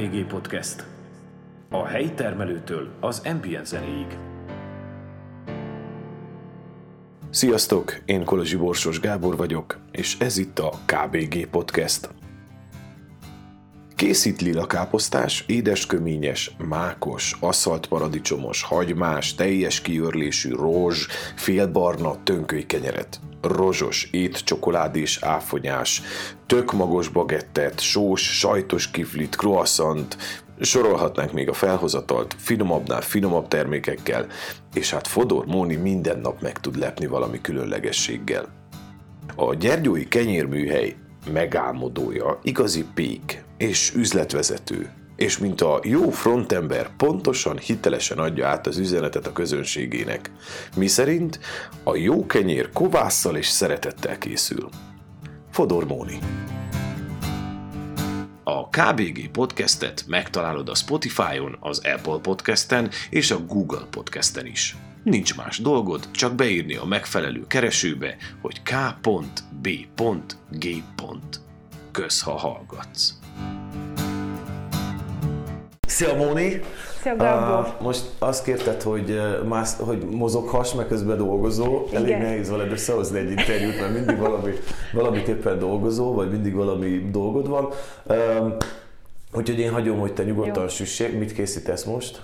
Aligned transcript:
KBG 0.00 0.26
Podcast. 0.26 0.84
A 1.70 1.86
helyi 1.86 2.12
termelőtől 2.12 2.88
az 3.00 3.22
ambient 3.24 3.66
zenéig. 3.66 4.06
Sziasztok, 7.30 8.00
én 8.04 8.24
Kolozsi 8.24 8.56
Borsos 8.56 9.00
Gábor 9.00 9.36
vagyok, 9.36 9.78
és 9.90 10.16
ez 10.18 10.38
itt 10.38 10.58
a 10.58 10.70
KBG 10.86 11.46
Podcast. 11.46 12.08
Készít 13.96 14.40
lila 14.40 14.66
káposztás, 14.66 15.44
édesköményes, 15.46 16.50
mákos, 16.58 17.36
aszfaltparadicsomos, 17.40 18.62
hagymás, 18.62 19.34
teljes 19.34 19.80
kiörlésű 19.80 20.50
rózs, 20.50 21.08
félbarna 21.36 22.22
tönköly 22.22 22.66
kenyeret 22.66 23.20
rozsos 23.40 24.08
ét, 24.10 24.44
csokoládés, 24.44 25.18
áfonyás, 25.22 26.02
tök 26.46 26.72
magos 26.72 27.08
bagettet, 27.08 27.80
sós, 27.80 28.38
sajtos 28.38 28.90
kiflit, 28.90 29.36
croissant, 29.36 30.16
sorolhatnánk 30.60 31.32
még 31.32 31.48
a 31.48 31.52
felhozatalt 31.52 32.36
finomabbnál 32.38 33.00
finomabb 33.00 33.48
termékekkel, 33.48 34.26
és 34.74 34.90
hát 34.90 35.06
Fodor 35.06 35.46
Móni 35.46 35.76
minden 35.76 36.18
nap 36.18 36.40
meg 36.40 36.60
tud 36.60 36.78
lepni 36.78 37.06
valami 37.06 37.40
különlegességgel. 37.40 38.48
A 39.36 39.54
Gyergyói 39.54 40.08
kenyérműhely 40.08 40.96
megálmodója 41.32 42.38
igazi 42.42 42.84
pék 42.94 43.44
és 43.56 43.94
üzletvezető, 43.94 44.90
és 45.20 45.38
mint 45.38 45.60
a 45.60 45.80
jó 45.82 46.10
frontember 46.10 46.96
pontosan, 46.96 47.58
hitelesen 47.58 48.18
adja 48.18 48.48
át 48.48 48.66
az 48.66 48.78
üzenetet 48.78 49.26
a 49.26 49.32
közönségének. 49.32 50.30
Mi 50.76 50.86
szerint 50.86 51.40
a 51.82 51.96
jó 51.96 52.26
kenyér 52.26 52.70
kovásszal 52.72 53.36
és 53.36 53.46
szeretettel 53.46 54.18
készül. 54.18 54.68
Fodor 55.50 55.86
Móni 55.86 56.18
a 58.44 58.68
KBG 58.68 59.30
podcastet 59.30 60.04
megtalálod 60.06 60.68
a 60.68 60.74
Spotify-on, 60.74 61.56
az 61.60 61.78
Apple 61.78 62.18
podcasten 62.22 62.90
és 63.10 63.30
a 63.30 63.44
Google 63.46 63.86
podcasten 63.90 64.46
is. 64.46 64.76
Nincs 65.02 65.36
más 65.36 65.58
dolgod, 65.58 66.10
csak 66.10 66.34
beírni 66.34 66.74
a 66.74 66.84
megfelelő 66.84 67.46
keresőbe, 67.46 68.16
hogy 68.40 68.62
k.b.g. 68.62 69.96
Kösz, 71.92 72.22
ha 72.22 72.36
hallgatsz! 72.36 73.19
Szia 76.00 76.14
Móni! 76.14 76.60
Szia 77.02 77.16
Gábor! 77.16 77.66
Uh, 77.66 77.82
most 77.82 78.04
azt 78.18 78.44
kérted, 78.44 78.82
hogy, 78.82 79.20
más, 79.48 79.68
hogy 79.78 79.98
mozoghass, 79.98 80.72
meg 80.72 80.86
közben 80.86 81.16
dolgozó. 81.16 81.84
Igen. 81.88 82.02
Elég 82.02 82.16
nehéz 82.16 82.50
veled 82.50 82.72
összehozni 82.72 83.18
egy 83.18 83.30
interjút, 83.30 83.80
mert 83.80 83.92
mindig 83.92 84.18
valami, 84.18 84.52
valamiképpen 84.92 85.58
dolgozó, 85.58 86.12
vagy 86.12 86.30
mindig 86.30 86.54
valami 86.54 87.10
dolgod 87.10 87.48
van. 87.48 87.68
Uh, 88.06 88.16
úgyhogy 89.32 89.58
én 89.58 89.72
hagyom, 89.72 89.98
hogy 89.98 90.12
te 90.12 90.22
nyugodtan 90.22 90.68
süssék. 90.68 91.18
Mit 91.18 91.32
készítesz 91.32 91.84
most? 91.84 92.22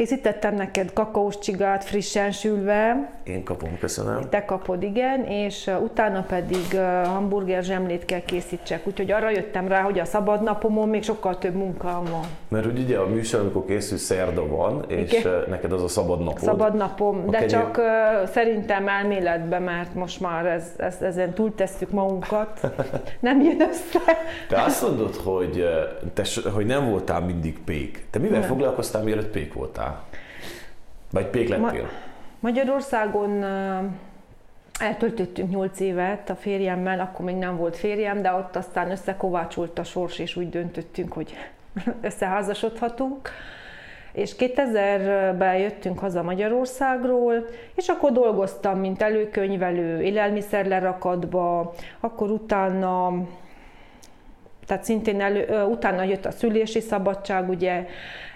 Készítettem 0.00 0.54
neked 0.54 0.92
kakaós 0.92 1.38
csigát 1.38 1.84
frissen 1.84 2.30
sülve. 2.30 3.10
Én 3.24 3.44
kapom, 3.44 3.78
köszönöm. 3.78 4.28
Te 4.28 4.44
kapod, 4.44 4.82
igen, 4.82 5.24
és 5.24 5.70
utána 5.82 6.22
pedig 6.22 6.78
hamburger 7.04 7.62
zsemlét 7.62 8.04
kell 8.04 8.20
készítsek. 8.20 8.86
Úgyhogy 8.86 9.10
arra 9.10 9.30
jöttem 9.30 9.68
rá, 9.68 9.82
hogy 9.82 9.98
a 9.98 10.04
szabad 10.04 10.42
napomon 10.42 10.88
még 10.88 11.02
sokkal 11.02 11.38
több 11.38 11.54
munkám 11.54 12.04
van. 12.04 12.24
Mert 12.48 12.64
hogy 12.64 12.78
ugye 12.78 12.98
a 12.98 13.06
műsor, 13.06 13.40
amikor 13.40 13.64
készül, 13.64 13.98
szerda 13.98 14.46
van, 14.46 14.84
és 14.86 15.12
igen. 15.12 15.44
neked 15.48 15.72
az 15.72 15.82
a 15.82 15.88
szabad 15.88 16.18
napod. 16.18 16.42
Szabad 16.42 16.74
napom, 16.74 17.26
de 17.26 17.38
kenyér... 17.38 17.50
csak 17.50 17.80
szerintem 18.32 18.88
elméletbe, 18.88 19.58
mert 19.58 19.94
most 19.94 20.20
már 20.20 20.46
ez, 20.46 20.64
ez, 20.76 20.96
ezen 21.02 21.32
túltesszük 21.32 21.90
magunkat. 21.90 22.60
Nem 23.20 23.40
jön 23.40 23.60
össze. 23.60 24.00
Te 24.48 24.62
azt 24.62 24.82
mondod, 24.82 25.14
hogy, 25.14 25.64
te, 26.14 26.22
hogy 26.54 26.66
nem 26.66 26.90
voltál 26.90 27.20
mindig 27.20 27.58
pék. 27.64 28.06
Te 28.10 28.18
mivel 28.18 28.38
nem. 28.40 28.48
foglalkoztál, 28.48 29.02
mielőtt 29.02 29.30
pék 29.30 29.54
voltál? 29.54 29.89
Vagy 31.10 31.26
pék? 31.26 31.58
Ma- 31.58 31.72
Magyarországon 32.40 33.44
eltöltöttünk 34.80 35.50
8 35.50 35.80
évet 35.80 36.30
a 36.30 36.34
férjemmel, 36.34 37.00
akkor 37.00 37.24
még 37.24 37.36
nem 37.36 37.56
volt 37.56 37.76
férjem, 37.76 38.22
de 38.22 38.32
ott 38.32 38.56
aztán 38.56 38.90
összekovácsolt 38.90 39.78
a 39.78 39.84
sors, 39.84 40.18
és 40.18 40.36
úgy 40.36 40.48
döntöttünk, 40.48 41.12
hogy 41.12 41.34
összeházasodhatunk. 42.00 43.30
És 44.12 44.34
2000-ben 44.38 45.56
jöttünk 45.56 45.98
haza 45.98 46.22
Magyarországról, 46.22 47.46
és 47.74 47.88
akkor 47.88 48.12
dolgoztam, 48.12 48.78
mint 48.78 49.02
előkönyvelő, 49.02 50.02
élelmiszerlerakatba, 50.02 51.74
akkor 52.00 52.30
utána 52.30 53.12
tehát 54.70 54.84
szintén 54.84 55.20
elő, 55.20 55.64
utána 55.64 56.02
jött 56.02 56.26
a 56.26 56.30
szülési 56.30 56.80
szabadság, 56.80 57.48
ugye, 57.48 57.86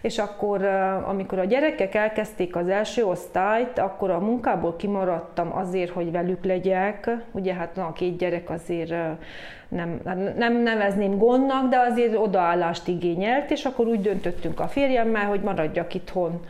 és 0.00 0.18
akkor, 0.18 0.64
amikor 1.06 1.38
a 1.38 1.44
gyerekek 1.44 1.94
elkezdték 1.94 2.56
az 2.56 2.68
első 2.68 3.04
osztályt, 3.04 3.78
akkor 3.78 4.10
a 4.10 4.18
munkából 4.18 4.76
kimaradtam 4.76 5.56
azért, 5.56 5.90
hogy 5.90 6.10
velük 6.10 6.44
legyek. 6.44 7.10
Ugye 7.32 7.54
hát 7.54 7.76
na, 7.76 7.86
a 7.86 7.92
két 7.92 8.16
gyerek 8.16 8.50
azért 8.50 8.94
nem, 9.68 10.00
nem 10.36 10.62
nevezném 10.62 11.18
gondnak, 11.18 11.68
de 11.68 11.78
azért 11.90 12.16
odaállást 12.16 12.88
igényelt, 12.88 13.50
és 13.50 13.64
akkor 13.64 13.86
úgy 13.86 14.00
döntöttünk 14.00 14.60
a 14.60 14.66
férjemmel, 14.66 15.26
hogy 15.26 15.40
maradjak 15.40 15.94
itthon, 15.94 16.46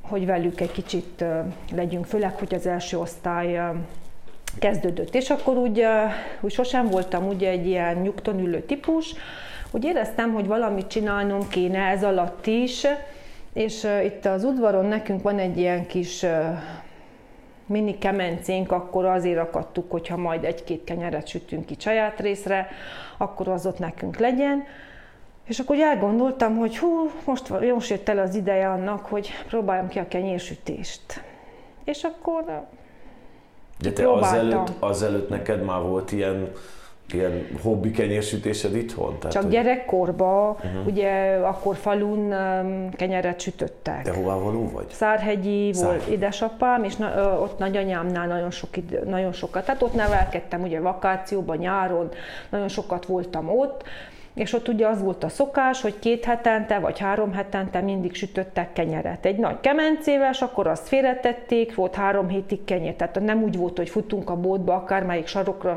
hogy 0.00 0.26
velük 0.26 0.60
egy 0.60 0.72
kicsit 0.72 1.24
legyünk, 1.74 2.06
főleg, 2.06 2.38
hogy 2.38 2.54
az 2.54 2.66
első 2.66 2.98
osztály 2.98 3.60
kezdődött. 4.58 5.14
És 5.14 5.30
akkor 5.30 5.56
úgy, 5.56 5.84
úgy 6.40 6.52
sosem 6.52 6.88
voltam 6.88 7.28
ugye 7.28 7.48
egy 7.48 7.66
ilyen 7.66 7.96
nyugton 7.96 8.38
ülő 8.38 8.60
típus, 8.60 9.14
úgy 9.70 9.84
éreztem, 9.84 10.32
hogy 10.32 10.46
valamit 10.46 10.86
csinálnom 10.86 11.48
kéne 11.48 11.78
ez 11.78 12.04
alatt 12.04 12.46
is, 12.46 12.86
és 13.52 13.86
itt 14.04 14.24
az 14.24 14.44
udvaron 14.44 14.84
nekünk 14.84 15.22
van 15.22 15.38
egy 15.38 15.58
ilyen 15.58 15.86
kis 15.86 16.26
mini 17.66 17.98
kemencénk, 17.98 18.72
akkor 18.72 19.04
azért 19.04 19.38
akadtuk, 19.38 19.90
hogyha 19.90 20.16
majd 20.16 20.44
egy-két 20.44 20.84
kenyeret 20.84 21.26
sütünk 21.26 21.66
ki 21.66 21.76
saját 21.78 22.20
részre, 22.20 22.68
akkor 23.18 23.48
az 23.48 23.66
ott 23.66 23.78
nekünk 23.78 24.18
legyen. 24.18 24.64
És 25.46 25.58
akkor 25.58 25.78
elgondoltam, 25.78 26.56
hogy 26.56 26.78
hú, 26.78 27.10
most, 27.24 27.48
most 27.74 27.90
jött 27.90 28.08
el 28.08 28.18
az 28.18 28.34
ideje 28.34 28.68
annak, 28.68 29.06
hogy 29.06 29.30
próbáljam 29.48 29.88
ki 29.88 29.98
a 29.98 30.08
kenyérsütést. 30.08 31.22
És 31.84 32.02
akkor 32.02 32.66
De 33.82 33.92
te 33.92 34.12
azelőtt, 34.12 34.70
azelőtt 34.78 35.28
neked 35.28 35.64
már 35.64 35.80
volt 35.80 36.12
ilyen 36.12 36.50
ilyen 37.14 37.46
hobbi 37.62 37.90
kenyérsütésed 37.90 38.76
itthon? 38.76 39.18
Tehát, 39.18 39.32
Csak 39.32 39.42
hogy... 39.42 39.50
gyerekkorban, 39.50 40.50
uh-huh. 40.50 40.86
ugye 40.86 41.36
akkor 41.42 41.76
falun 41.76 42.32
um, 42.32 42.90
kenyeret 42.90 43.40
sütöttek. 43.40 44.02
Te 44.02 44.12
hová 44.12 44.34
való 44.34 44.70
vagy? 44.72 44.86
Szárhegyi 44.90 45.72
Szárhegyi 45.72 46.02
volt 46.02 46.14
édesapám, 46.14 46.84
és 46.84 46.96
na, 46.96 47.14
ö, 47.16 47.22
ott 47.22 47.58
nagyanyámnál 47.58 48.26
nagyon, 48.26 48.50
sok 48.50 48.76
idő, 48.76 49.02
nagyon 49.04 49.32
sokat, 49.32 49.64
tehát 49.64 49.82
ott 49.82 49.94
nevelkedtem 49.94 50.62
ugye 50.62 50.80
vakációban, 50.80 51.56
nyáron, 51.56 52.08
nagyon 52.50 52.68
sokat 52.68 53.06
voltam 53.06 53.48
ott, 53.48 53.84
és 54.34 54.52
ott 54.52 54.68
ugye 54.68 54.86
az 54.86 55.02
volt 55.02 55.24
a 55.24 55.28
szokás, 55.28 55.80
hogy 55.80 55.98
két 55.98 56.24
hetente 56.24 56.78
vagy 56.78 56.98
három 56.98 57.32
hetente 57.32 57.80
mindig 57.80 58.14
sütöttek 58.14 58.72
kenyeret. 58.72 59.26
Egy 59.26 59.36
nagy 59.36 59.60
kemencével, 59.60 60.30
és 60.30 60.40
akkor 60.40 60.66
azt 60.66 60.88
félretették, 60.88 61.74
volt 61.74 61.94
három 61.94 62.28
hétig 62.28 62.64
kenyér. 62.64 62.94
Tehát 62.94 63.20
nem 63.20 63.42
úgy 63.42 63.56
volt, 63.56 63.76
hogy 63.76 63.88
futunk 63.88 64.30
a 64.30 64.36
boltba, 64.36 64.74
akármelyik 64.74 65.26
sarokra 65.26 65.74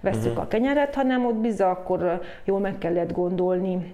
veszük 0.00 0.24
uh-huh. 0.24 0.42
a 0.42 0.48
kenyeret, 0.48 0.94
hanem 0.94 1.26
ott 1.26 1.34
bizony 1.34 1.68
akkor 1.68 2.20
jól 2.44 2.58
meg 2.60 2.78
kellett 2.78 3.12
gondolni 3.12 3.92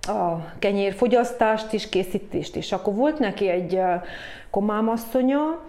a 0.00 0.52
kenyérfogyasztást 0.58 1.72
is, 1.72 1.88
készítést 1.88 2.56
is. 2.56 2.72
Akkor 2.72 2.94
volt 2.94 3.18
neki 3.18 3.48
egy 3.48 3.80
komámasszonya, 4.50 5.60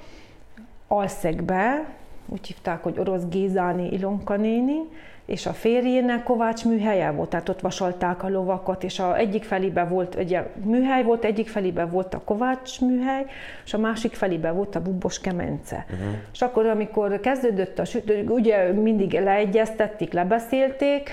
Alszegbe, 0.87 1.85
úgy 2.29 2.47
hívták, 2.47 2.83
hogy 2.83 2.99
Orosz 2.99 3.27
Gézáni 3.29 3.89
Ilonka 3.91 4.35
néni, 4.35 4.79
és 5.25 5.45
a 5.45 5.53
férjének 5.53 6.23
Kovács 6.23 6.65
műhelye 6.65 7.11
volt, 7.11 7.29
tehát 7.29 7.49
ott 7.49 7.59
vasalták 7.59 8.23
a 8.23 8.29
lovakat, 8.29 8.83
és 8.83 8.99
a 8.99 9.17
egyik 9.17 9.43
felébe 9.43 9.83
volt, 9.83 10.15
egy 10.15 10.39
műhely 10.63 11.03
volt, 11.03 11.23
egyik 11.23 11.47
felébe 11.47 11.85
volt 11.85 12.13
a 12.13 12.21
Kovács 12.25 12.81
műhely, 12.81 13.25
és 13.65 13.73
a 13.73 13.77
másik 13.77 14.13
felébe 14.13 14.51
volt 14.51 14.75
a 14.75 14.81
Bubos 14.81 15.19
kemence. 15.19 15.85
Uh-huh. 15.89 16.07
És 16.33 16.41
akkor, 16.41 16.65
amikor 16.65 17.19
kezdődött 17.19 17.79
a 17.79 17.85
sütő, 17.85 18.25
ugye 18.27 18.71
mindig 18.71 19.11
leegyeztették, 19.11 20.13
lebeszélték, 20.13 21.09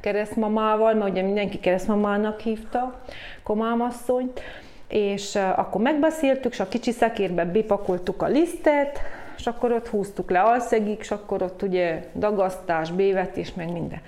keresztmamával, 0.00 0.94
mert 0.94 1.10
ugye 1.10 1.22
mindenki 1.22 1.58
keresztmamának 1.58 2.40
hívta 2.40 3.00
komámasszonyt, 3.42 4.40
és 4.88 5.34
akkor 5.34 5.80
megbeszéltük, 5.80 6.52
és 6.52 6.60
a 6.60 6.68
kicsi 6.68 6.90
szekérbe 6.90 7.44
bepakoltuk 7.44 8.22
a 8.22 8.26
lisztet, 8.26 9.00
és 9.36 9.46
akkor 9.46 9.72
ott 9.72 9.88
húztuk 9.88 10.30
le 10.30 10.40
alszegig, 10.40 10.98
és 10.98 11.10
akkor 11.10 11.42
ott 11.42 11.62
ugye 11.62 12.10
dagasztás, 12.14 12.90
bévetés, 12.90 13.54
meg 13.54 13.72
minden. 13.72 14.00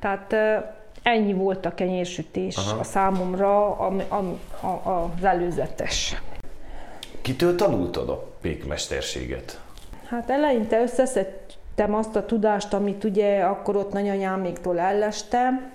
Tehát 0.00 0.34
ennyi 1.02 1.32
volt 1.32 1.66
a 1.66 1.74
kenyérsütés 1.74 2.56
Aha. 2.56 2.78
a 2.78 2.84
számomra 2.84 3.76
a, 3.76 3.92
a, 4.08 4.16
a, 4.66 5.10
az 5.18 5.24
előzetes. 5.24 6.22
Kitől 7.22 7.56
tanultad 7.56 8.08
a 8.08 8.24
pékmesterséget? 8.40 9.60
Hát 10.04 10.30
eleinte 10.30 10.82
összeszedtem 10.82 11.94
azt 11.94 12.16
a 12.16 12.26
tudást, 12.26 12.72
amit 12.72 13.04
ugye 13.04 13.42
akkor 13.42 13.76
ott 13.76 13.92
nagyanyáméktól 13.92 14.78
ellestem, 14.78 15.72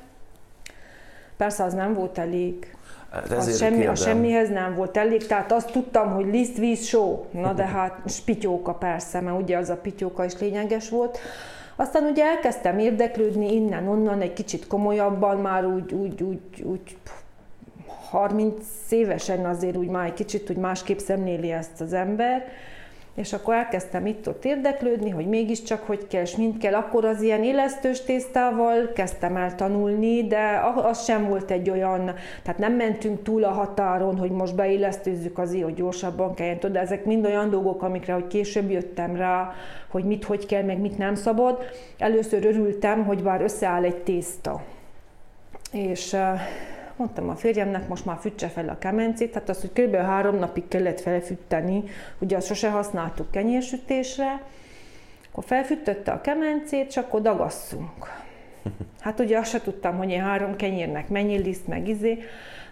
Persze 1.37 1.63
az 1.63 1.73
nem 1.73 1.93
volt 1.93 2.17
elég. 2.17 2.75
Hát 3.11 3.31
az 3.31 3.57
semmi, 3.57 3.85
a 3.85 3.95
semmihez 3.95 4.49
nem 4.49 4.75
volt 4.75 4.97
elég, 4.97 5.27
tehát 5.27 5.51
azt 5.51 5.71
tudtam, 5.71 6.13
hogy 6.13 6.25
liszt, 6.25 6.57
víz, 6.57 6.85
só. 6.85 7.25
Na 7.31 7.53
de 7.53 7.65
hát 7.65 7.99
spityóka 8.19 8.73
persze, 8.73 9.21
mert 9.21 9.41
ugye 9.41 9.57
az 9.57 9.69
a 9.69 9.77
pityóka 9.77 10.25
is 10.25 10.39
lényeges 10.39 10.89
volt. 10.89 11.19
Aztán 11.75 12.03
ugye 12.03 12.23
elkezdtem 12.23 12.79
érdeklődni 12.79 13.53
innen-onnan, 13.53 14.21
egy 14.21 14.33
kicsit 14.33 14.67
komolyabban, 14.67 15.37
már 15.37 15.65
úgy, 15.65 15.93
úgy, 15.93 16.23
úgy, 16.23 16.63
úgy 16.63 16.97
30 18.09 18.65
évesen 18.89 19.45
azért 19.45 19.77
úgy 19.77 19.87
már 19.87 20.05
egy 20.05 20.13
kicsit 20.13 20.49
úgy 20.49 20.57
másképp 20.57 20.97
szemléli 20.97 21.51
ezt 21.51 21.81
az 21.81 21.93
ember, 21.93 22.45
és 23.17 23.33
akkor 23.33 23.53
elkezdtem 23.53 24.05
itt-ott 24.05 24.45
érdeklődni, 24.45 25.09
hogy 25.09 25.27
mégiscsak 25.27 25.83
hogy 25.83 26.07
kell, 26.07 26.21
és 26.21 26.35
mind 26.35 26.57
kell. 26.57 26.73
Akkor 26.73 27.05
az 27.05 27.21
ilyen 27.21 27.43
élesztős 27.43 28.01
tésztával 28.01 28.91
kezdtem 28.93 29.35
el 29.35 29.55
tanulni, 29.55 30.27
de 30.27 30.61
az 30.75 31.03
sem 31.03 31.27
volt 31.27 31.51
egy 31.51 31.69
olyan, 31.69 32.05
tehát 32.43 32.59
nem 32.59 32.73
mentünk 32.73 33.23
túl 33.23 33.43
a 33.43 33.51
határon, 33.51 34.17
hogy 34.17 34.31
most 34.31 34.55
beélesztőzzük 34.55 35.37
azért, 35.37 35.63
hogy 35.63 35.73
gyorsabban 35.73 36.33
kelljen, 36.33 36.59
de 36.59 36.79
ezek 36.79 37.05
mind 37.05 37.25
olyan 37.25 37.49
dolgok, 37.49 37.83
amikre 37.83 38.13
hogy 38.13 38.27
később 38.27 38.69
jöttem 38.69 39.15
rá, 39.15 39.51
hogy 39.87 40.03
mit 40.03 40.23
hogy 40.23 40.45
kell, 40.45 40.63
meg 40.63 40.79
mit 40.79 40.97
nem 40.97 41.15
szabad. 41.15 41.63
Először 41.97 42.45
örültem, 42.45 43.05
hogy 43.05 43.21
már 43.21 43.41
összeáll 43.41 43.83
egy 43.83 44.03
tészta. 44.03 44.61
És 45.71 46.15
mondtam 46.97 47.29
a 47.29 47.35
férjemnek, 47.35 47.87
most 47.87 48.05
már 48.05 48.17
fütse 48.19 48.47
fel 48.47 48.69
a 48.69 48.77
kemencét, 48.77 49.31
tehát 49.31 49.49
az, 49.49 49.61
hogy 49.61 49.71
kb. 49.73 49.95
három 49.95 50.35
napig 50.35 50.67
kellett 50.67 50.99
felfütteni, 50.99 51.83
ugye 52.19 52.37
azt 52.37 52.47
sose 52.47 52.69
használtuk 52.69 53.31
kenyérsütésre, 53.31 54.41
akkor 55.31 55.43
felfüttötte 55.43 56.11
a 56.11 56.21
kemencét, 56.21 56.87
és 56.87 56.97
akkor 56.97 57.21
dagasszunk. 57.21 58.05
Hát 58.99 59.19
ugye 59.19 59.37
azt 59.37 59.49
se 59.49 59.61
tudtam, 59.61 59.97
hogy 59.97 60.09
én 60.09 60.21
három 60.21 60.55
kenyérnek 60.55 61.09
mennyi 61.09 61.37
liszt, 61.37 61.67
meg 61.67 61.87
izé. 61.87 62.17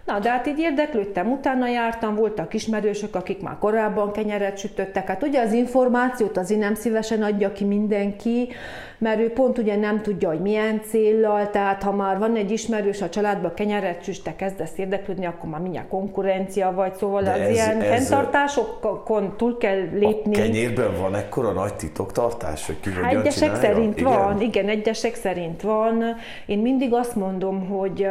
Na, 0.05 0.19
de 0.19 0.29
hát 0.29 0.47
így 0.47 0.59
érdeklődtem, 0.59 1.31
utána 1.31 1.67
jártam, 1.67 2.15
voltak 2.15 2.53
ismerősök, 2.53 3.15
akik 3.15 3.41
már 3.41 3.57
korábban 3.59 4.11
kenyeret 4.11 4.57
sütöttek. 4.57 5.07
Hát 5.07 5.23
ugye 5.23 5.41
az 5.41 5.53
információt 5.53 6.37
azért 6.37 6.59
nem 6.59 6.75
szívesen 6.75 7.23
adja 7.23 7.51
ki 7.51 7.63
mindenki, 7.63 8.49
mert 8.97 9.19
ő 9.19 9.31
pont 9.31 9.57
ugye 9.57 9.75
nem 9.75 10.01
tudja, 10.01 10.29
hogy 10.29 10.39
milyen 10.39 10.81
céllal, 10.89 11.49
tehát 11.49 11.83
ha 11.83 11.91
már 11.91 12.17
van 12.17 12.35
egy 12.35 12.51
ismerős 12.51 13.01
a 13.01 13.09
családban 13.09 13.53
kenyeret 13.53 14.03
süt, 14.03 14.23
te 14.23 14.35
kezdesz 14.35 14.77
érdeklődni, 14.77 15.25
akkor 15.25 15.49
már 15.49 15.59
mindjárt 15.59 15.87
konkurencia 15.87 16.71
vagy, 16.71 16.93
szóval 16.95 17.23
De 17.23 17.31
az 17.31 17.39
ez, 17.39 17.49
ilyen 17.49 17.81
ez 17.81 18.07
fenntartásokon 18.07 19.33
túl 19.37 19.57
kell 19.57 19.81
lépni. 19.93 20.35
A 20.35 20.37
kenyérben 20.37 20.97
van 20.99 21.15
ekkora 21.15 21.51
nagy 21.51 21.73
titoktartás, 21.73 22.65
hogy 22.65 22.79
ki 22.79 22.89
hát 22.89 23.13
Egyesek 23.13 23.33
csinálja? 23.33 23.61
szerint 23.61 23.99
igen? 23.99 24.11
van, 24.11 24.41
igen, 24.41 24.69
egyesek 24.69 25.15
szerint 25.15 25.61
van. 25.61 26.03
Én 26.45 26.59
mindig 26.59 26.93
azt 26.93 27.15
mondom, 27.15 27.67
hogy 27.67 28.07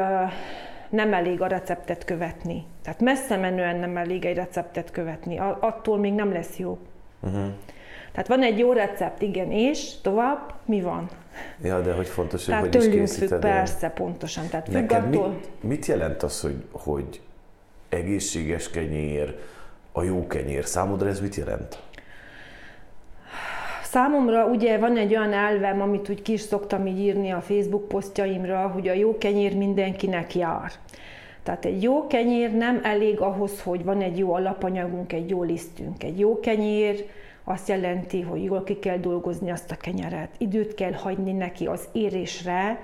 nem 0.95 1.13
elég 1.13 1.41
a 1.41 1.47
receptet 1.47 2.05
követni. 2.05 2.65
Tehát 2.83 3.01
messze 3.01 3.37
menően 3.37 3.77
nem 3.77 3.97
elég 3.97 4.25
egy 4.25 4.37
receptet 4.37 4.91
követni. 4.91 5.39
Attól 5.61 5.99
még 5.99 6.13
nem 6.13 6.33
lesz 6.33 6.57
jó. 6.57 6.79
Uh-huh. 7.21 7.47
Tehát 8.13 8.29
van 8.29 8.43
egy 8.43 8.59
jó 8.59 8.73
recept, 8.73 9.23
igen, 9.23 9.51
és 9.51 10.01
tovább 10.01 10.55
mi 10.65 10.81
van? 10.81 11.09
Ja, 11.63 11.81
de 11.81 11.93
hogy 11.93 12.07
fontos, 12.07 12.47
hogy 12.47 12.55
hogy 12.55 12.75
is 12.75 12.89
készíted 12.89 13.29
függ, 13.29 13.39
persze, 13.39 13.89
pontosan. 13.89 14.49
Tehát 14.49 14.69
Neked 14.69 15.05
attól... 15.05 15.29
mit, 15.29 15.49
mit 15.61 15.87
jelent 15.87 16.23
az, 16.23 16.41
hogy, 16.41 16.65
hogy 16.71 17.21
egészséges 17.89 18.71
kenyér, 18.71 19.39
a 19.93 20.03
jó 20.03 20.27
kenyér? 20.27 20.65
Számodra 20.65 21.09
ez 21.09 21.21
mit 21.21 21.35
jelent? 21.35 21.83
Számomra 23.95 24.47
ugye 24.47 24.79
van 24.79 24.97
egy 24.97 25.17
olyan 25.17 25.33
elvem, 25.33 25.81
amit 25.81 26.09
úgy 26.09 26.23
ki 26.23 26.33
is 26.33 26.41
szoktam 26.41 26.87
így 26.87 26.99
írni 26.99 27.31
a 27.31 27.41
Facebook 27.41 27.89
posztjaimra, 27.89 28.69
hogy 28.69 28.89
a 28.89 28.93
jó 28.93 29.19
kenyér 29.19 29.57
mindenkinek 29.57 30.35
jár. 30.35 30.73
Tehát 31.43 31.65
egy 31.65 31.83
jó 31.83 32.07
kenyér 32.07 32.53
nem 32.53 32.81
elég 32.83 33.21
ahhoz, 33.21 33.63
hogy 33.63 33.85
van 33.85 34.01
egy 34.01 34.19
jó 34.19 34.33
alapanyagunk, 34.33 35.13
egy 35.13 35.31
jó 35.31 35.43
lisztünk. 35.43 36.03
Egy 36.05 36.19
jó 36.19 36.41
kenyér 36.41 37.07
azt 37.45 37.69
jelenti, 37.69 38.21
hogy 38.21 38.45
jól 38.45 38.65
ki 38.65 38.79
kell 38.79 38.99
dolgozni 38.99 39.51
azt 39.51 39.71
a 39.71 39.77
kenyeret, 39.77 40.31
időt 40.39 40.75
kell 40.75 40.93
hagyni 40.93 41.33
neki 41.33 41.67
az 41.67 41.89
érésre, 41.93 42.79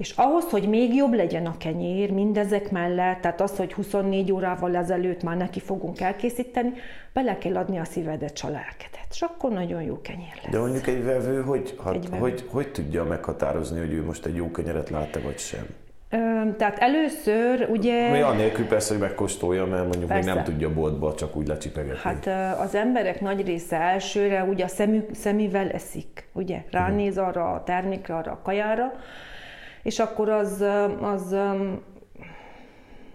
és 0.00 0.12
ahhoz, 0.16 0.44
hogy 0.50 0.68
még 0.68 0.94
jobb 0.94 1.12
legyen 1.12 1.46
a 1.46 1.56
kenyér, 1.58 2.10
mindezek 2.10 2.70
mellett, 2.70 3.20
tehát 3.20 3.40
az, 3.40 3.56
hogy 3.56 3.72
24 3.72 4.32
órával 4.32 4.76
ezelőtt 4.76 5.22
már 5.22 5.36
neki 5.36 5.60
fogunk 5.60 6.00
elkészíteni, 6.00 6.72
bele 7.12 7.38
kell 7.38 7.56
adni 7.56 7.78
a 7.78 7.84
szívedet, 7.84 8.40
a 8.42 8.48
lelkedet, 8.48 9.06
és 9.10 9.20
akkor 9.20 9.50
nagyon 9.50 9.82
jó 9.82 10.00
kenyér 10.00 10.40
lesz. 10.42 10.52
De 10.52 10.58
mondjuk 10.58 10.86
egy 10.86 11.04
vevő, 11.04 11.42
hogy, 11.42 11.76
hát, 11.84 11.94
egy 11.94 12.08
vevő. 12.10 12.20
hogy, 12.20 12.44
hogy 12.50 12.72
tudja 12.72 13.04
meghatározni, 13.04 13.78
hogy 13.78 13.92
ő 13.92 14.04
most 14.04 14.26
egy 14.26 14.36
jó 14.36 14.50
kenyeret 14.50 14.90
lát 14.90 15.22
vagy 15.22 15.38
sem? 15.38 15.66
Tehát 16.56 16.78
először 16.78 17.68
ugye... 17.70 18.10
Mi 18.10 18.20
annélkül 18.20 18.66
persze, 18.66 18.92
hogy 18.92 19.02
megkóstolja, 19.02 19.66
mert 19.66 19.82
mondjuk 19.82 20.06
persze. 20.06 20.24
még 20.24 20.34
nem 20.34 20.44
tudja 20.44 20.72
boltba 20.72 21.14
csak 21.14 21.36
úgy 21.36 21.46
lecsipegetni. 21.46 22.00
Hát 22.02 22.58
az 22.60 22.74
emberek 22.74 23.20
nagy 23.20 23.46
része 23.46 23.76
elsőre 23.76 24.42
ugye 24.42 24.64
a 24.64 24.68
szemük, 24.68 25.14
szemével 25.14 25.70
eszik, 25.70 26.28
ugye? 26.32 26.62
Ránéz 26.70 27.16
mhm. 27.16 27.24
arra 27.24 27.52
a 27.52 27.62
termékre, 27.62 28.14
arra 28.14 28.32
a 28.32 28.40
kajára, 28.42 28.92
és 29.82 29.98
akkor 29.98 30.28
az, 30.28 30.64
az 31.00 31.36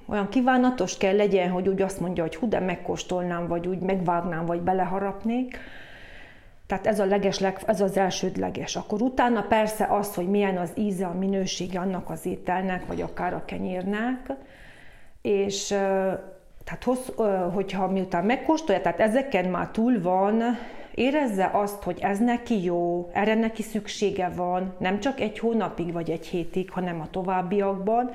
olyan 0.07 0.29
kívánatos 0.29 0.97
kell 0.97 1.15
legyen, 1.15 1.49
hogy 1.49 1.67
úgy 1.67 1.81
azt 1.81 1.99
mondja, 1.99 2.23
hogy 2.23 2.35
hú, 2.35 2.47
de 2.47 2.59
megkóstolnám, 2.59 3.47
vagy 3.47 3.67
úgy 3.67 3.79
megvágnám, 3.79 4.45
vagy 4.45 4.61
beleharapnék. 4.61 5.57
Tehát 6.67 6.87
ez, 6.87 6.99
a 6.99 7.05
leges, 7.05 7.41
ez 7.65 7.81
az 7.81 7.97
elsődleges. 7.97 8.75
Akkor 8.75 9.01
utána 9.01 9.41
persze 9.41 9.85
az, 9.89 10.15
hogy 10.15 10.29
milyen 10.29 10.57
az 10.57 10.71
íze, 10.75 11.05
a 11.05 11.13
minősége 11.13 11.79
annak 11.79 12.09
az 12.09 12.25
ételnek, 12.25 12.85
vagy 12.85 13.01
akár 13.01 13.33
a 13.33 13.45
kenyérnek, 13.45 14.33
és 15.21 15.67
tehát 16.63 16.83
hossz, 16.83 17.07
hogyha 17.53 17.87
miután 17.87 18.25
megkóstolja, 18.25 18.81
tehát 18.81 18.99
ezeken 18.99 19.49
már 19.49 19.67
túl 19.67 20.01
van, 20.01 20.41
érezze 20.95 21.49
azt, 21.53 21.83
hogy 21.83 21.97
ez 22.01 22.19
neki 22.19 22.63
jó, 22.63 23.09
erre 23.13 23.35
neki 23.35 23.61
szüksége 23.61 24.31
van, 24.35 24.73
nem 24.77 24.99
csak 24.99 25.19
egy 25.19 25.39
hónapig 25.39 25.91
vagy 25.91 26.09
egy 26.09 26.25
hétig, 26.25 26.71
hanem 26.71 27.01
a 27.01 27.09
továbbiakban, 27.11 28.11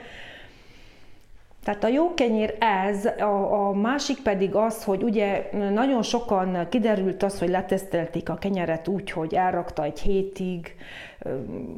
tehát 1.64 1.84
a 1.84 1.88
jó 1.88 2.14
kenyér 2.14 2.56
ez, 2.58 3.04
a, 3.04 3.66
a 3.68 3.72
másik 3.72 4.22
pedig 4.22 4.54
az, 4.54 4.84
hogy 4.84 5.02
ugye 5.02 5.48
nagyon 5.72 6.02
sokan 6.02 6.68
kiderült 6.68 7.22
az, 7.22 7.38
hogy 7.38 7.48
letesztelték 7.48 8.28
a 8.28 8.34
kenyeret 8.34 8.88
úgy, 8.88 9.10
hogy 9.10 9.34
elrakta 9.34 9.84
egy 9.84 10.00
hétig, 10.00 10.74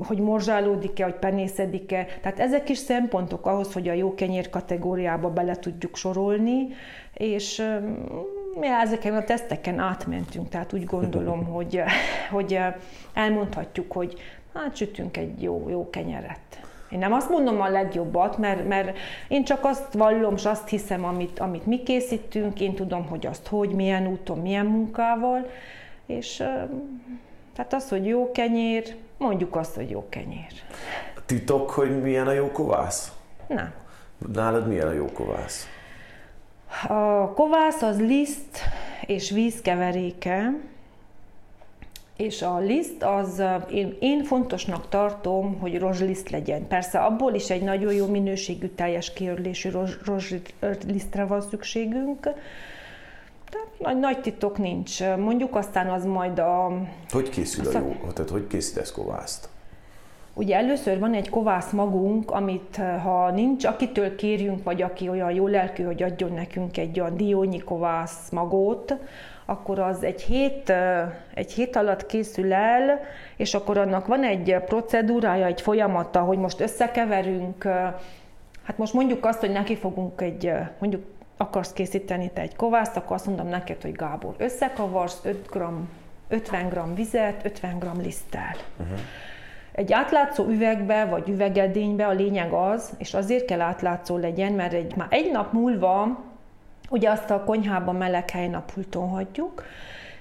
hogy 0.06 0.18
morzsálódik-e, 0.18 1.04
hogy 1.04 1.14
penészedik-e. 1.14 2.06
Tehát 2.20 2.38
ezek 2.38 2.68
is 2.68 2.78
szempontok 2.78 3.46
ahhoz, 3.46 3.72
hogy 3.72 3.88
a 3.88 3.92
jó 3.92 4.14
kenyér 4.14 4.50
kategóriába 4.50 5.30
bele 5.30 5.56
tudjuk 5.56 5.96
sorolni, 5.96 6.68
és 7.14 7.62
mi 8.54 8.66
ezeken 8.66 9.14
a 9.14 9.24
teszteken 9.24 9.78
átmentünk, 9.78 10.48
tehát 10.48 10.72
úgy 10.72 10.84
gondolom, 10.84 11.44
hogy, 11.54 11.82
hogy 12.30 12.58
elmondhatjuk, 13.12 13.92
hogy 13.92 14.20
hát 14.54 14.76
sütünk 14.76 15.16
egy 15.16 15.42
jó, 15.42 15.66
jó 15.68 15.90
kenyeret. 15.90 16.38
Én 16.90 16.98
nem 16.98 17.12
azt 17.12 17.30
mondom 17.30 17.60
a 17.60 17.68
legjobbat, 17.68 18.38
mert, 18.38 18.68
mert 18.68 18.98
én 19.28 19.44
csak 19.44 19.64
azt 19.64 19.92
vallom, 19.92 20.34
és 20.34 20.44
azt 20.44 20.68
hiszem, 20.68 21.04
amit, 21.04 21.38
amit 21.38 21.66
mi 21.66 21.82
készítünk, 21.82 22.60
én 22.60 22.74
tudom, 22.74 23.06
hogy 23.06 23.26
azt 23.26 23.46
hogy, 23.46 23.70
milyen 23.70 24.06
úton, 24.06 24.38
milyen 24.38 24.66
munkával, 24.66 25.50
és 26.06 26.36
tehát 27.54 27.74
az, 27.74 27.88
hogy 27.88 28.06
jó 28.06 28.32
kenyér, 28.32 28.96
mondjuk 29.18 29.56
azt, 29.56 29.74
hogy 29.74 29.90
jó 29.90 30.06
kenyér. 30.08 30.52
Titok, 31.26 31.70
hogy 31.70 32.02
milyen 32.02 32.26
a 32.26 32.32
jó 32.32 32.50
kovász? 32.50 33.12
Nem. 33.46 33.72
Nálad 34.32 34.68
milyen 34.68 34.88
a 34.88 34.92
jó 34.92 35.04
kovász? 35.04 35.68
A 36.88 37.32
kovász 37.34 37.82
az 37.82 38.00
liszt 38.00 38.58
és 39.06 39.30
vízkeveréke, 39.30 40.52
és 42.16 42.42
a 42.42 42.58
liszt 42.58 43.02
az, 43.02 43.42
én, 43.70 43.96
én 44.00 44.24
fontosnak 44.24 44.88
tartom, 44.88 45.58
hogy 45.58 45.78
rozsliszt 45.78 46.30
legyen. 46.30 46.66
Persze 46.68 46.98
abból 46.98 47.34
is 47.34 47.50
egy 47.50 47.62
nagyon 47.62 47.92
jó 47.92 48.06
minőségű, 48.06 48.66
teljes 48.66 49.12
kiörlésű 49.12 49.70
rozslisztre 50.04 51.24
van 51.24 51.40
szükségünk, 51.40 52.20
de 53.50 53.58
nagy, 53.78 53.98
nagy 53.98 54.20
titok 54.20 54.58
nincs. 54.58 55.00
Mondjuk 55.00 55.54
aztán 55.54 55.90
az 55.90 56.04
majd 56.04 56.38
a... 56.38 56.72
Hogy 57.10 57.28
készül 57.28 57.66
a, 57.66 57.78
a 57.78 57.80
jó? 57.80 58.10
Tehát 58.14 58.30
hogy 58.30 58.46
készítesz 58.46 58.92
kovászt? 58.92 59.48
Ugye 60.34 60.56
először 60.56 60.98
van 60.98 61.14
egy 61.14 61.30
kovász 61.30 61.70
magunk, 61.70 62.30
amit 62.30 62.80
ha 63.02 63.30
nincs, 63.30 63.64
akitől 63.64 64.16
kérjünk, 64.16 64.62
vagy 64.62 64.82
aki 64.82 65.08
olyan 65.08 65.30
jó 65.30 65.46
lelkű, 65.46 65.82
hogy 65.82 66.02
adjon 66.02 66.32
nekünk 66.32 66.76
egy 66.76 67.00
olyan 67.00 67.16
diónyi 67.16 67.58
kovász 67.58 68.30
magot, 68.30 68.96
akkor 69.46 69.78
az 69.78 70.02
egy 70.02 70.22
hét, 70.22 70.72
egy 71.34 71.52
hét 71.52 71.76
alatt 71.76 72.06
készül 72.06 72.52
el, 72.52 73.00
és 73.36 73.54
akkor 73.54 73.78
annak 73.78 74.06
van 74.06 74.24
egy 74.24 74.56
procedúrája, 74.66 75.46
egy 75.46 75.60
folyamata, 75.60 76.20
hogy 76.20 76.38
most 76.38 76.60
összekeverünk, 76.60 77.62
hát 78.62 78.78
most 78.78 78.92
mondjuk 78.92 79.26
azt, 79.26 79.40
hogy 79.40 79.52
neki 79.52 79.76
fogunk 79.76 80.20
egy, 80.20 80.52
mondjuk 80.78 81.04
akarsz 81.36 81.72
készíteni 81.72 82.30
te 82.34 82.40
egy 82.40 82.56
kovászt, 82.56 82.96
akkor 82.96 83.16
azt 83.16 83.26
mondom 83.26 83.48
neked, 83.48 83.82
hogy 83.82 83.92
Gábor, 83.92 84.34
összekavarsz 84.38 85.20
5 85.24 85.46
g, 85.46 85.58
50 86.28 86.68
g 86.68 86.94
vizet, 86.94 87.44
50 87.44 87.78
g 87.78 88.02
liszttel. 88.02 88.56
Uh-huh 88.78 88.98
Egy 89.72 89.92
átlátszó 89.92 90.44
üvegbe 90.44 91.04
vagy 91.04 91.28
üvegedénybe 91.28 92.06
a 92.06 92.12
lényeg 92.12 92.52
az, 92.52 92.92
és 92.98 93.14
azért 93.14 93.44
kell 93.44 93.60
átlátszó 93.60 94.16
legyen, 94.16 94.52
mert 94.52 94.72
egy, 94.72 94.96
már 94.96 95.06
egy 95.10 95.30
nap 95.30 95.52
múlva, 95.52 96.24
ugye 96.90 97.10
azt 97.10 97.30
a 97.30 97.44
konyhában 97.44 97.94
meleg 97.94 98.30
helyen 98.30 98.54
a 98.54 98.64
pulton 98.74 99.08
hagyjuk, 99.08 99.64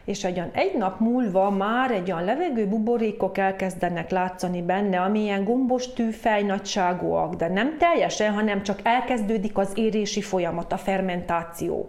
és 0.06 0.24
egy, 0.24 0.42
egy 0.52 0.78
nap 0.78 1.00
múlva 1.00 1.50
már 1.50 1.92
egy 1.92 2.12
olyan 2.12 2.24
levegő 2.24 2.68
buborékok 2.68 3.38
elkezdenek 3.38 4.10
látszani 4.10 4.62
benne, 4.62 5.02
ami 5.02 5.20
ilyen 5.20 5.44
gombos 5.44 5.94
tűfej 5.94 6.42
nagyságúak, 6.42 7.36
de 7.36 7.48
nem 7.48 7.78
teljesen, 7.78 8.34
hanem 8.34 8.64
csak 8.64 8.80
elkezdődik 8.84 9.58
az 9.58 9.72
érési 9.76 10.22
folyamat, 10.22 10.74
a 10.74 10.78
fermentáció. 10.78 11.88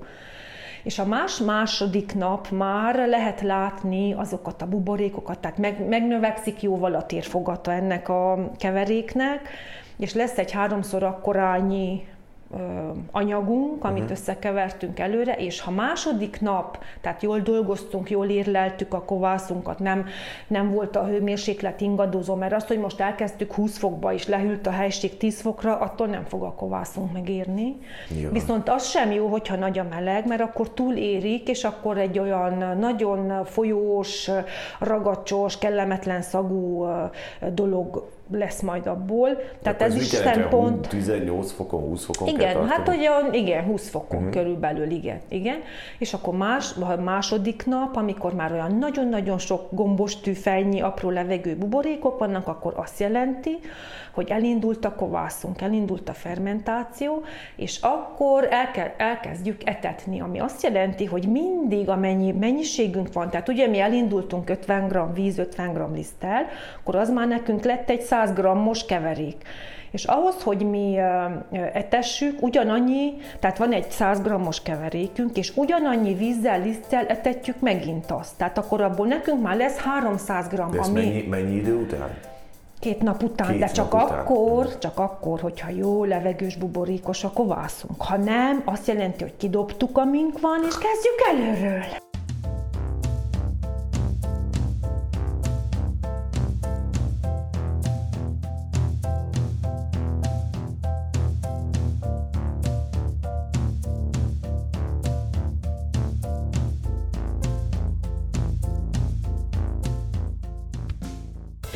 És 0.83 0.99
a 0.99 1.07
más-második 1.07 2.15
nap 2.15 2.51
már 2.51 3.09
lehet 3.09 3.41
látni 3.41 4.12
azokat 4.12 4.62
a 4.62 4.67
buborékokat, 4.67 5.39
tehát 5.39 5.59
meg, 5.59 5.89
megnövekszik 5.89 6.62
jóval 6.62 6.95
a 6.95 7.07
térfogata 7.07 7.73
ennek 7.73 8.09
a 8.09 8.51
keveréknek, 8.59 9.49
és 9.99 10.15
lesz 10.15 10.39
egy 10.39 10.51
háromszor 10.51 11.03
akkorányi 11.03 12.07
anyagunk, 13.11 13.85
amit 13.85 14.02
uh-huh. 14.02 14.18
összekevertünk 14.18 14.99
előre, 14.99 15.37
és 15.37 15.61
ha 15.61 15.71
második 15.71 16.40
nap, 16.40 16.78
tehát 17.00 17.23
jól 17.23 17.38
dolgoztunk, 17.38 18.11
jól 18.11 18.28
érleltük 18.28 18.94
a 18.94 19.02
kovászunkat, 19.02 19.78
nem, 19.78 20.06
nem 20.47 20.71
volt 20.71 20.97
a 20.97 21.04
hőmérséklet 21.04 21.80
ingadozó, 21.80 22.35
mert 22.35 22.52
azt, 22.52 22.68
hogy 22.68 22.78
most 22.78 23.00
elkezdtük 23.00 23.52
20 23.52 23.78
fokba, 23.78 24.12
és 24.12 24.26
lehűlt 24.26 24.66
a 24.66 24.71
helység 24.71 25.16
10 25.16 25.40
fokra, 25.40 25.78
attól 25.78 26.06
nem 26.06 26.25
fog 26.25 26.42
a 26.42 26.52
kovászunk 26.52 27.12
megérni. 27.12 27.76
Jó. 28.23 28.30
Viszont 28.30 28.68
az 28.68 28.88
sem 28.88 29.12
jó, 29.12 29.26
hogyha 29.26 29.56
nagy 29.56 29.78
a 29.78 29.87
meleg, 29.90 30.26
mert 30.26 30.40
akkor 30.40 30.71
túlérik, 30.71 31.49
és 31.49 31.64
akkor 31.64 31.99
egy 31.99 32.18
olyan 32.18 32.78
nagyon 32.78 33.44
folyós, 33.44 34.30
ragacsos, 34.78 35.59
kellemetlen 35.59 36.23
szagú 36.23 36.87
dolog 37.52 38.11
lesz 38.35 38.61
majd 38.61 38.87
abból. 38.87 39.29
Tehát, 39.35 39.61
Tehát 39.61 39.83
ez 39.83 39.95
is 39.95 40.07
szempont... 40.07 40.89
18 40.89 41.53
fokon, 41.53 41.81
20 41.81 42.05
fokon 42.05 42.29
Igen, 42.29 42.69
hát 42.69 42.89
olyan, 42.89 43.35
igen, 43.35 43.65
20 43.65 43.89
fokon 43.89 44.19
uh-huh. 44.19 44.33
körülbelül, 44.33 44.91
igen, 44.91 45.21
igen. 45.29 45.57
És 45.99 46.15
akkor 46.15 46.35
más, 46.37 46.75
a 46.77 47.01
második 47.03 47.67
nap, 47.67 47.97
amikor 47.97 48.35
már 48.35 48.53
olyan 48.53 48.77
nagyon-nagyon 48.79 49.39
sok 49.39 49.69
gombos 49.71 50.21
tűfejnyi 50.21 50.81
apró 50.81 51.11
levegő 51.11 51.57
buborékok 51.57 52.19
vannak, 52.19 52.49
akkor 52.49 52.73
azt 52.77 53.01
jelenti, 53.01 53.59
hogy 54.12 54.31
elindult 54.31 54.85
a 54.85 54.95
kovászunk, 54.95 55.61
elindult 55.61 56.09
a 56.09 56.12
fermentáció, 56.12 57.23
és 57.57 57.78
akkor 57.81 58.49
elke, 58.50 58.95
elkezdjük 58.99 59.61
etetni, 59.64 60.21
ami 60.21 60.38
azt 60.38 60.62
jelenti, 60.62 61.04
hogy 61.04 61.28
mindig 61.28 61.88
amennyi 61.88 62.33
mennyiségünk 62.33 63.12
van, 63.12 63.31
tehát 63.31 63.49
ugye 63.49 63.66
mi 63.66 63.81
elindultunk 63.81 64.50
50 64.50 64.88
g 64.88 65.14
víz, 65.14 65.38
50 65.38 65.73
g 65.73 65.95
liszttel, 65.95 66.47
akkor 66.81 66.97
az 66.97 67.11
már 67.11 67.28
nekünk 67.28 67.64
lett 67.64 67.90
egy 67.90 68.00
100 68.00 68.33
g-os 68.33 68.85
keverék. 68.85 69.45
És 69.90 70.04
ahhoz, 70.04 70.42
hogy 70.42 70.71
mi 70.71 70.99
etessük, 71.73 72.42
ugyanannyi, 72.42 73.12
tehát 73.38 73.59
van 73.59 73.73
egy 73.73 73.90
100 73.90 74.23
g-os 74.23 74.62
keverékünk, 74.62 75.37
és 75.37 75.52
ugyanannyi 75.57 76.14
vízzel, 76.14 76.61
liszttel 76.61 77.07
etetjük 77.07 77.61
megint 77.61 78.11
azt. 78.11 78.37
Tehát 78.37 78.59
akkor 78.59 78.81
abból 78.81 79.07
nekünk 79.07 79.42
már 79.42 79.57
lesz 79.57 79.78
300 79.78 80.49
g. 80.49 80.54
De 80.54 80.62
ami... 80.62 80.92
mennyi, 80.92 81.26
mennyi 81.31 81.54
idő 81.54 81.75
után? 81.75 82.32
Két 82.83 83.03
nap 83.03 83.23
után, 83.23 83.51
Két 83.51 83.59
de 83.59 83.67
csak 83.67 83.93
nap 83.93 84.11
akkor, 84.11 84.65
után. 84.65 84.79
csak 84.81 84.99
akkor, 84.99 85.41
hogyha 85.41 85.71
jó, 85.71 86.05
levegős, 86.05 86.57
buborékos 86.57 87.25
a 87.25 87.31
kovászunk. 87.31 88.03
Ha 88.03 88.17
nem, 88.17 88.62
azt 88.65 88.87
jelenti, 88.87 89.23
hogy 89.23 89.37
kidobtuk, 89.37 89.99
amink 89.99 90.41
van, 90.41 90.61
és 90.69 90.75
kezdjük 90.79 91.21
előről. 91.31 91.85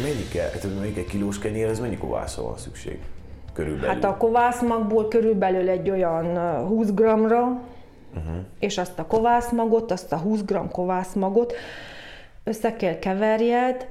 Mennyi 0.03 0.29
kell? 0.33 0.49
Hát 0.53 0.65
mondjuk 0.75 0.97
egy 0.97 1.07
kilós 1.07 1.39
kenyérhez 1.39 1.81
mennyi 1.81 1.97
kovászra 1.97 2.43
van 2.43 2.57
szükség? 2.57 2.99
Körülbelül. 3.53 3.89
Hát 3.89 4.05
a 4.05 4.17
kovászmagból 4.17 5.09
körülbelül 5.09 5.69
egy 5.69 5.91
olyan 5.91 6.39
20 6.67 6.91
g-ra, 6.91 7.63
uh-huh. 8.15 8.35
és 8.59 8.79
azt 8.79 8.99
a 8.99 9.07
kovászmagot, 9.07 9.91
azt 9.91 10.13
a 10.13 10.17
20 10.17 10.43
g 10.45 10.71
kovászmagot 10.71 11.55
össze 12.45 12.77
kell 12.77 12.99
keverjed, 12.99 13.89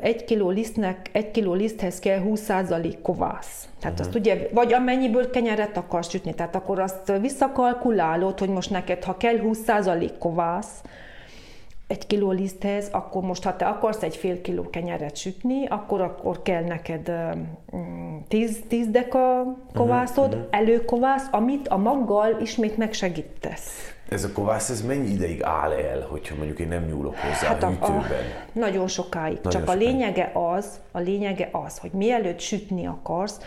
egy 0.00 0.24
kiló 0.24 0.50
lisztnek, 0.50 1.08
egy 1.12 1.30
kiló 1.30 1.52
liszthez 1.52 1.98
kell 1.98 2.22
20% 2.24 2.94
kovász. 3.02 3.68
Tehát 3.80 3.98
uh-huh. 3.98 4.06
azt 4.06 4.18
ugye, 4.18 4.48
vagy 4.52 4.72
amennyiből 4.72 5.30
kenyeret 5.30 5.76
akarsz 5.76 6.10
sütni, 6.10 6.34
tehát 6.34 6.54
akkor 6.54 6.78
azt 6.78 7.12
visszakalkulálod, 7.20 8.38
hogy 8.38 8.48
most 8.48 8.70
neked, 8.70 9.04
ha 9.04 9.16
kell 9.16 9.36
20% 9.42 10.10
kovász, 10.18 10.82
egy 11.90 12.06
kiló 12.06 12.30
liszthez, 12.30 12.88
akkor 12.90 13.22
most, 13.22 13.42
ha 13.42 13.56
te 13.56 13.66
akarsz 13.66 14.02
egy 14.02 14.16
fél 14.16 14.40
kiló 14.40 14.70
kenyeret 14.70 15.16
sütni, 15.16 15.66
akkor, 15.66 16.00
akkor 16.00 16.42
kell 16.42 16.64
neked 16.64 17.12
10, 18.28 18.60
10 18.68 18.86
deka 18.86 19.56
kovászod, 19.74 20.26
uh-huh, 20.26 20.40
uh-huh. 20.40 20.60
előkovász, 20.60 21.28
amit 21.30 21.68
a 21.68 21.76
maggal 21.76 22.36
ismét 22.40 22.76
megsegítesz. 22.76 23.94
Ez 24.08 24.24
a 24.24 24.32
kovász, 24.32 24.70
ez 24.70 24.82
mennyi 24.82 25.08
ideig 25.08 25.42
áll 25.42 25.72
el, 25.72 26.06
hogyha 26.10 26.34
mondjuk 26.34 26.58
én 26.58 26.68
nem 26.68 26.84
nyúlok 26.84 27.16
hozzá 27.16 27.48
hát 27.48 27.62
a, 27.62 27.66
a 27.66 27.70
hűtőben? 27.70 28.24
A, 28.54 28.58
nagyon 28.58 28.88
sokáig. 28.88 29.38
Nagyon 29.42 29.50
Csak 29.50 29.60
sokáig. 29.60 29.80
a 29.80 29.90
lényege 29.90 30.30
az, 30.34 30.80
a 30.92 30.98
lényege 30.98 31.48
az, 31.52 31.78
hogy 31.78 31.90
mielőtt 31.90 32.38
sütni 32.38 32.86
akarsz, 32.86 33.38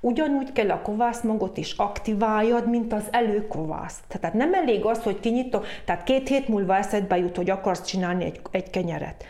ugyanúgy 0.00 0.52
kell 0.52 0.70
a 0.70 0.82
kovászmagot 0.82 1.56
is 1.56 1.72
aktiváljad, 1.76 2.68
mint 2.68 2.92
az 2.92 3.04
előkovász. 3.10 4.00
Tehát 4.08 4.34
nem 4.34 4.54
elég 4.54 4.84
az, 4.84 5.02
hogy 5.02 5.20
kinyitom, 5.20 5.62
tehát 5.84 6.02
két 6.02 6.28
hét 6.28 6.48
múlva 6.48 6.76
eszedbe 6.76 7.18
jut, 7.18 7.36
hogy 7.36 7.50
akarsz 7.50 7.84
csinálni 7.84 8.24
egy, 8.24 8.40
egy 8.50 8.70
kenyeret. 8.70 9.24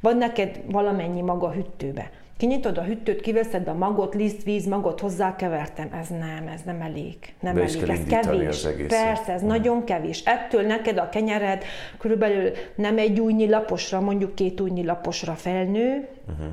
Van 0.00 0.16
neked 0.16 0.60
valamennyi 0.66 1.20
maga 1.20 1.50
hűtőbe. 1.50 2.10
Kinyitod 2.36 2.78
a 2.78 2.82
hűtőt, 2.82 3.20
kiveszed 3.20 3.68
a 3.68 3.74
magot, 3.74 4.14
liszt, 4.14 4.42
víz, 4.42 4.66
magot 4.66 5.00
hozzákevertem. 5.00 5.88
Ez 6.00 6.08
nem, 6.08 6.46
ez 6.54 6.60
nem 6.64 6.80
elég. 6.80 7.16
Nem 7.40 7.54
Be 7.54 7.60
elég, 7.60 7.88
ez 7.88 8.04
kevés. 8.06 8.66
Persze, 8.88 9.32
ez 9.32 9.42
uh 9.42 9.48
nagyon 9.48 9.84
kevés. 9.84 10.22
Ettől 10.24 10.62
neked 10.62 10.98
a 10.98 11.08
kenyered 11.08 11.64
körülbelül 11.98 12.50
nem 12.74 12.98
egy 12.98 13.20
újnyi 13.20 13.48
laposra, 13.48 14.00
mondjuk 14.00 14.34
két 14.34 14.60
újnyi 14.60 14.84
laposra 14.84 15.34
felnő, 15.34 16.08
uh-huh 16.28 16.52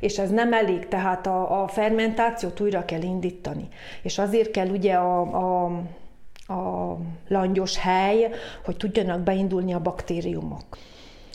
és 0.00 0.18
ez 0.18 0.30
nem 0.30 0.52
elég, 0.52 0.88
tehát 0.88 1.26
a, 1.26 1.62
a 1.62 1.68
fermentációt 1.68 2.60
újra 2.60 2.84
kell 2.84 3.02
indítani. 3.02 3.68
És 4.02 4.18
azért 4.18 4.50
kell 4.50 4.68
ugye 4.68 4.94
a, 4.94 5.20
a, 5.20 5.64
a 6.52 6.96
langyos 7.28 7.78
hely, 7.78 8.30
hogy 8.64 8.76
tudjanak 8.76 9.20
beindulni 9.20 9.72
a 9.72 9.80
baktériumok. 9.80 10.78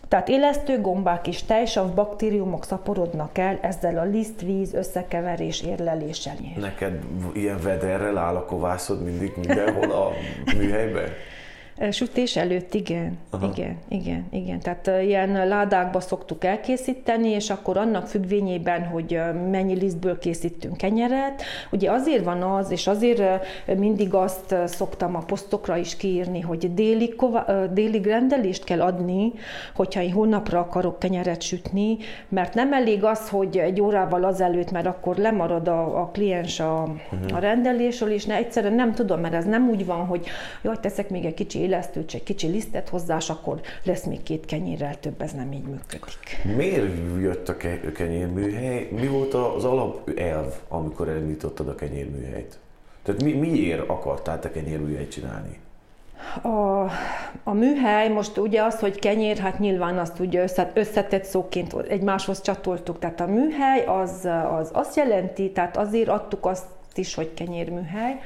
Tehát 0.08 0.30
élesztő 0.30 0.82
gombák 0.82 1.28
és 1.28 1.44
tejsav 1.44 1.94
baktériumok 1.94 2.66
szaporodnak 2.66 3.38
el 3.38 3.60
ezzel 3.62 3.98
a 3.98 4.04
lisztvíz 4.04 4.74
összekeverés 4.74 5.62
érleléssel. 5.62 6.36
Neked 6.56 7.00
ilyen 7.34 7.60
vederrel 7.64 8.18
áll 8.18 8.36
a 8.36 8.46
kovászod 8.46 9.04
mindig 9.04 9.34
mindenhol 9.36 9.92
a 9.92 10.12
műhelyben? 10.58 11.10
Sütés 11.92 12.36
előtt, 12.36 12.74
igen. 12.74 13.18
Aha. 13.30 13.52
Igen, 13.56 13.78
igen, 13.88 14.26
igen. 14.32 14.60
Tehát 14.60 15.04
ilyen 15.04 15.48
ládákba 15.48 16.00
szoktuk 16.00 16.44
elkészíteni, 16.44 17.30
és 17.30 17.50
akkor 17.50 17.78
annak 17.78 18.08
függvényében, 18.08 18.84
hogy 18.84 19.20
mennyi 19.50 19.74
lisztből 19.74 20.20
készítünk 20.20 20.78
kenyeret. 20.78 21.44
Ugye 21.72 21.92
azért 21.92 22.24
van 22.24 22.42
az, 22.42 22.72
és 22.72 22.88
azért 22.88 23.46
mindig 23.78 24.14
azt 24.14 24.56
szoktam 24.66 25.16
a 25.16 25.20
posztokra 25.20 25.78
is 25.78 25.96
kiírni, 25.96 26.42
hogy 26.42 26.74
délig, 26.74 27.16
délig 27.72 28.06
rendelést 28.06 28.64
kell 28.64 28.82
adni, 28.82 29.32
hogyha 29.76 30.02
én 30.02 30.12
hónapra 30.12 30.60
akarok 30.60 31.00
kenyeret 31.00 31.42
sütni, 31.42 31.98
mert 32.30 32.54
nem 32.54 32.74
elég 32.74 33.04
az, 33.04 33.30
hogy 33.30 33.58
egy 33.58 33.82
órával 33.82 34.24
azelőtt, 34.24 34.72
mert 34.72 34.86
akkor 34.86 35.18
lemarad 35.18 35.68
a, 35.68 36.02
a 36.02 36.10
kliens 36.14 36.60
a, 36.60 36.84
uh-huh. 36.84 37.38
a 37.38 37.40
rendelésről, 37.40 38.12
és 38.12 38.26
ne, 38.26 38.36
egyszerűen 38.36 38.74
nem 38.74 38.94
tudom, 38.94 39.20
mert 39.20 39.34
ez 39.34 39.46
nem 39.46 39.70
úgy 39.70 39.86
van, 39.86 40.06
hogy 40.06 40.26
jaj, 40.64 40.76
teszek 40.82 41.10
még 41.10 41.26
egy 41.26 41.34
kicsi 41.34 41.63
élesztőt, 41.64 42.14
egy 42.14 42.24
kicsi 42.24 42.48
lisztet 42.48 42.90
hozzá, 42.90 43.18
és 43.18 43.30
akkor 43.30 43.62
lesz 43.84 44.04
még 44.04 44.24
két 44.24 44.46
kenyérrel 44.46 45.00
több, 45.00 45.22
ez 45.22 45.32
nem 45.32 45.52
így 45.52 45.64
működik. 45.64 46.06
Miért 46.56 46.92
jött 47.22 47.50
a 47.50 47.58
kenyérműhely? 47.94 48.88
Mi 48.92 49.08
volt 49.08 49.34
az 49.34 49.66
alapelv, 49.66 50.54
amikor 50.68 51.08
elindítottad 51.08 51.68
a 51.68 51.76
kenyérműhelyt? 51.76 52.58
Tehát 53.04 53.24
mi, 53.24 53.32
miért 53.32 53.90
akartál 53.90 54.40
te 54.40 54.52
kenyérműhelyt 54.52 55.12
csinálni? 55.12 55.60
A, 56.42 56.84
a 57.44 57.54
műhely, 57.54 58.10
most 58.10 58.38
ugye 58.38 58.64
az, 58.64 58.80
hogy 58.80 59.00
kenyér, 59.00 59.38
hát 59.38 59.60
nyilván 59.60 59.98
azt 59.98 60.20
ugye 60.20 60.46
összetett 60.74 61.24
szóként 61.24 61.74
egymáshoz 61.74 62.42
csatoltuk. 62.42 63.00
Tehát 63.00 63.20
a 63.22 63.26
műhely 63.26 63.86
az, 63.86 64.28
az 64.60 64.70
azt 64.74 64.96
jelenti, 64.96 65.52
tehát 65.52 65.78
azért 65.78 66.08
adtuk 66.08 66.46
azt 66.46 66.66
is, 66.96 67.16
hogy 67.16 67.34
kenyérműhely, 67.34 68.20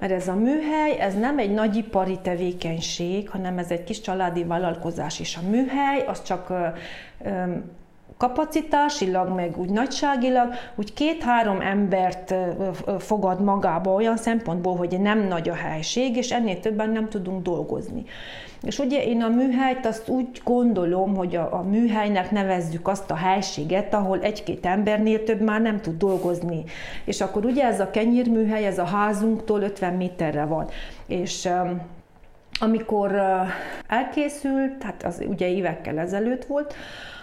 mert 0.00 0.12
ez 0.12 0.28
a 0.28 0.34
műhely, 0.34 1.00
ez 1.00 1.14
nem 1.14 1.38
egy 1.38 1.50
nagyipari 1.50 2.18
tevékenység, 2.22 3.28
hanem 3.28 3.58
ez 3.58 3.70
egy 3.70 3.84
kis 3.84 4.00
családi 4.00 4.44
vállalkozás, 4.44 5.20
és 5.20 5.36
a 5.36 5.48
műhely 5.48 6.04
az 6.06 6.22
csak 6.22 6.52
kapacitásilag, 8.20 9.34
meg 9.34 9.58
úgy 9.58 9.70
nagyságilag, 9.70 10.52
úgy 10.74 10.92
két-három 10.92 11.60
embert 11.60 12.34
fogad 12.98 13.42
magába 13.42 13.92
olyan 13.92 14.16
szempontból, 14.16 14.76
hogy 14.76 15.00
nem 15.00 15.26
nagy 15.26 15.48
a 15.48 15.54
helység, 15.54 16.16
és 16.16 16.30
ennél 16.30 16.60
többen 16.60 16.90
nem 16.90 17.08
tudunk 17.08 17.42
dolgozni. 17.42 18.04
És 18.62 18.78
ugye 18.78 19.04
én 19.04 19.22
a 19.22 19.28
műhelyt 19.28 19.86
azt 19.86 20.08
úgy 20.08 20.40
gondolom, 20.44 21.16
hogy 21.16 21.36
a, 21.36 21.54
a 21.54 21.62
műhelynek 21.62 22.30
nevezzük 22.30 22.88
azt 22.88 23.10
a 23.10 23.14
helységet, 23.14 23.94
ahol 23.94 24.20
egy-két 24.20 24.66
embernél 24.66 25.24
több 25.24 25.40
már 25.40 25.60
nem 25.60 25.80
tud 25.80 25.96
dolgozni. 25.96 26.64
És 27.04 27.20
akkor 27.20 27.44
ugye 27.44 27.64
ez 27.64 27.80
a 27.80 27.90
kenyérműhely, 27.90 28.66
ez 28.66 28.78
a 28.78 28.84
házunktól 28.84 29.62
50 29.62 29.94
méterre 29.94 30.44
van. 30.44 30.68
És 31.06 31.48
amikor 32.58 33.22
elkészült, 33.88 34.82
hát 34.82 35.02
az 35.04 35.24
ugye 35.28 35.48
évekkel 35.48 35.98
ezelőtt 35.98 36.44
volt, 36.44 36.74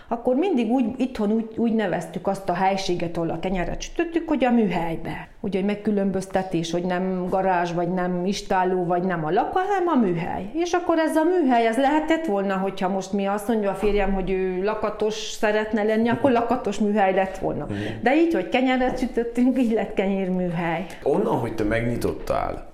akkor 0.07 0.35
mindig 0.35 0.71
úgy, 0.71 0.85
itthon 0.97 1.31
úgy, 1.31 1.47
úgy 1.55 1.73
neveztük 1.73 2.27
azt 2.27 2.49
a 2.49 2.53
helységet, 2.53 3.17
ahol 3.17 3.29
a 3.29 3.39
kenyeret 3.39 3.81
sütöttük, 3.81 4.27
hogy 4.27 4.43
a 4.43 4.51
műhelybe. 4.51 5.27
Ugye, 5.39 5.57
hogy 5.57 5.67
megkülönböztetés, 5.67 6.71
hogy 6.71 6.83
nem 6.83 7.27
garázs, 7.29 7.71
vagy 7.71 7.93
nem 7.93 8.25
istáló, 8.25 8.85
vagy 8.85 9.03
nem 9.03 9.25
a 9.25 9.31
laka, 9.31 9.59
hanem 9.59 9.87
a 9.87 10.05
műhely. 10.05 10.49
És 10.53 10.73
akkor 10.73 10.97
ez 10.97 11.15
a 11.15 11.23
műhely, 11.23 11.67
ez 11.67 11.77
lehetett 11.77 12.25
volna, 12.25 12.55
hogyha 12.57 12.87
most 12.89 13.13
mi 13.13 13.25
azt 13.25 13.47
mondja 13.47 13.71
a 13.71 13.75
férjem, 13.75 14.13
hogy 14.13 14.29
ő 14.29 14.63
lakatos 14.63 15.13
szeretne 15.13 15.83
lenni, 15.83 16.09
akkor 16.09 16.31
lakatos 16.31 16.79
műhely 16.79 17.13
lett 17.13 17.37
volna. 17.37 17.67
De 18.01 18.15
így, 18.15 18.33
hogy 18.33 18.49
kenyeret 18.49 18.99
sütöttünk, 18.99 19.59
így 19.59 19.71
lett 19.71 19.93
kenyérműhely. 19.93 20.85
Onnan, 21.03 21.37
hogy 21.39 21.55
te 21.55 21.63
megnyitottál, 21.63 22.71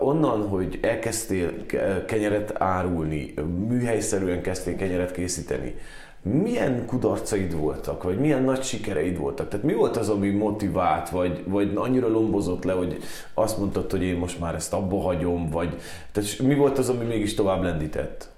onnan, 0.00 0.48
hogy 0.48 0.78
elkezdtél 0.82 1.66
kenyeret 2.06 2.52
árulni, 2.58 3.34
műhelyszerűen 3.68 4.42
kezdtél 4.42 4.76
kenyeret 4.76 5.12
készíteni, 5.12 5.74
milyen 6.22 6.86
kudarcaid 6.86 7.54
voltak, 7.54 8.02
vagy 8.02 8.18
milyen 8.18 8.42
nagy 8.42 8.62
sikereid 8.62 9.18
voltak? 9.18 9.48
Tehát 9.48 9.64
mi 9.64 9.72
volt 9.72 9.96
az, 9.96 10.08
ami 10.08 10.30
motivált, 10.30 11.08
vagy, 11.08 11.44
vagy 11.46 11.72
annyira 11.74 12.08
lombozott 12.08 12.64
le, 12.64 12.72
hogy 12.72 12.98
azt 13.34 13.58
mondtad, 13.58 13.90
hogy 13.90 14.02
én 14.02 14.16
most 14.16 14.40
már 14.40 14.54
ezt 14.54 14.72
abba 14.72 15.00
hagyom, 15.00 15.50
vagy 15.50 15.80
tehát 16.12 16.38
mi 16.38 16.54
volt 16.54 16.78
az, 16.78 16.88
ami 16.88 17.04
mégis 17.04 17.34
tovább 17.34 17.62
lendített? 17.62 18.28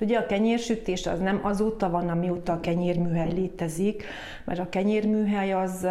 Ugye 0.00 0.18
a 0.18 0.26
kenyérsütés 0.26 1.06
az 1.06 1.18
nem 1.18 1.40
azóta 1.42 1.90
van, 1.90 2.08
amióta 2.08 2.52
a 2.52 2.60
kenyérműhely 2.60 3.32
létezik, 3.32 4.04
mert 4.44 4.60
a 4.60 4.68
kenyérműhely 4.68 5.52
az 5.52 5.86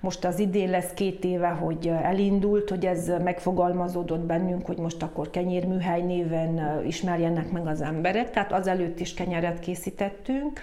most 0.00 0.24
az 0.24 0.38
idén 0.38 0.70
lesz 0.70 0.92
két 0.94 1.24
éve, 1.24 1.48
hogy 1.48 1.92
elindult, 2.02 2.68
hogy 2.68 2.86
ez 2.86 3.10
megfogalmazódott 3.24 4.20
bennünk, 4.20 4.66
hogy 4.66 4.78
most 4.78 5.02
akkor 5.02 5.30
kenyérműhely 5.30 6.02
néven 6.02 6.82
ismerjenek 6.86 7.50
meg 7.50 7.66
az 7.66 7.80
emberek, 7.80 8.30
tehát 8.30 8.52
azelőtt 8.52 9.00
is 9.00 9.14
kenyeret 9.14 9.58
készítettünk, 9.58 10.60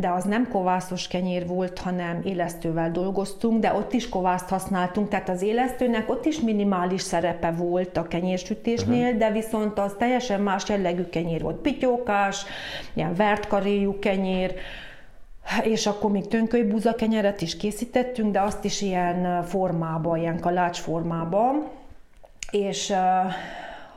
de 0.00 0.08
az 0.08 0.24
nem 0.24 0.48
kovászos 0.48 1.08
kenyér 1.08 1.46
volt, 1.46 1.78
hanem 1.78 2.20
élesztővel 2.24 2.90
dolgoztunk, 2.90 3.60
de 3.60 3.72
ott 3.72 3.92
is 3.92 4.08
kovászt 4.08 4.48
használtunk, 4.48 5.08
tehát 5.08 5.28
az 5.28 5.42
élesztőnek 5.42 6.10
ott 6.10 6.24
is 6.24 6.40
minimális 6.40 7.02
szerepe 7.02 7.50
volt 7.50 7.96
a 7.96 8.08
kenyérsütésnél, 8.08 9.04
uh-huh. 9.04 9.18
de 9.18 9.30
viszont 9.30 9.78
az 9.78 9.94
teljesen 9.98 10.40
más 10.40 10.68
jellegű 10.68 11.04
kenyér 11.04 11.42
volt, 11.42 11.56
pityókás, 11.56 12.44
ilyen 12.92 13.14
vert 13.14 13.46
karéjú 13.46 13.98
kenyér, 13.98 14.54
és 15.62 15.86
akkor 15.86 16.10
még 16.10 16.28
tönköly 16.28 16.72
kenyeret 16.96 17.40
is 17.40 17.56
készítettünk, 17.56 18.32
de 18.32 18.40
azt 18.40 18.64
is 18.64 18.80
ilyen 18.80 19.42
formában, 19.42 20.18
ilyen 20.18 20.40
kalács 20.40 20.78
formában. 20.78 21.68
És 22.50 22.90
uh, 22.90 23.32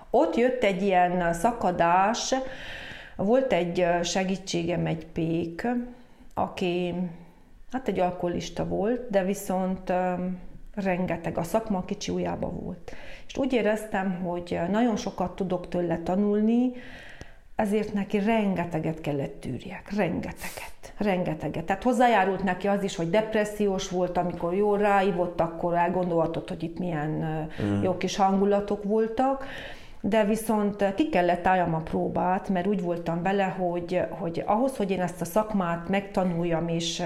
ott 0.10 0.36
jött 0.36 0.64
egy 0.64 0.82
ilyen 0.82 1.34
szakadás, 1.34 2.34
volt 3.24 3.54
egy 3.54 3.86
segítségem, 4.04 4.86
egy 4.86 5.06
pék, 5.06 5.68
aki 6.34 6.94
hát 7.72 7.88
egy 7.88 8.00
alkoholista 8.00 8.68
volt, 8.68 9.10
de 9.10 9.24
viszont 9.24 9.94
rengeteg, 10.76 11.38
a 11.38 11.44
szakma 11.44 11.86
kicsi 11.86 12.12
ujjába 12.12 12.50
volt. 12.50 12.92
És 13.28 13.38
úgy 13.38 13.54
éreztem, 13.54 14.22
hogy 14.24 14.60
nagyon 14.70 14.96
sokat 14.96 15.36
tudok 15.36 15.70
tőle 15.70 16.00
tanulni, 16.04 16.72
ezért 17.56 17.94
neki 17.94 18.20
rengeteget 18.20 19.02
kellett 19.02 19.40
tűrjek, 19.40 19.96
rengeteget, 19.96 20.94
rengeteget. 20.98 21.64
Tehát 21.64 21.84
hozzájárult 21.84 22.44
neki 22.44 22.68
az 22.68 22.84
is, 22.84 22.96
hogy 22.96 23.10
depressziós 23.10 23.90
volt, 23.90 24.18
amikor 24.18 24.54
jól 24.54 24.78
ráívott, 24.78 25.42
akkor 25.42 25.74
elgondolhatott, 25.74 26.50
hogy 26.50 26.64
itt 26.64 26.80
milyen 26.80 27.10
mm. 27.64 27.82
jó 27.82 27.98
kis 27.98 28.16
hangulatok 28.16 28.84
voltak, 28.84 29.46
de 30.02 30.24
viszont 30.24 30.94
ki 30.96 31.10
kellett 31.10 31.48
álljam 31.48 31.74
a 31.74 31.80
próbát, 31.80 32.50
mert 32.50 32.68
úgy 32.68 32.82
voltam 32.82 33.24
vele, 33.24 33.44
hogy, 33.44 34.02
hogy 34.10 34.44
ahhoz, 34.46 34.78
hogy 34.78 34.92
én 34.92 35.02
ezt 35.02 35.22
a 35.22 35.26
szakmát 35.26 35.90
megtanuljam 35.90 36.68
és 36.68 37.04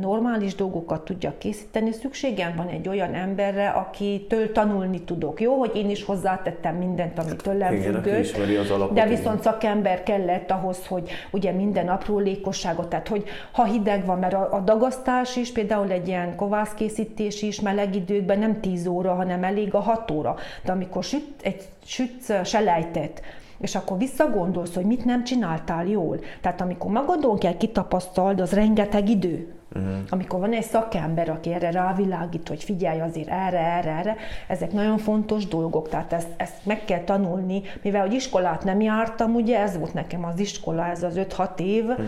normális 0.00 0.54
dolgokat 0.54 1.04
tudjak 1.04 1.38
készíteni, 1.38 1.92
szükségem 1.92 2.56
van 2.56 2.68
egy 2.68 2.88
olyan 2.88 3.14
emberre, 3.14 3.68
akitől 3.68 4.52
tanulni 4.52 5.00
tudok. 5.00 5.40
Jó, 5.40 5.58
hogy 5.58 5.70
én 5.74 5.90
is 5.90 6.04
hozzátettem 6.04 6.76
mindent, 6.76 7.18
ami 7.18 7.36
tőlem 7.36 7.80
függött, 7.80 8.92
de 8.92 9.06
viszont 9.06 9.42
szakember 9.42 10.02
kellett 10.02 10.50
ahhoz, 10.50 10.86
hogy 10.86 11.10
ugye 11.30 11.52
minden 11.52 11.88
aprólékosságot, 11.88 12.88
tehát 12.88 13.08
hogy 13.08 13.24
ha 13.52 13.64
hideg 13.64 14.04
van, 14.06 14.18
mert 14.18 14.34
a, 14.34 14.48
a 14.52 14.60
dagasztás 14.60 15.36
is, 15.36 15.52
például 15.52 15.90
egy 15.90 16.08
ilyen 16.08 16.36
kovászkészítés 16.36 17.42
is 17.42 17.60
meleg 17.60 17.94
időkben 17.94 18.38
nem 18.38 18.60
10 18.60 18.86
óra, 18.86 19.14
hanem 19.14 19.44
elég 19.44 19.74
a 19.74 19.80
6 19.80 20.10
óra. 20.10 20.36
De 20.64 20.72
amikor 20.72 21.04
süt, 21.04 21.42
egy 21.42 21.62
sütsz 21.90 22.44
selejtet, 22.44 23.22
és 23.60 23.74
akkor 23.74 23.98
visszagondolsz, 23.98 24.74
hogy 24.74 24.84
mit 24.84 25.04
nem 25.04 25.24
csináltál 25.24 25.86
jól. 25.86 26.20
Tehát 26.40 26.60
amikor 26.60 26.90
magadon 26.90 27.38
kell 27.38 27.56
kitapasztald, 27.56 28.40
az 28.40 28.52
rengeteg 28.52 29.08
idő. 29.08 29.54
Uh-huh. 29.74 29.94
Amikor 30.08 30.40
van 30.40 30.52
egy 30.52 30.64
szakember, 30.64 31.28
aki 31.28 31.52
erre 31.52 31.70
rávilágít, 31.70 32.48
hogy 32.48 32.64
figyelj 32.64 33.00
azért 33.00 33.28
erre, 33.28 33.58
erre, 33.58 33.90
erre, 33.90 34.16
ezek 34.48 34.72
nagyon 34.72 34.98
fontos 34.98 35.46
dolgok, 35.46 35.88
tehát 35.88 36.12
ezt, 36.12 36.28
ezt 36.36 36.66
meg 36.66 36.84
kell 36.84 37.00
tanulni, 37.00 37.62
mivel 37.82 38.00
hogy 38.00 38.12
iskolát 38.12 38.64
nem 38.64 38.80
jártam, 38.80 39.34
ugye 39.34 39.58
ez 39.58 39.78
volt 39.78 39.94
nekem 39.94 40.24
az 40.24 40.38
iskola, 40.38 40.86
ez 40.86 41.02
az 41.02 41.14
5-6 41.16 41.58
év, 41.58 41.84
uh-huh. 41.84 42.06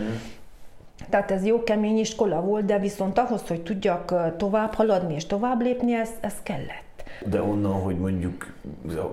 Tehát 1.09 1.31
ez 1.31 1.45
jó 1.45 1.63
kemény 1.63 1.97
iskola 1.97 2.41
volt, 2.41 2.65
de 2.65 2.79
viszont 2.79 3.17
ahhoz, 3.17 3.47
hogy 3.47 3.61
tudjak 3.61 4.35
tovább 4.37 4.73
haladni 4.73 5.13
és 5.13 5.25
tovább 5.25 5.61
lépni, 5.61 5.93
ez, 5.93 6.09
ez 6.21 6.35
kellett. 6.43 7.03
De 7.25 7.41
onnan, 7.41 7.81
hogy 7.81 7.97
mondjuk 7.97 8.52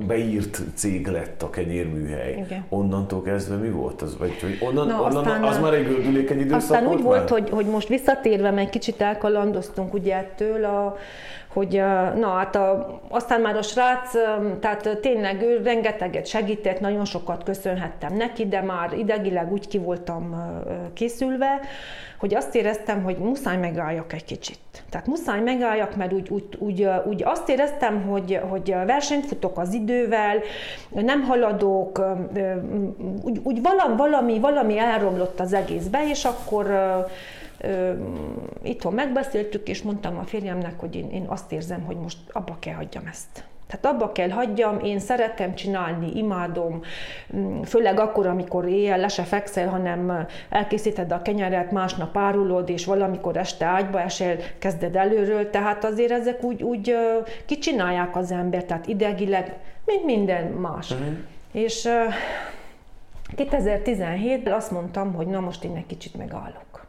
beírt 0.07 0.61
cég 0.75 1.07
lett 1.07 1.43
a 1.43 1.51
kenyérműhely, 1.51 2.33
Igen. 2.33 2.65
onnantól 2.69 3.23
kezdve 3.23 3.57
mi 3.57 3.71
volt 3.71 4.03
az? 4.03 4.19
Vagy 4.19 4.41
hogy 4.41 4.59
onnan, 4.61 4.87
Na, 4.87 5.03
onnan 5.03 5.17
aztán, 5.17 5.43
az 5.43 5.59
már 5.59 5.75
egy 5.75 5.87
gördülékeny 5.87 6.39
időszak 6.39 6.61
Aztán 6.61 6.85
volt 6.85 6.97
úgy 6.97 7.05
már? 7.05 7.17
volt, 7.17 7.29
hogy, 7.29 7.51
hogy 7.51 7.67
most 7.67 7.89
visszatérve, 7.89 8.51
meg 8.51 8.71
kicsit 8.71 9.01
elkalandoztunk 9.01 9.95
ugye 9.95 10.17
ettől 10.17 10.65
a 10.65 10.97
hogy 11.53 11.83
na 12.19 12.29
hát 12.29 12.57
a, 12.57 13.01
aztán 13.09 13.41
már 13.41 13.57
a 13.57 13.63
srác, 13.63 14.13
tehát 14.61 14.99
tényleg 15.01 15.43
ő 15.43 15.61
rengeteget 15.65 16.27
segített, 16.27 16.81
nagyon 16.81 17.05
sokat 17.05 17.43
köszönhettem 17.43 18.17
neki, 18.17 18.47
de 18.47 18.61
már 18.63 18.93
idegileg 18.99 19.53
úgy 19.53 19.69
ki 19.69 19.79
voltam 19.79 20.55
készülve, 20.93 21.61
hogy 22.19 22.35
azt 22.35 22.55
éreztem, 22.55 23.03
hogy 23.03 23.17
muszáj 23.17 23.57
megálljak 23.57 24.13
egy 24.13 24.25
kicsit. 24.25 24.59
Tehát 24.91 25.07
muszáj 25.07 25.41
megálljak, 25.41 25.97
mert 25.97 26.13
úgy, 26.13 26.29
úgy, 26.29 26.45
úgy, 26.59 26.89
úgy 27.05 27.23
azt 27.25 27.49
éreztem, 27.49 28.03
hogy, 28.03 28.41
hogy 28.49 28.75
versenyt 28.87 29.27
futok 29.41 29.59
az 29.59 29.73
idővel, 29.73 30.39
nem 30.89 31.23
haladok, 31.23 32.05
úgy, 33.23 33.41
úgy 33.43 33.63
valami, 33.97 34.39
valami 34.39 34.79
elromlott 34.79 35.41
az 35.41 35.53
egészbe, 35.53 36.09
és 36.09 36.25
akkor 36.25 36.67
itthon 38.63 38.93
megbeszéltük, 38.93 39.69
és 39.69 39.83
mondtam 39.83 40.19
a 40.19 40.25
férjemnek, 40.25 40.81
hogy 40.81 40.95
én, 40.95 41.11
én 41.11 41.25
azt 41.29 41.53
érzem, 41.53 41.83
hogy 41.83 41.97
most 41.97 42.19
abba 42.33 42.57
kell 42.59 42.75
hagyjam 42.75 43.07
ezt. 43.07 43.45
Tehát 43.71 43.97
abba 43.97 44.13
kell 44.13 44.29
hagyjam, 44.29 44.81
én 44.81 44.99
szeretem 44.99 45.55
csinálni, 45.55 46.11
imádom, 46.15 46.83
mm, 47.37 47.63
főleg 47.63 47.99
akkor, 47.99 48.27
amikor 48.27 48.69
éjjel 48.69 48.99
le 48.99 49.09
se 49.09 49.23
fekszel, 49.23 49.69
hanem 49.69 50.27
elkészíted 50.49 51.13
a 51.13 51.23
kenyeret, 51.23 51.71
másnap 51.71 52.17
árulod, 52.17 52.69
és 52.69 52.85
valamikor 52.85 53.37
este 53.37 53.65
ágyba 53.65 54.01
esel, 54.01 54.37
kezded 54.59 54.97
előről, 54.97 55.51
tehát 55.51 55.85
azért 55.85 56.11
ezek 56.11 56.43
úgy, 56.43 56.63
úgy 56.63 56.97
kicsinálják 57.47 58.17
az 58.17 58.31
ember, 58.31 58.65
tehát 58.65 58.87
idegileg, 58.87 59.55
mint 59.85 60.05
minden 60.05 60.45
más. 60.45 60.91
Uh-huh. 60.91 61.07
És 61.53 61.89
2017-ben 63.37 64.53
azt 64.53 64.71
mondtam, 64.71 65.15
hogy 65.15 65.27
na 65.27 65.41
most 65.41 65.65
én 65.65 65.77
egy 65.77 65.87
kicsit 65.87 66.15
megállok. 66.15 66.87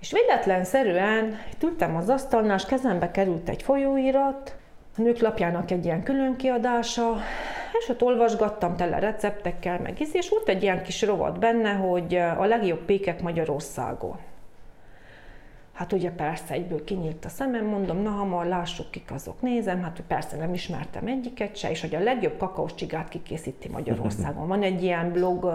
És 0.00 0.12
véletlenszerűen 0.12 1.38
itt 1.52 1.62
ültem 1.62 1.96
az 1.96 2.08
asztalnál, 2.08 2.56
és 2.56 2.64
kezembe 2.64 3.10
került 3.10 3.48
egy 3.48 3.62
folyóirat, 3.62 4.54
a 4.96 5.00
nők 5.00 5.18
lapjának 5.18 5.70
egy 5.70 5.84
ilyen 5.84 6.02
külön 6.02 6.36
kiadása, 6.36 7.16
és 7.78 7.88
ott 7.88 8.02
olvasgattam 8.02 8.76
tele 8.76 8.98
receptekkel, 8.98 9.80
meg 9.80 10.00
és 10.12 10.28
volt 10.28 10.48
egy 10.48 10.62
ilyen 10.62 10.82
kis 10.82 11.02
rovat 11.02 11.38
benne, 11.38 11.72
hogy 11.72 12.14
a 12.14 12.44
legjobb 12.44 12.84
pékek 12.84 13.22
Magyarországon. 13.22 14.18
Hát 15.72 15.92
ugye 15.92 16.10
persze 16.10 16.54
egyből 16.54 16.84
kinyílt 16.84 17.24
a 17.24 17.28
szemem, 17.28 17.64
mondom, 17.64 18.02
na 18.02 18.10
hamar 18.10 18.46
lássuk 18.46 18.90
kik 18.90 19.10
azok, 19.10 19.40
nézem, 19.40 19.82
hát 19.82 20.02
persze 20.08 20.36
nem 20.36 20.54
ismertem 20.54 21.06
egyiket 21.06 21.56
se, 21.56 21.70
és 21.70 21.80
hogy 21.80 21.94
a 21.94 22.00
legjobb 22.00 22.38
kakaós 22.38 22.74
csigát 22.74 23.08
kikészíti 23.08 23.68
Magyarországon. 23.68 24.48
Van 24.48 24.62
egy 24.62 24.82
ilyen 24.82 25.12
blog, 25.12 25.52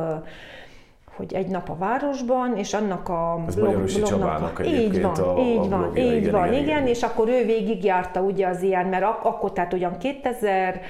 hogy 1.16 1.34
egy 1.34 1.48
nap 1.48 1.70
a 1.70 1.76
városban, 1.78 2.58
és 2.58 2.74
annak 2.74 3.10
a 3.10 3.44
Ez 3.48 3.56
blog, 3.56 3.84
blognak 3.84 4.60
a, 4.60 4.64
így 4.64 5.02
van, 5.02 5.12
a, 5.12 5.40
így 5.40 5.58
a 5.58 5.68
van, 5.68 5.80
blogja, 5.80 6.04
így 6.04 6.16
igen, 6.16 6.32
van, 6.32 6.48
igen, 6.48 6.62
igen, 6.62 6.64
igen, 6.64 6.88
és 6.88 7.04
akkor 7.04 7.28
ő 7.28 7.46
végigjárta 7.46 8.22
ugye 8.22 8.48
az 8.48 8.62
ilyen, 8.62 8.86
mert 8.86 9.04
ak- 9.04 9.26
akkor, 9.26 9.52
tehát 9.52 9.74
ugyan 9.74 9.98
2000 9.98 10.82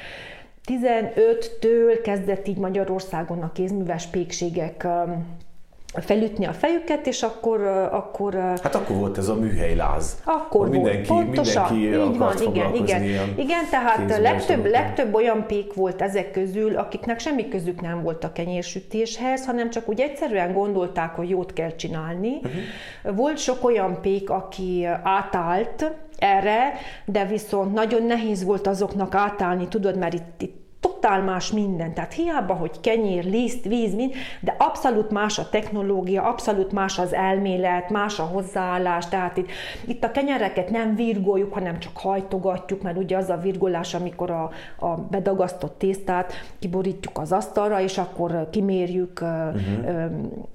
15-től 0.65 1.99
kezdett 2.03 2.47
így 2.47 2.57
Magyarországon 2.57 3.41
a 3.41 3.51
kézműves 3.51 4.07
pékségek 4.07 4.87
felütni 6.01 6.45
a 6.45 6.53
fejüket, 6.53 7.07
és 7.07 7.23
akkor... 7.23 7.61
akkor 7.91 8.33
hát 8.35 8.75
akkor 8.75 8.95
volt 8.95 9.17
ez 9.17 9.27
a 9.27 9.35
műhelyláz. 9.35 10.21
Akkor 10.23 10.69
mindenki, 10.69 11.07
volt, 11.07 11.25
pontosan, 11.25 11.75
mindenki 11.77 12.11
így 12.11 12.17
van, 12.17 12.41
igen, 12.41 12.75
igen. 12.75 13.03
Igen, 13.37 13.69
tehát 13.69 14.19
legtöbb, 14.19 14.65
legtöbb 14.65 15.13
olyan 15.13 15.45
pék 15.47 15.73
volt 15.73 16.01
ezek 16.01 16.31
közül, 16.31 16.77
akiknek 16.77 17.19
semmi 17.19 17.47
közük 17.47 17.81
nem 17.81 18.01
volt 18.01 18.23
a 18.23 18.31
kenyérsütéshez, 18.31 19.45
hanem 19.45 19.69
csak 19.69 19.89
úgy 19.89 19.99
egyszerűen 19.99 20.53
gondolták, 20.53 21.15
hogy 21.15 21.29
jót 21.29 21.53
kell 21.53 21.75
csinálni. 21.75 22.35
Uh-huh. 22.35 23.15
Volt 23.15 23.37
sok 23.37 23.63
olyan 23.63 24.01
pék, 24.01 24.29
aki 24.29 24.87
átállt 25.03 25.91
erre, 26.17 26.73
de 27.05 27.25
viszont 27.25 27.73
nagyon 27.73 28.03
nehéz 28.03 28.43
volt 28.43 28.67
azoknak 28.67 29.15
átállni, 29.15 29.67
tudod, 29.67 29.97
mert 29.97 30.13
itt, 30.13 30.41
itt 30.41 30.64
totál 30.85 31.23
más 31.23 31.51
minden. 31.51 31.93
Tehát 31.93 32.13
hiába, 32.13 32.53
hogy 32.53 32.79
kenyér, 32.81 33.25
liszt, 33.25 33.65
víz, 33.65 33.95
mind, 33.95 34.13
de 34.39 34.55
abszolút 34.57 35.11
más 35.11 35.39
a 35.39 35.49
technológia, 35.49 36.23
abszolút 36.23 36.71
más 36.71 36.99
az 36.99 37.13
elmélet, 37.13 37.89
más 37.89 38.19
a 38.19 38.23
hozzáállás. 38.23 39.07
Tehát 39.07 39.37
itt, 39.37 39.49
itt 39.85 40.03
a 40.03 40.11
kenyereket 40.11 40.69
nem 40.69 40.95
virgoljuk, 40.95 41.53
hanem 41.53 41.79
csak 41.79 41.97
hajtogatjuk, 41.97 42.81
mert 42.81 42.97
ugye 42.97 43.17
az 43.17 43.29
a 43.29 43.37
virgolás, 43.37 43.93
amikor 43.93 44.31
a, 44.31 44.51
a 44.79 44.95
bedagasztott 44.95 45.77
tésztát 45.77 46.33
kiborítjuk 46.59 47.17
az 47.17 47.31
asztalra, 47.31 47.81
és 47.81 47.97
akkor 47.97 48.49
kimérjük 48.51 49.21
uh-huh 49.21 50.53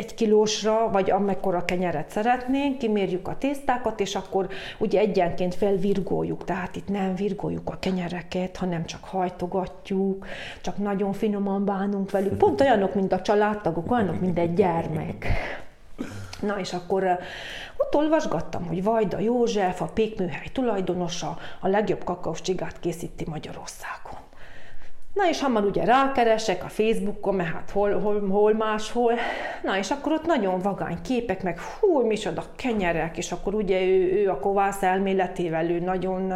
egy 0.00 0.14
kilósra, 0.14 0.88
vagy 0.90 1.10
amekkora 1.10 1.64
kenyeret 1.64 2.10
szeretnénk, 2.10 2.78
kimérjük 2.78 3.28
a 3.28 3.38
tésztákat, 3.38 4.00
és 4.00 4.14
akkor 4.14 4.48
ugye 4.78 5.00
egyenként 5.00 5.54
felvirgoljuk, 5.54 6.44
tehát 6.44 6.76
itt 6.76 6.88
nem 6.88 7.14
virgoljuk 7.14 7.68
a 7.70 7.78
kenyereket, 7.80 8.56
hanem 8.56 8.84
csak 8.84 9.04
hajtogatjuk, 9.04 10.26
csak 10.60 10.76
nagyon 10.76 11.12
finoman 11.12 11.64
bánunk 11.64 12.10
velük, 12.10 12.36
pont 12.36 12.60
olyanok, 12.60 12.94
mint 12.94 13.12
a 13.12 13.20
családtagok, 13.20 13.90
olyanok, 13.90 14.20
mint 14.20 14.38
egy 14.38 14.54
gyermek. 14.54 15.26
Na 16.40 16.58
és 16.58 16.72
akkor 16.72 17.18
ott 17.76 17.94
olvasgattam, 17.94 18.66
hogy 18.66 18.82
Vajda 18.82 19.18
József, 19.18 19.80
a 19.80 19.90
pékműhely 19.94 20.48
tulajdonosa, 20.52 21.38
a 21.60 21.68
legjobb 21.68 22.04
kakaós 22.04 22.40
csigát 22.40 22.80
készíti 22.80 23.24
Magyarországon. 23.28 24.29
Na 25.14 25.28
és 25.28 25.40
hamar 25.40 25.64
ugye 25.64 25.84
rákeresek 25.84 26.64
a 26.64 26.68
Facebookon, 26.68 27.34
mert 27.34 27.52
hát 27.52 27.70
hol, 27.70 28.00
hol, 28.00 28.28
hol 28.28 28.54
máshol. 28.54 29.12
Na 29.62 29.78
és 29.78 29.90
akkor 29.90 30.12
ott 30.12 30.26
nagyon 30.26 30.58
vagány 30.58 31.02
képek, 31.02 31.42
meg 31.42 31.60
hú, 31.60 32.06
micsoda 32.06 32.42
kenyerek, 32.56 33.16
és 33.16 33.32
akkor 33.32 33.54
ugye 33.54 33.82
ő, 33.82 34.12
ő 34.12 34.30
a 34.30 34.38
kovász 34.38 34.82
elméletével, 34.82 35.70
ő 35.70 35.78
nagyon 35.78 36.32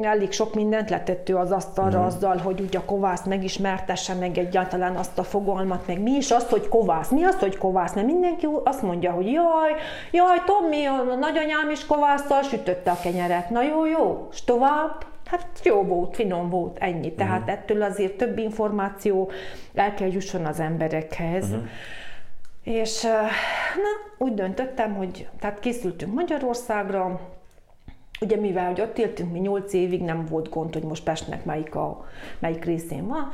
elég 0.00 0.32
sok 0.32 0.54
mindent 0.54 0.90
letett 0.90 1.28
ő 1.28 1.36
az 1.36 1.50
asztalra 1.50 2.00
mm. 2.00 2.04
azzal, 2.04 2.36
hogy 2.36 2.60
ugye 2.60 2.78
a 2.78 2.84
kovász 2.84 3.24
megismertesse 3.24 4.14
meg 4.14 4.38
egyáltalán 4.38 4.96
azt 4.96 5.18
a 5.18 5.22
fogalmat, 5.22 5.86
meg 5.86 6.00
mi 6.00 6.10
is 6.10 6.30
az, 6.30 6.48
hogy 6.48 6.68
kovász. 6.68 7.10
Mi 7.10 7.24
az, 7.24 7.38
hogy 7.38 7.58
kovász? 7.58 7.94
Mert 7.94 8.06
mindenki 8.06 8.48
azt 8.64 8.82
mondja, 8.82 9.12
hogy 9.12 9.32
jaj, 9.32 9.74
jaj, 10.10 10.42
Tomi, 10.46 10.84
a 10.84 11.14
nagyanyám 11.20 11.70
is 11.70 11.86
kovásszal 11.86 12.42
sütötte 12.42 12.90
a 12.90 12.98
kenyeret. 13.02 13.50
Na 13.50 13.62
jó, 13.62 13.86
jó, 13.86 14.28
és 14.32 14.44
tovább, 14.44 15.04
hát 15.28 15.46
jó 15.62 15.82
volt, 15.82 16.14
finom 16.14 16.48
volt, 16.50 16.78
ennyi. 16.78 17.12
Tehát 17.12 17.40
uh-huh. 17.40 17.54
ettől 17.54 17.82
azért 17.82 18.16
több 18.16 18.38
információ 18.38 19.30
el 19.74 19.94
kell 19.94 20.12
jusson 20.12 20.44
az 20.44 20.60
emberekhez. 20.60 21.44
Uh-huh. 21.44 21.66
És 22.62 23.02
na, 23.02 24.24
úgy 24.24 24.34
döntöttem, 24.34 24.94
hogy 24.94 25.28
tehát 25.40 25.60
készültünk 25.60 26.14
Magyarországra, 26.14 27.20
Ugye 28.20 28.36
mivel, 28.36 28.66
hogy 28.66 28.80
ott 28.80 28.98
éltünk 28.98 29.32
mi 29.32 29.38
8 29.38 29.72
évig, 29.72 30.02
nem 30.02 30.24
volt 30.24 30.48
gond, 30.48 30.72
hogy 30.72 30.82
most 30.82 31.04
Pestnek 31.04 31.44
melyik, 31.44 31.74
a, 31.74 32.06
melyik 32.38 32.64
részén 32.64 33.06
van. 33.06 33.32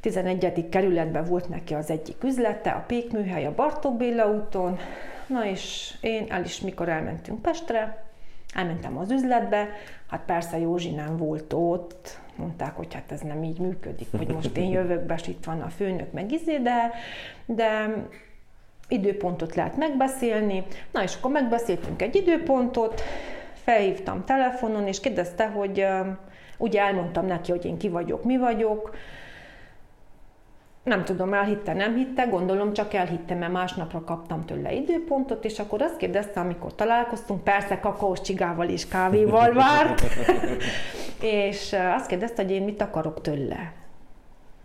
11. 0.00 0.68
kerületben 0.68 1.24
volt 1.24 1.48
neki 1.48 1.74
az 1.74 1.90
egyik 1.90 2.24
üzlete, 2.24 2.70
a 2.70 2.84
Pékműhely 2.86 3.46
a 3.46 3.54
Bartók 3.54 3.96
Béla 3.96 4.30
úton. 4.30 4.78
Na 5.26 5.46
és 5.46 5.94
én 6.00 6.26
el 6.28 6.44
is, 6.44 6.60
mikor 6.60 6.88
elmentünk 6.88 7.42
Pestre, 7.42 8.04
elmentem 8.54 8.98
az 8.98 9.10
üzletbe, 9.10 9.68
Hát 10.12 10.22
persze 10.26 10.58
Józsi 10.58 10.90
nem 10.90 11.16
volt 11.16 11.52
ott, 11.52 12.20
mondták, 12.36 12.76
hogy 12.76 12.94
hát 12.94 13.12
ez 13.12 13.20
nem 13.20 13.42
így 13.42 13.58
működik, 13.58 14.06
hogy 14.16 14.28
most 14.28 14.56
én 14.56 14.70
jövök 14.70 15.02
be, 15.02 15.18
itt 15.26 15.44
van 15.44 15.60
a 15.60 15.68
főnök, 15.68 16.12
meg 16.12 16.32
izé, 16.32 16.58
de, 16.58 16.90
de 17.46 17.94
időpontot 18.88 19.54
lehet 19.54 19.76
megbeszélni. 19.76 20.64
Na 20.90 21.02
és 21.02 21.16
akkor 21.16 21.30
megbeszéltünk 21.30 22.02
egy 22.02 22.16
időpontot, 22.16 23.02
felhívtam 23.54 24.24
telefonon, 24.24 24.86
és 24.86 25.00
kérdezte, 25.00 25.46
hogy 25.46 25.86
ugye 26.58 26.80
elmondtam 26.80 27.26
neki, 27.26 27.50
hogy 27.50 27.64
én 27.64 27.78
ki 27.78 27.88
vagyok, 27.88 28.24
mi 28.24 28.36
vagyok, 28.36 28.94
nem 30.82 31.04
tudom, 31.04 31.34
elhitte, 31.34 31.72
nem 31.72 31.96
hitte, 31.96 32.24
gondolom 32.24 32.72
csak 32.72 32.94
elhitte, 32.94 33.34
mert 33.34 33.52
másnapra 33.52 34.04
kaptam 34.04 34.44
tőle 34.44 34.72
időpontot, 34.72 35.44
és 35.44 35.58
akkor 35.58 35.82
azt 35.82 35.96
kérdezte, 35.96 36.40
amikor 36.40 36.74
találkoztunk, 36.74 37.44
persze 37.44 37.80
kakaós 37.80 38.20
csigával 38.20 38.68
és 38.68 38.88
kávéval 38.88 39.52
várt, 39.62 40.02
és 41.20 41.76
azt 41.96 42.06
kérdezte, 42.06 42.42
hogy 42.42 42.50
én 42.50 42.62
mit 42.62 42.82
akarok 42.82 43.20
tőle. 43.20 43.72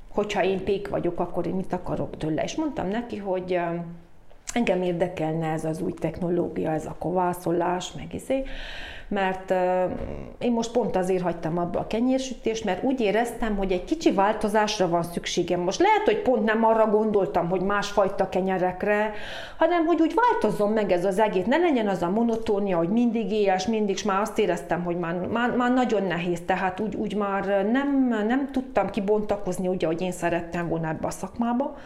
Hogyha 0.10 0.44
én 0.44 0.64
pék 0.64 0.88
vagyok, 0.88 1.20
akkor 1.20 1.48
én 1.48 1.56
mit 1.56 1.74
akarok 1.74 2.18
tőle. 2.18 2.44
És 2.44 2.56
mondtam 2.56 2.88
neki, 2.88 3.18
hogy 3.18 3.60
engem 4.54 4.82
érdekelne 4.82 5.52
ez 5.52 5.66
az 5.66 5.82
új 5.82 5.94
technológia, 5.94 6.72
ez 6.72 6.86
a 6.86 6.96
kovászolás, 7.00 7.92
meg 7.92 8.14
izé, 8.14 8.44
mert 9.08 9.54
én 10.40 10.52
most 10.52 10.72
pont 10.72 10.96
azért 10.96 11.24
hagytam 11.24 11.58
abba 11.58 11.80
a 11.80 11.88
kenyérsütést, 11.88 12.64
mert 12.64 12.84
úgy 12.84 13.00
éreztem, 13.00 13.56
hogy 13.56 13.72
egy 13.72 13.84
kicsi 13.84 14.12
változásra 14.12 14.90
van 14.90 15.04
szükségem. 15.04 15.60
Most 15.60 15.80
lehet, 15.80 16.02
hogy 16.06 16.22
pont 16.22 16.44
nem 16.44 16.66
arra 16.66 16.88
gondoltam, 16.88 17.50
hogy 17.50 17.62
másfajta 17.62 18.30
kenyerekre, 18.30 19.14
hanem 19.58 19.86
hogy 19.86 20.02
úgy 20.02 20.14
változzon 20.16 20.72
meg 20.72 20.92
ez 20.92 21.06
az 21.06 21.20
egész. 21.20 21.46
Ne 21.46 21.58
legyen 21.58 21.88
az 21.88 22.02
a 22.02 22.10
monotónia, 22.10 22.78
hogy 22.78 22.90
mindig 22.90 23.32
éjes, 23.32 23.68
mindig, 23.68 23.96
és 23.96 24.04
már 24.04 24.22
azt 24.22 24.40
éreztem, 24.40 24.84
hogy 24.84 24.98
már, 24.98 25.16
már, 25.16 25.56
már 25.56 25.74
nagyon 25.74 26.04
nehéz, 26.04 26.42
tehát 26.46 26.80
úgy, 26.80 26.96
úgy 26.96 27.16
már 27.16 27.46
nem, 27.72 28.08
nem 28.28 28.52
tudtam 28.52 28.90
kibontakozni, 28.90 29.68
ugye, 29.68 29.88
hogy 29.88 30.02
én 30.02 30.12
szerettem 30.12 30.68
volna 30.68 30.88
ebbe 30.88 31.08
a 31.08 31.12
szakmába 31.12 31.78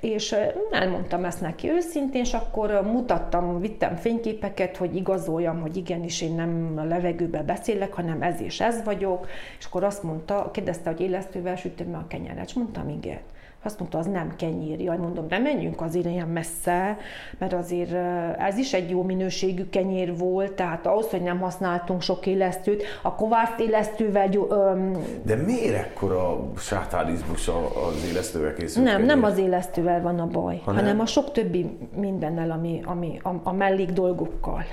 és 0.00 0.34
elmondtam 0.70 1.24
ezt 1.24 1.40
neki 1.40 1.70
őszintén, 1.70 2.20
és 2.20 2.34
akkor 2.34 2.70
mutattam, 2.70 3.60
vittem 3.60 3.96
fényképeket, 3.96 4.76
hogy 4.76 4.96
igazoljam, 4.96 5.60
hogy 5.60 5.76
igenis 5.76 6.20
én 6.20 6.34
nem 6.34 6.72
a 6.76 6.82
levegőbe 6.84 7.42
beszélek, 7.42 7.92
hanem 7.92 8.22
ez 8.22 8.40
és 8.40 8.60
ez 8.60 8.84
vagyok, 8.84 9.26
és 9.58 9.64
akkor 9.64 9.84
azt 9.84 10.02
mondta, 10.02 10.50
kérdezte, 10.52 10.90
hogy 10.90 11.00
élesztővel 11.00 11.56
sütöm 11.56 11.94
a 11.94 12.06
kenyeret, 12.06 12.46
és 12.46 12.54
mondtam, 12.54 12.88
igen. 12.88 13.18
Azt 13.62 13.78
mondta, 13.78 13.98
az 13.98 14.06
nem 14.06 14.36
kenyér. 14.36 14.80
Jaj, 14.80 14.96
mondom, 14.96 15.26
nem 15.28 15.42
menjünk 15.42 15.80
azért 15.80 16.06
ilyen 16.06 16.28
messze, 16.28 16.96
mert 17.38 17.52
azért 17.52 17.92
ez 18.38 18.56
is 18.56 18.72
egy 18.72 18.90
jó 18.90 19.02
minőségű 19.02 19.68
kenyér 19.68 20.16
volt, 20.16 20.52
tehát 20.52 20.86
ahhoz, 20.86 21.10
hogy 21.10 21.22
nem 21.22 21.38
használtunk 21.40 22.02
sok 22.02 22.26
élesztőt, 22.26 22.82
a 23.02 23.14
kovász 23.14 23.58
élesztővel... 23.58 24.28
Öm... 24.48 24.96
De 25.22 25.36
miért 25.36 25.74
ekkora 25.74 26.50
sátánizmus 26.58 27.48
az 27.48 28.08
élesztővel 28.10 28.54
készült 28.54 28.84
Nem, 28.84 28.94
kenyér? 28.94 29.14
nem 29.14 29.24
az 29.24 29.38
élesztővel 29.38 30.02
van 30.02 30.18
a 30.18 30.26
baj, 30.26 30.56
ha 30.64 30.72
hanem 30.72 30.84
nem? 30.84 31.00
a 31.00 31.06
sok 31.06 31.32
többi 31.32 31.78
mindennel, 31.96 32.50
ami, 32.50 32.80
ami 32.84 33.20
a, 33.22 33.30
a 33.42 33.52
mellék 33.52 33.90
dolgokkal 33.90 34.64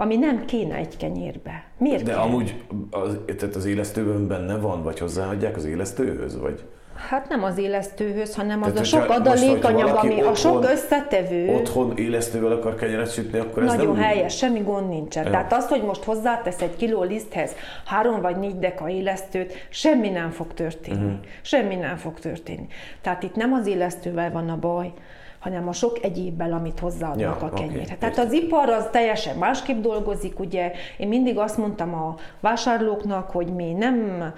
ami 0.00 0.16
nem 0.16 0.44
kéne 0.44 0.74
egy 0.74 0.96
kenyérbe. 0.96 1.64
Miért 1.78 2.02
De 2.02 2.10
kéne? 2.10 2.22
amúgy 2.22 2.62
az, 2.90 3.18
tehát 3.36 3.54
az 3.54 3.64
élesztőben 3.64 4.26
benne 4.26 4.56
van, 4.58 4.82
vagy 4.82 4.98
hozzáadják 4.98 5.56
az 5.56 5.64
élesztőhöz, 5.64 6.40
vagy? 6.40 6.64
Hát 7.08 7.28
nem 7.28 7.44
az 7.44 7.58
élesztőhöz, 7.58 8.34
hanem 8.34 8.62
az 8.62 8.68
Tehát, 8.68 8.80
a 8.80 8.84
sok 8.84 9.10
adalékanyag, 9.10 9.96
ami 9.96 10.14
otthon, 10.14 10.32
a 10.32 10.34
sok 10.34 10.64
összetevő. 10.64 11.48
Otthon 11.48 11.96
élesztővel 11.96 12.52
akar 12.52 12.74
kenyeret 12.74 13.12
sütni, 13.12 13.38
akkor 13.38 13.62
ez 13.62 13.68
Nagyon 13.68 13.94
nem 13.94 14.04
helyes, 14.04 14.36
semmi 14.36 14.60
gond 14.60 14.88
nincsen. 14.88 15.24
Ja. 15.24 15.30
Tehát 15.30 15.52
az, 15.52 15.68
hogy 15.68 15.82
most 15.82 16.04
hozzátesz 16.04 16.60
egy 16.60 16.76
kiló 16.76 17.02
liszthez 17.02 17.52
három 17.84 18.20
vagy 18.20 18.36
négy 18.36 18.58
deka 18.58 18.88
élesztőt, 18.88 19.66
semmi 19.68 20.08
nem 20.08 20.30
fog 20.30 20.54
történni. 20.54 21.04
Uh-huh. 21.04 21.18
Semmi 21.42 21.74
nem 21.74 21.96
fog 21.96 22.18
történni. 22.18 22.66
Tehát 23.00 23.22
itt 23.22 23.34
nem 23.34 23.52
az 23.52 23.66
élesztővel 23.66 24.30
van 24.30 24.48
a 24.48 24.56
baj, 24.56 24.92
hanem 25.38 25.68
a 25.68 25.72
sok 25.72 25.98
egyébbel, 26.02 26.52
amit 26.52 26.78
hozzáadnak 26.78 27.40
ja, 27.40 27.46
a 27.46 27.50
kenyérhez. 27.50 27.84
Okay, 27.84 27.96
Tehát 27.98 28.18
az 28.18 28.32
ipar 28.32 28.68
az 28.68 28.88
teljesen 28.92 29.36
másképp 29.36 29.80
dolgozik, 29.80 30.40
ugye 30.40 30.72
én 30.96 31.08
mindig 31.08 31.38
azt 31.38 31.56
mondtam 31.56 31.94
a 31.94 32.16
vásárlóknak, 32.40 33.30
hogy 33.30 33.46
mi 33.46 33.72
nem 33.72 34.32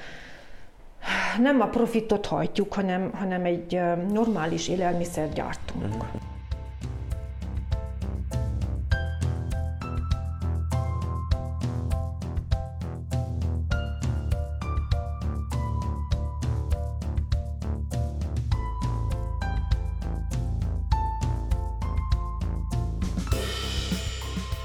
nem 1.38 1.60
a 1.60 1.66
profitot 1.66 2.26
hajtjuk, 2.26 2.74
hanem, 2.74 3.10
hanem 3.14 3.44
egy 3.44 3.80
normális 4.12 4.68
élelmiszer 4.68 5.32
gyártunk. 5.32 6.04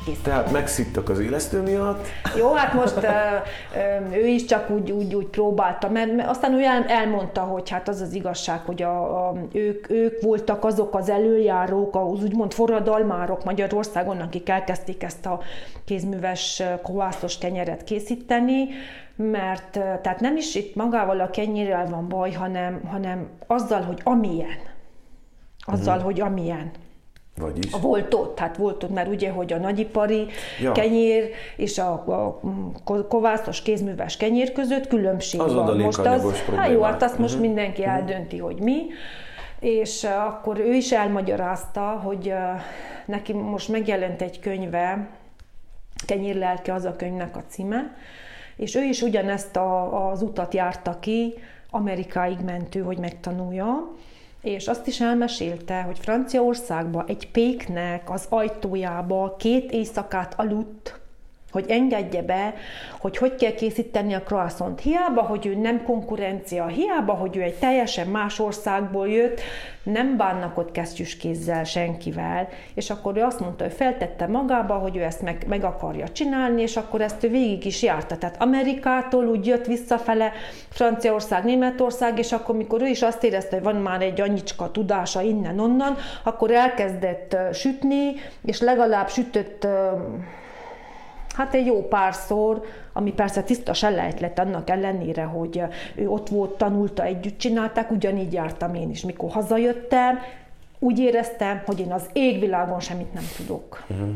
Készíteni. 0.06 0.36
Tehát 0.36 0.52
megszittak 0.52 1.10
az 1.10 1.20
élesztő 1.20 1.62
miatt? 1.62 2.08
Jó, 2.38 2.54
hát 2.54 2.74
most 2.74 3.08
ő 4.13 4.26
is 4.28 4.46
csak 4.46 4.70
úgy, 4.70 4.91
úgy, 4.91 5.15
úgy 5.15 5.26
próbálta, 5.26 5.89
mert 5.89 6.28
aztán 6.28 6.54
ő 6.54 6.63
el, 6.63 6.86
elmondta, 6.88 7.41
hogy 7.41 7.70
hát 7.70 7.88
az 7.88 8.02
az 8.02 8.13
igazság, 8.13 8.60
hogy 8.65 8.82
a, 8.82 9.28
a, 9.28 9.34
ők, 9.52 9.89
ők 9.89 10.22
voltak 10.22 10.65
azok 10.65 10.96
az 10.96 11.10
előjárók, 11.10 11.96
az 11.96 12.24
úgymond 12.24 12.54
forradalmárok 12.54 13.44
Magyarországon, 13.44 14.20
akik 14.20 14.50
elkezdték 14.50 15.04
ezt 15.04 15.26
a 15.26 15.39
kézműves 15.86 16.63
kovászos 16.82 17.38
kenyeret 17.38 17.84
készíteni, 17.84 18.68
mert 19.15 19.72
tehát 19.72 20.20
nem 20.20 20.38
is 20.38 20.56
itt 20.56 20.76
magával 20.76 21.20
a 21.20 21.30
kenyérrel 21.30 21.88
van 21.89 22.08
baj, 22.10 22.32
hanem, 22.32 22.82
hanem 22.91 23.30
azzal, 23.48 23.82
hogy 23.82 24.02
amilyen. 24.04 24.58
Azzal, 25.65 25.96
uh-huh. 25.96 26.12
hogy 26.12 26.22
amilyen. 26.22 26.72
Vagyis? 27.38 27.74
A 27.74 27.80
volt 27.80 28.13
ott, 28.13 28.39
hát 28.39 28.58
volt 28.58 28.84
ott, 28.84 28.93
mert 28.93 29.08
ugye, 29.08 29.32
hogy 29.32 29.54
a 29.54 29.58
nagyipari 29.58 30.26
ja. 30.62 30.71
kenyér 30.71 31.30
és 31.56 31.78
a, 31.78 31.91
a 31.91 33.08
kovászos 33.08 33.62
kézműves 33.62 34.17
kenyér 34.17 34.52
között 34.52 34.88
különbség 34.88 35.39
az 35.39 35.54
van. 35.54 35.78
Most 35.78 36.00
az, 36.00 36.43
hát 36.56 36.71
jó, 36.71 36.82
hát 36.82 37.02
azt 37.02 37.04
uh-huh. 37.04 37.19
most 37.19 37.39
mindenki 37.39 37.82
uh-huh. 37.82 37.95
eldönti, 37.95 38.38
hogy 38.38 38.60
mi. 38.60 38.86
És 39.60 40.04
akkor 40.04 40.60
ő 40.60 40.74
is 40.74 40.91
elmagyarázta, 40.91 41.82
hogy 41.82 42.34
neki 43.06 43.34
most 43.34 43.69
megjelent 43.69 44.21
egy 44.21 44.39
könyve, 44.39 45.10
Kenyérlelke 46.06 46.74
az 46.74 46.86
a 46.86 46.95
könyvnek 46.95 47.38
a 47.38 47.43
címe, 47.48 47.95
és 48.56 48.76
ő 48.76 48.84
is 48.84 49.02
ugyanezt 49.02 49.56
a, 49.56 50.10
az 50.10 50.21
utat 50.21 50.54
járta 50.54 51.00
ki, 51.00 51.34
Amerikáig 51.69 52.39
mentő, 52.39 52.82
hogy 52.82 52.98
megtanulja, 52.98 53.95
és 54.46 54.68
azt 54.68 54.88
is 54.88 55.02
elmesélte, 55.02 55.82
hogy 55.82 56.00
Franciaországban 56.00 57.06
egy 57.08 57.32
péknek 57.32 58.10
az 58.10 58.26
ajtójába 58.30 59.36
két 59.40 59.72
éjszakát 59.72 60.34
aludt, 60.40 61.00
hogy 61.56 61.70
engedje 61.70 62.22
be, 62.22 62.54
hogy 63.00 63.18
hogy 63.18 63.36
kell 63.36 63.54
készíteni 63.54 64.13
a 64.13 64.22
croissant. 64.22 64.82
Hiába, 64.82 65.22
hogy 65.22 65.46
ő 65.46 65.56
nem 65.56 65.84
konkurencia, 65.84 66.68
hiába, 66.68 67.13
hogy 67.13 67.38
ő 67.38 67.41
egy 67.41 67.54
teljesen 67.54 68.08
más 68.08 68.39
országból 68.39 69.10
jött, 69.10 69.41
nem 69.84 70.18
bánnak 70.18 70.58
ott 70.58 70.72
kesztyűs 70.72 71.18
kézzel 71.18 71.63
senkivel, 71.63 72.48
és 72.74 72.89
akkor 72.89 73.18
ő 73.18 73.22
azt 73.22 73.39
mondta, 73.39 73.63
hogy 73.63 73.74
feltette 73.74 74.28
magába, 74.28 74.74
hogy 74.74 74.98
ő 74.98 75.02
ezt 75.02 75.22
meg, 75.22 75.46
meg 75.48 75.63
akarja 75.63 76.08
csinálni, 76.08 76.62
és 76.62 76.78
akkor 76.78 77.02
ezt 77.02 77.24
ő 77.24 77.30
végig 77.30 77.65
is 77.65 77.84
járta. 77.84 78.18
Tehát 78.18 78.41
Amerikától 78.41 79.26
úgy 79.26 79.46
jött 79.46 79.65
visszafele, 79.65 80.32
Franciaország, 80.70 81.44
Németország, 81.44 82.20
és 82.20 82.32
akkor, 82.32 82.56
mikor 82.56 82.82
ő 82.82 82.88
is 82.88 83.02
azt 83.02 83.24
érezte, 83.24 83.56
hogy 83.56 83.63
van 83.63 83.76
már 83.76 84.02
egy 84.02 84.22
annyicska 84.22 84.72
tudása 84.72 85.22
innen-onnan, 85.22 85.96
akkor 86.24 86.52
elkezdett 86.52 87.38
sütni, 87.54 88.13
és 88.46 88.62
legalább 88.62 89.10
sütött 89.10 89.68
Hát 91.36 91.54
egy 91.54 91.65
jó 91.65 91.88
párszor, 91.88 92.65
ami 92.93 93.12
persze 93.12 93.43
tiszta 93.43 93.74
lett 94.19 94.39
annak 94.39 94.69
ellenére, 94.69 95.24
hogy 95.24 95.62
ő 95.95 96.10
ott 96.10 96.30
volt, 96.30 96.58
tanulta, 96.58 97.04
együtt 97.04 97.38
csinálták, 97.38 97.91
ugyanígy 97.91 98.34
jártam 98.34 98.76
én 98.76 98.89
is. 98.89 99.04
Mikor 99.04 99.32
hazajöttem, 99.32 100.19
úgy 100.80 101.00
éreztem, 101.00 101.62
hogy 101.65 101.80
én 101.80 101.91
az 101.91 102.10
égvilágon 102.13 102.80
semmit 102.80 103.13
nem 103.13 103.24
tudok. 103.38 103.84
Uh-huh. 103.89 104.10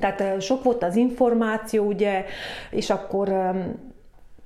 Tehát 0.00 0.42
sok 0.42 0.62
volt 0.62 0.82
az 0.82 0.96
információ, 0.96 1.84
ugye, 1.84 2.24
és 2.70 2.90
akkor 2.90 3.54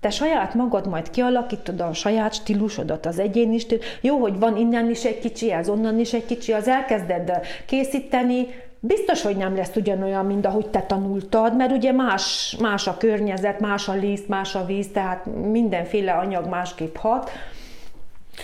te 0.00 0.10
saját 0.10 0.54
magad 0.54 0.88
majd 0.88 1.10
kialakítod 1.10 1.80
a 1.80 1.92
saját 1.92 2.32
stílusodat, 2.32 3.06
az 3.06 3.18
egyéni 3.18 3.58
stílus. 3.58 3.84
Jó, 4.00 4.18
hogy 4.18 4.38
van 4.38 4.56
innen 4.56 4.90
is 4.90 5.04
egy 5.04 5.18
kicsi, 5.18 5.50
az 5.50 5.68
onnan 5.68 5.98
is 5.98 6.12
egy 6.12 6.26
kicsi, 6.26 6.52
az 6.52 6.68
elkezded 6.68 7.40
készíteni, 7.66 8.46
biztos, 8.80 9.22
hogy 9.22 9.36
nem 9.36 9.56
lesz 9.56 9.76
ugyanolyan, 9.76 10.26
mint 10.26 10.46
ahogy 10.46 10.66
te 10.66 10.80
tanultad, 10.80 11.56
mert 11.56 11.72
ugye 11.72 11.92
más, 11.92 12.56
más 12.60 12.86
a 12.86 12.96
környezet, 12.96 13.60
más 13.60 13.88
a 13.88 13.92
liszt, 13.92 14.28
más 14.28 14.54
a 14.54 14.64
víz, 14.64 14.88
tehát 14.92 15.24
mindenféle 15.50 16.12
anyag 16.12 16.46
másképp 16.46 16.96
hat. 16.96 17.30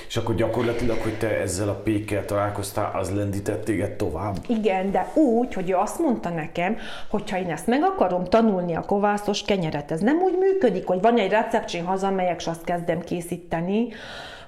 És 0.08 0.16
akkor 0.16 0.34
gyakorlatilag, 0.34 0.98
hogy 1.02 1.18
te 1.18 1.40
ezzel 1.40 1.68
a 1.68 1.74
pékkel 1.74 2.24
találkoztál, 2.24 2.90
az 2.94 3.14
lendített 3.14 3.64
téged 3.64 3.92
tovább? 3.92 4.36
Igen, 4.46 4.90
de 4.90 5.12
úgy, 5.14 5.54
hogy 5.54 5.70
ő 5.70 5.74
azt 5.74 5.98
mondta 5.98 6.28
nekem, 6.28 6.76
hogy 7.08 7.30
ha 7.30 7.38
én 7.38 7.50
ezt 7.50 7.66
meg 7.66 7.82
akarom 7.82 8.24
tanulni 8.24 8.74
a 8.74 8.80
kovászos 8.80 9.42
kenyeret, 9.42 9.90
ez 9.90 10.00
nem 10.00 10.18
úgy 10.18 10.38
működik, 10.38 10.86
hogy 10.86 11.00
van 11.00 11.18
egy 11.18 11.30
recept, 11.30 11.74
én 11.74 11.84
hazamegyek, 11.84 12.40
és 12.40 12.46
azt 12.46 12.64
kezdem 12.64 13.00
készíteni, 13.00 13.88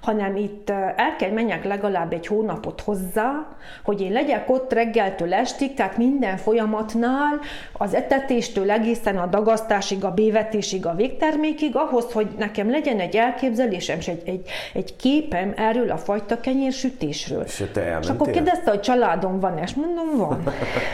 hanem 0.01 0.37
itt 0.37 0.71
el 0.97 1.17
kell 1.19 1.31
menjek 1.31 1.65
legalább 1.65 2.13
egy 2.13 2.27
hónapot 2.27 2.81
hozzá, 2.81 3.47
hogy 3.85 4.01
én 4.01 4.13
legyek 4.13 4.51
ott 4.51 4.73
reggeltől 4.73 5.35
estig, 5.35 5.75
tehát 5.75 5.97
minden 5.97 6.37
folyamatnál, 6.37 7.39
az 7.73 7.95
etetéstől 7.95 8.71
egészen 8.71 9.17
a 9.19 9.27
dagasztásig, 9.27 10.05
a 10.05 10.11
bévetésig, 10.11 10.87
a 10.87 10.95
végtermékig, 10.95 11.77
ahhoz, 11.77 12.13
hogy 12.13 12.29
nekem 12.39 12.71
legyen 12.71 13.01
egy 13.01 13.17
elképzelésem, 13.17 13.99
és 13.99 14.09
egy, 14.09 14.23
egy, 14.25 14.49
egy 14.75 14.97
képem 14.97 15.53
erről 15.57 15.91
a 15.91 15.97
fajta 15.97 16.41
kenyérsütésről. 16.41 17.43
És, 17.43 17.65
te 17.73 17.99
és 18.03 18.09
akkor 18.09 18.31
kérdezte, 18.31 18.71
hogy 18.71 18.81
családom 18.81 19.41
van 19.41 19.59
és 19.59 19.75
mondom, 19.75 20.17
van. 20.17 20.43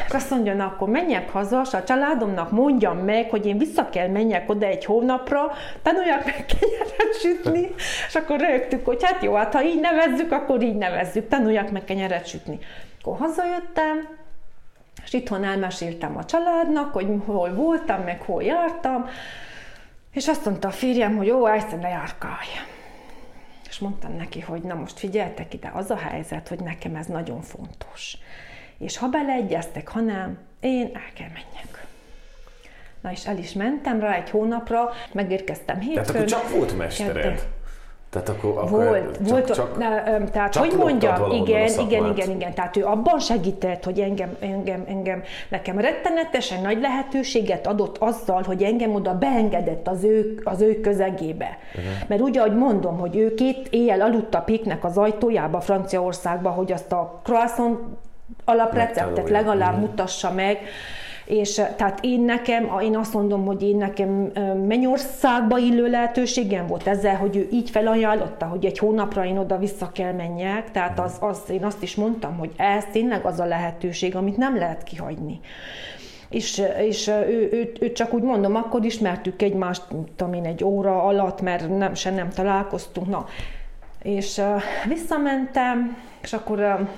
és 0.07 0.13
azt 0.21 0.31
mondja, 0.31 0.55
na, 0.55 0.65
akkor 0.65 0.89
menjek 0.89 1.31
haza, 1.31 1.61
és 1.65 1.73
a 1.73 1.85
családomnak 1.85 2.51
mondjam 2.51 2.99
meg, 2.99 3.31
hogy 3.31 3.47
én 3.47 3.59
vissza 3.59 3.89
kell 3.91 4.09
menjek 4.09 4.51
oda 4.51 4.67
egy 4.67 4.85
hónapra, 4.85 5.53
tanuljak 5.83 6.25
meg 6.25 6.45
kenyeret 6.47 7.21
sütni, 7.21 7.75
és 8.09 8.15
akkor 8.15 8.41
rögtük, 8.41 8.85
hogy 8.85 8.94
hát 9.03 9.23
jó, 9.23 9.35
hát 9.35 9.55
ha 9.55 9.65
így 9.65 9.81
nevezzük, 9.81 10.33
akkor 10.33 10.63
így 10.63 10.77
nevezzük, 10.77 11.29
tanuljak 11.29 11.71
meg 11.71 11.85
kenyeret 11.85 12.27
sütni. 12.27 12.59
Akkor 13.01 13.17
hazajöttem, 13.19 14.09
és 15.05 15.13
itthon 15.13 15.45
elmeséltem 15.45 16.17
a 16.17 16.25
családnak, 16.25 16.93
hogy 16.93 17.07
hol 17.27 17.55
voltam, 17.55 18.03
meg 18.03 18.23
hol 18.23 18.43
jártam, 18.43 19.09
és 20.13 20.29
azt 20.29 20.45
mondta 20.45 20.69
a 20.69 20.71
férjem, 20.71 21.17
hogy 21.17 21.27
jó, 21.27 21.47
egyszer 21.47 21.79
ne 21.79 21.89
járkálj. 21.89 22.49
És 23.69 23.79
mondtam 23.79 24.17
neki, 24.17 24.41
hogy 24.41 24.63
na 24.63 24.75
most 24.75 24.99
figyeltek 24.99 25.55
ide, 25.55 25.71
az 25.75 25.91
a 25.91 25.97
helyzet, 25.97 26.49
hogy 26.49 26.61
nekem 26.61 26.95
ez 26.95 27.07
nagyon 27.07 27.41
fontos. 27.41 28.17
És 28.79 28.99
ha 28.99 29.09
beleegyeztek, 29.09 29.89
ha 29.89 30.01
nem, 30.01 30.39
én 30.61 30.91
el 30.95 31.13
kell 31.15 31.29
menjek. 31.29 31.87
Na 33.01 33.11
és 33.11 33.27
el 33.27 33.39
is 33.39 33.53
mentem 33.53 34.01
rá 34.01 34.15
egy 34.15 34.31
hónapra, 34.31 34.91
megérkeztem 35.13 35.81
hétfőn. 35.81 36.05
Tehát 36.05 36.11
akkor 36.11 36.25
csak 36.25 36.51
volt 36.51 36.77
mestered? 36.77 37.15
Kedden. 37.15 37.39
Tehát 38.15 38.29
akkor, 38.29 38.51
akkor 38.51 38.71
volt, 38.71 39.17
csak, 39.17 39.29
volt, 39.29 39.55
csak, 39.55 39.79
ne, 39.79 40.25
tehát 40.25 40.53
csak 40.53 40.65
hogy 40.65 40.79
mondjam, 40.79 41.33
igen, 41.33 41.69
igen, 41.81 42.07
igen, 42.07 42.31
igen, 42.31 42.55
tehát 42.55 42.77
ő 42.77 42.85
abban 42.85 43.19
segített, 43.19 43.85
hogy 43.85 44.01
engem, 44.01 44.37
engem, 44.41 44.85
engem, 44.89 45.23
nekem 45.49 45.79
rettenetesen 45.79 46.63
nagy 46.63 46.81
lehetőséget 46.81 47.67
adott 47.67 47.97
azzal, 47.99 48.43
hogy 48.47 48.63
engem 48.63 48.95
oda 48.95 49.19
beengedett 49.19 49.89
az 49.89 50.05
ő, 50.05 50.41
az 50.45 50.61
ő 50.61 50.81
közegébe. 50.81 51.59
Uh-huh. 51.75 51.93
Mert 52.07 52.21
ugye, 52.21 52.41
ahogy 52.41 52.57
mondom, 52.57 52.99
hogy 52.99 53.17
ő 53.17 53.35
két 53.35 53.69
éjjel 53.71 54.01
aludt 54.01 54.35
a 54.35 54.41
péknek 54.41 54.85
az 54.85 54.99
ajtójába 54.99 55.61
Franciaországba, 55.61 56.51
hogy 56.51 56.73
azt 56.73 56.93
a 56.93 57.21
croissant 57.23 57.79
alapreceptet 58.45 59.31
legalább 59.31 59.73
uh-huh. 59.73 59.89
mutassa 59.89 60.33
meg, 60.33 60.59
és 61.25 61.59
eh, 61.59 61.75
tehát 61.77 61.99
én 62.03 62.21
nekem, 62.21 62.71
én 62.83 62.97
azt 62.97 63.15
mondom, 63.15 63.45
hogy 63.45 63.63
én 63.63 63.77
nekem 63.77 64.11
Mennyországba 64.67 65.59
illő 65.59 65.87
lehetőségem 65.87 66.67
volt 66.67 66.87
ezzel, 66.87 67.17
hogy 67.17 67.37
ő 67.37 67.49
így 67.53 67.71
felajánlotta, 67.71 68.47
hogy 68.47 68.65
egy 68.65 68.79
hónapra 68.79 69.25
én 69.25 69.39
oda 69.39 69.59
vissza 69.59 69.91
kell 69.93 70.13
menjek, 70.13 70.71
tehát 70.71 71.01
az, 71.01 71.17
az, 71.21 71.39
én 71.49 71.65
azt 71.65 71.83
is 71.83 71.95
mondtam, 71.95 72.39
hogy 72.39 72.51
ez 72.57 72.85
tényleg 72.93 73.25
az 73.25 73.41
a 73.41 73.45
lehetőség, 73.45 74.17
amit 74.17 74.37
nem 74.37 74.57
lehet 74.57 74.83
kihagyni 74.83 75.41
és, 76.35 76.63
és 76.79 77.07
ő, 77.07 77.49
ő, 77.53 77.73
ő, 77.81 77.93
csak 77.93 78.13
úgy 78.13 78.23
mondom, 78.23 78.57
akkor 78.57 78.85
ismertük 78.85 79.43
egymást, 79.43 79.83
tudom 80.17 80.35
én, 80.35 80.45
egy 80.45 80.65
óra 80.65 81.03
alatt, 81.03 81.41
mert 81.41 81.79
nem, 81.79 81.95
se 81.95 82.11
nem 82.11 82.31
találkoztunk, 82.31 83.09
na. 83.09 83.27
És 84.03 84.41
visszamentem, 84.89 85.97
és 86.23 86.33
akkor 86.33 86.89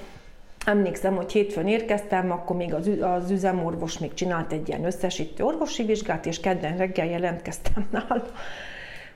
Emlékszem, 0.67 1.17
hogy 1.17 1.33
hétfőn 1.33 1.67
érkeztem, 1.67 2.31
akkor 2.31 2.57
még 2.57 2.75
az, 2.75 2.91
az 3.01 3.31
üzemorvos 3.31 3.99
még 3.99 4.15
csinált 4.15 4.53
egy 4.53 4.69
ilyen 4.69 4.85
összesítő 4.85 5.45
orvosi 5.45 5.83
vizsgát, 5.83 6.27
és 6.27 6.41
kedden 6.41 6.77
reggel 6.77 7.07
jelentkeztem 7.07 7.89
nála. 7.93 8.27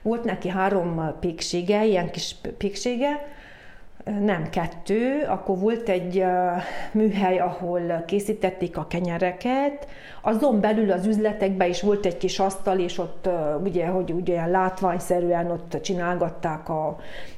Volt 0.01 0.23
neki 0.23 0.49
három 0.49 1.17
péksége, 1.19 1.85
ilyen 1.85 2.11
kis 2.11 2.35
péksége, 2.57 3.27
nem 4.05 4.49
kettő, 4.49 5.25
akkor 5.27 5.57
volt 5.57 5.89
egy 5.89 6.23
műhely, 6.91 7.39
ahol 7.39 8.03
készítették 8.07 8.77
a 8.77 8.87
kenyereket, 8.87 9.87
azon 10.21 10.59
belül 10.59 10.91
az 10.91 11.05
üzletekben 11.05 11.69
is 11.69 11.81
volt 11.81 12.05
egy 12.05 12.17
kis 12.17 12.39
asztal, 12.39 12.79
és 12.79 12.97
ott 12.97 13.29
ugye, 13.63 13.85
hogy 13.87 14.11
ugye 14.11 14.45
látványszerűen 14.45 15.51
ott 15.51 15.77
csinálgatták 15.81 16.69
a, 16.69 16.87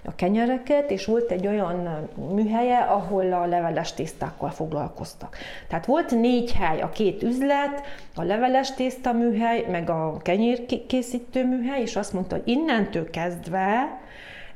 a 0.05 0.15
kenyereket, 0.15 0.91
és 0.91 1.05
volt 1.05 1.31
egy 1.31 1.47
olyan 1.47 2.09
műhelye, 2.33 2.77
ahol 2.77 3.33
a 3.33 3.45
leveles 3.45 3.93
tésztákkal 3.93 4.49
foglalkoztak. 4.49 5.37
Tehát 5.67 5.85
volt 5.85 6.11
négy 6.11 6.51
hely, 6.51 6.81
a 6.81 6.89
két 6.89 7.23
üzlet, 7.23 7.81
a 8.15 8.23
leveles 8.23 8.73
tészta 8.73 9.13
műhely, 9.13 9.65
meg 9.71 9.89
a 9.89 10.17
kenyérkészítő 10.21 11.45
műhely, 11.45 11.81
és 11.81 11.95
azt 11.95 12.13
mondta, 12.13 12.35
hogy 12.35 12.47
innentől 12.47 13.09
kezdve 13.09 14.01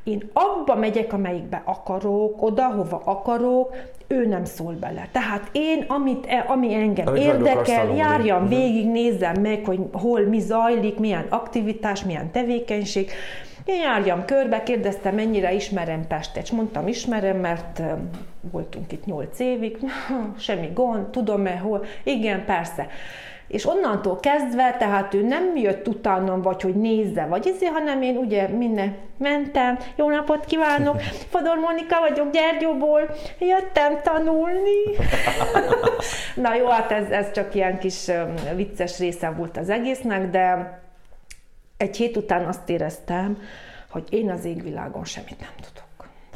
Én 0.08 0.30
abba 0.34 0.76
megyek, 0.76 1.14
amelyikbe 1.14 1.62
akarok, 1.66 2.42
oda, 2.42 2.66
hova 2.66 3.02
akarok, 3.06 3.76
ő 4.08 4.28
nem 4.28 4.46
szól 4.46 4.74
bele. 4.74 5.08
Tehát 5.12 5.50
én, 5.52 5.86
amit, 5.88 6.26
e, 6.26 6.46
ami 6.48 6.74
engem 6.74 7.08
amit 7.08 7.22
érdekel, 7.22 7.96
járjam 7.96 8.44
uh-huh. 8.44 8.58
végig, 8.58 8.88
nézzem 8.88 9.42
meg, 9.42 9.66
hogy 9.66 9.80
hol 9.92 10.22
mi 10.22 10.40
zajlik, 10.40 11.00
milyen 11.00 11.26
aktivitás, 11.30 12.04
milyen 12.04 12.32
tevékenység. 12.32 13.10
Én 13.66 13.82
járjam 13.82 14.26
körbe, 14.26 14.64
kérdeztem, 14.64 15.16
mennyire 15.16 15.54
ismerem 15.54 16.08
Pestet, 16.08 16.44
és 16.44 16.52
mondtam, 16.52 16.88
ismerem, 16.88 17.38
mert 17.38 17.82
voltunk 18.52 18.92
itt 18.92 19.06
nyolc 19.06 19.40
évig, 19.40 19.78
semmi 20.38 20.70
gond, 20.74 21.06
tudom-e 21.08 21.58
hol, 21.58 21.86
igen, 22.04 22.46
persze. 22.46 22.88
És 23.48 23.66
onnantól 23.66 24.20
kezdve, 24.20 24.76
tehát 24.80 25.14
ő 25.14 25.22
nem 25.24 25.56
jött 25.56 25.88
utánam, 25.88 26.42
vagy 26.42 26.62
hogy 26.62 26.76
nézze, 26.76 27.26
vagy 27.26 27.48
ezért, 27.48 27.72
hanem 27.72 28.02
én 28.02 28.18
ugye 28.18 28.48
minden 28.48 28.98
mentem, 29.18 29.78
jó 29.96 30.10
napot 30.10 30.46
kívánok, 30.46 31.02
Fodor 31.32 31.58
Monika 31.58 32.00
vagyok 32.00 32.32
Gyergyóból, 32.32 33.02
jöttem 33.40 34.02
tanulni. 34.04 34.84
Na 36.36 36.56
jó, 36.56 36.68
hát 36.68 36.92
ez, 36.92 37.10
ez 37.10 37.32
csak 37.32 37.56
ilyen 37.56 37.80
kis 37.80 38.12
vicces 38.56 39.00
része 39.00 39.30
volt 39.30 39.58
az 39.58 39.70
egésznek, 39.70 40.30
de 40.30 40.80
egy 41.78 41.98
hét 41.98 42.18
után 42.18 42.46
azt 42.46 42.70
éreztem, 42.70 43.38
hogy 43.90 44.04
én 44.10 44.30
az 44.30 44.46
égvilágon 44.46 45.06
semmit 45.06 45.40
nem 45.40 45.56
tudok 45.56 45.87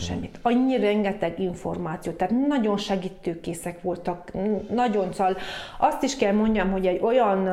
semmit. 0.01 0.39
Annyi 0.41 0.77
rengeteg 0.77 1.39
információ, 1.39 2.11
tehát 2.11 2.47
nagyon 2.47 2.77
segítőkészek 2.77 3.81
voltak, 3.81 4.31
nagyon 4.69 5.13
szal. 5.13 5.37
Azt 5.79 6.03
is 6.03 6.15
kell 6.15 6.33
mondjam, 6.33 6.71
hogy 6.71 6.85
egy 6.85 6.99
olyan 7.01 7.49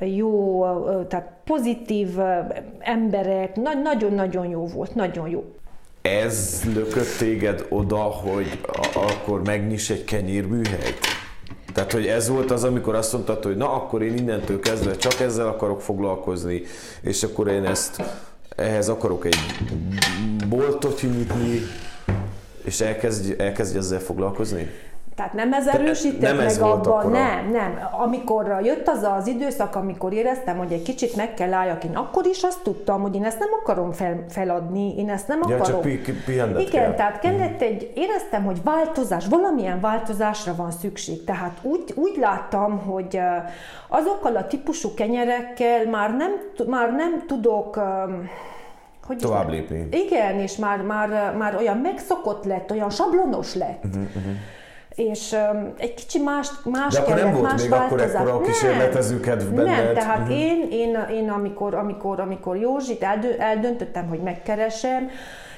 jó, 0.00 0.64
tehát 1.08 1.32
pozitív 1.44 2.08
emberek, 2.78 3.56
nagyon-nagyon 3.82 4.46
jó 4.46 4.66
volt, 4.66 4.94
nagyon 4.94 5.28
jó. 5.28 5.44
Ez 6.02 6.62
lökött 6.74 7.16
téged 7.18 7.66
oda, 7.68 7.96
hogy 7.96 8.60
akkor 8.94 9.42
megnyiss 9.42 9.90
egy 9.90 10.04
kenyérműhelyt? 10.04 10.98
Tehát, 11.72 11.92
hogy 11.92 12.06
ez 12.06 12.28
volt 12.28 12.50
az, 12.50 12.64
amikor 12.64 12.94
azt 12.94 13.12
mondtad, 13.12 13.44
hogy 13.44 13.56
na, 13.56 13.72
akkor 13.72 14.02
én 14.02 14.16
innentől 14.16 14.60
kezdve 14.60 14.96
csak 14.96 15.20
ezzel 15.20 15.48
akarok 15.48 15.80
foglalkozni, 15.80 16.62
és 17.02 17.22
akkor 17.22 17.48
én 17.48 17.64
ezt 17.64 18.02
ehhez 18.56 18.88
akarok 18.88 19.26
egy 19.26 19.38
boltot 20.48 21.02
nyitni, 21.02 21.60
és 22.64 22.80
elkezdj, 22.80 23.32
elkezdj 23.38 23.76
ezzel 23.76 24.00
foglalkozni? 24.00 24.70
Tehát 25.14 25.32
nem 25.32 25.52
ez 25.52 25.66
erősített 25.66 26.20
nem 26.20 26.36
meg 26.36 26.46
ez 26.46 26.58
abban, 26.58 27.10
nem, 27.10 27.50
nem. 27.50 27.78
Amikor 28.02 28.60
jött 28.62 28.88
az 28.88 29.02
az 29.02 29.26
időszak, 29.26 29.74
amikor 29.74 30.12
éreztem, 30.12 30.56
hogy 30.56 30.72
egy 30.72 30.82
kicsit 30.82 31.16
meg 31.16 31.34
kell 31.34 31.52
álljak, 31.52 31.84
én 31.84 31.96
akkor 31.96 32.26
is 32.26 32.42
azt 32.42 32.62
tudtam, 32.62 33.00
hogy 33.00 33.14
én 33.14 33.24
ezt 33.24 33.38
nem 33.38 33.48
akarom 33.62 33.92
fel, 33.92 34.24
feladni, 34.28 34.98
én 34.98 35.10
ezt 35.10 35.28
nem 35.28 35.40
ja, 35.48 35.54
akarom. 35.54 35.64
Csak 35.64 35.80
pi- 35.80 36.00
Igen, 36.26 36.68
kell. 36.70 36.94
tehát 36.94 37.18
kellett 37.18 37.60
egy, 37.60 37.92
éreztem, 37.94 38.44
hogy 38.44 38.62
változás, 38.62 39.26
valamilyen 39.26 39.80
változásra 39.80 40.54
van 40.54 40.70
szükség. 40.70 41.24
Tehát 41.24 41.58
úgy, 41.62 41.92
úgy 41.94 42.16
láttam, 42.20 42.78
hogy 42.78 43.20
azokkal 43.88 44.36
a 44.36 44.46
típusú 44.46 44.94
kenyerekkel 44.94 45.84
már 45.90 46.16
nem, 46.16 46.30
már 46.66 46.92
nem 46.92 47.26
tudok 47.26 47.80
hogy 49.06 49.16
tovább 49.16 49.48
lépni. 49.48 49.88
Igen, 49.90 50.38
és 50.38 50.56
már, 50.56 50.82
már, 50.82 51.34
már 51.36 51.56
olyan 51.56 51.76
megszokott 51.76 52.44
lett, 52.44 52.70
olyan 52.70 52.90
sablonos 52.90 53.54
lett. 53.54 53.84
Uh-huh, 53.84 54.02
uh-huh. 54.16 54.32
És 54.94 55.32
um, 55.52 55.72
egy 55.78 55.94
kicsi 55.94 56.18
más, 56.18 56.48
más 56.64 56.94
De 56.94 57.00
akkor 57.00 57.14
kellett, 57.14 57.30
nem 57.30 57.40
volt 57.40 57.50
más 57.50 57.60
még 57.60 57.70
változás. 57.70 58.14
akkor 58.14 58.30
a 58.32 58.40
kísérletező 58.40 59.20
kedv 59.20 59.54
benned? 59.54 59.84
Nem, 59.84 59.94
tehát 59.94 60.18
uh-huh. 60.18 60.38
én, 60.38 60.68
én, 60.70 61.06
én 61.10 61.30
amikor, 61.30 61.74
amikor, 61.74 62.20
amikor 62.20 62.56
Józsit 62.56 63.06
eldöntöttem, 63.38 64.08
hogy 64.08 64.20
megkeresem, 64.20 65.10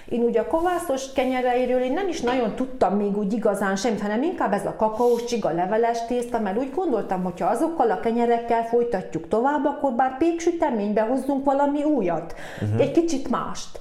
én 0.08 0.20
ugye 0.20 0.40
a 0.40 0.46
kovászos 0.46 1.12
kenyereiről 1.12 1.80
én 1.80 1.92
nem 1.92 2.08
is 2.08 2.20
nagyon 2.20 2.54
tudtam 2.54 2.96
még 2.96 3.16
úgy 3.16 3.32
igazán 3.32 3.76
semmit, 3.76 4.00
hanem 4.00 4.22
inkább 4.22 4.52
ez 4.52 4.66
a 4.66 4.76
kakaós 4.76 5.24
csiga 5.24 5.50
leveles 5.50 6.06
tészta, 6.06 6.40
mert 6.40 6.58
úgy 6.58 6.70
gondoltam, 6.74 7.22
hogy 7.22 7.40
ha 7.40 7.46
azokkal 7.46 7.90
a 7.90 8.00
kenyerekkel 8.00 8.64
folytatjuk 8.64 9.28
tovább, 9.28 9.64
akkor 9.64 9.92
bár 9.92 10.16
péksüteménybe 10.16 11.00
hozzunk 11.00 11.44
valami 11.44 11.82
újat, 11.82 12.34
uh-huh. 12.62 12.80
egy 12.80 12.90
kicsit 12.90 13.30
mást. 13.30 13.78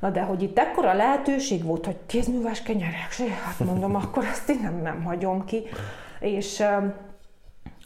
Na 0.00 0.10
de 0.10 0.22
hogy 0.22 0.42
itt 0.42 0.58
ekkora 0.58 0.94
lehetőség 0.94 1.64
volt, 1.64 1.86
hogy 1.86 1.96
kézműves 2.06 2.62
kenyerek, 2.62 3.14
hát 3.44 3.66
mondom, 3.66 3.94
akkor 3.94 4.24
azt 4.24 4.48
én 4.48 4.58
nem, 4.62 4.80
nem 4.82 5.04
hagyom 5.04 5.44
ki. 5.44 5.62
És 6.20 6.62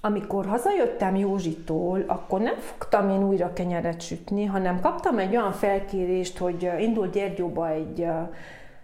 amikor 0.00 0.46
hazajöttem 0.46 1.16
Józsitól, 1.16 2.04
akkor 2.06 2.40
nem 2.40 2.56
fogtam 2.56 3.10
én 3.10 3.24
újra 3.24 3.52
kenyeret 3.52 4.00
sütni, 4.00 4.44
hanem 4.44 4.80
kaptam 4.80 5.18
egy 5.18 5.36
olyan 5.36 5.52
felkérést, 5.52 6.38
hogy 6.38 6.70
indul 6.78 7.08
Gyergyóba 7.08 7.68
egy 7.68 8.06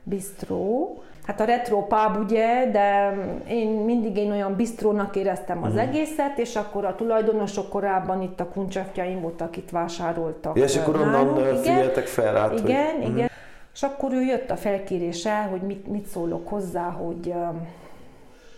bistró, 0.03 1.03
hát 1.27 1.41
a 1.41 1.45
retro 1.45 1.87
pub 1.87 2.17
ugye, 2.25 2.71
de 2.71 3.15
én 3.49 3.69
mindig 3.71 4.17
én 4.17 4.31
olyan 4.31 4.57
bistrónak 4.57 5.17
éreztem 5.17 5.62
az 5.62 5.73
uh-huh. 5.73 5.89
egészet, 5.89 6.39
és 6.39 6.57
akkor 6.57 6.85
a 6.85 6.95
tulajdonosok 6.95 7.69
korábban 7.69 8.23
itt 8.23 8.41
a 8.41 8.49
kuncsafjaim 8.49 9.21
voltak, 9.21 9.57
itt 9.57 9.71
vásároltak. 9.71 10.57
Ja, 10.57 10.65
és 10.65 10.77
akkor 10.77 11.01
onnan 11.01 11.57
figyeltek 11.62 12.07
fel 12.07 12.33
rá. 12.33 12.53
Igen, 12.53 12.95
hogy... 12.95 13.03
igen. 13.03 13.15
Uh-huh. 13.15 13.25
És 13.75 13.83
akkor 13.83 14.12
ő 14.12 14.23
jött 14.23 14.51
a 14.51 14.57
felkéréssel, 14.57 15.49
hogy 15.49 15.61
mit, 15.61 15.87
mit 15.87 16.07
szólok 16.07 16.49
hozzá, 16.49 16.91
hogy 16.91 17.35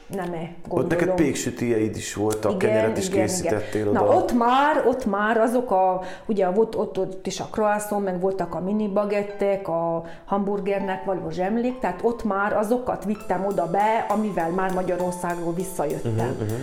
nem 0.08 0.32
-e, 0.32 0.50
gondolom. 0.68 0.84
Ott 0.84 0.88
neked 0.90 1.14
péksütieid 1.14 1.96
is 1.96 2.14
voltak, 2.14 2.52
igen, 2.52 2.70
kenyeret 2.70 2.98
is 2.98 3.08
igen, 3.08 3.20
készítettél 3.20 3.80
igen. 3.80 3.96
oda. 3.96 4.04
Na 4.04 4.16
ott 4.16 4.32
már, 4.32 4.86
ott 4.86 5.06
már 5.06 5.36
azok 5.36 5.70
a, 5.70 6.02
ugye 6.26 6.48
ott, 6.48 6.76
ott, 6.76 6.98
ott 6.98 7.26
is 7.26 7.40
a 7.40 7.48
croissant, 7.50 8.04
meg 8.04 8.20
voltak 8.20 8.54
a 8.54 8.60
mini 8.60 8.88
bagettek, 8.88 9.68
a 9.68 10.04
hamburgernek 10.24 11.04
való 11.04 11.30
zsemlék, 11.30 11.78
tehát 11.78 12.00
ott 12.02 12.24
már 12.24 12.56
azokat 12.56 13.04
vittem 13.04 13.46
oda 13.46 13.66
be, 13.66 14.06
amivel 14.08 14.50
már 14.50 14.72
Magyarországról 14.72 15.52
visszajöttem. 15.52 16.12
Uh-huh, 16.12 16.40
uh-huh. 16.40 16.58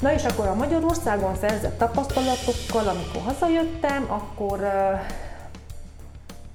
Na 0.00 0.12
és 0.12 0.24
akkor 0.24 0.46
a 0.46 0.54
Magyarországon 0.54 1.34
szerzett 1.34 1.78
tapasztalatokkal, 1.78 2.88
amikor 2.88 3.20
hazajöttem, 3.24 4.06
akkor 4.08 4.60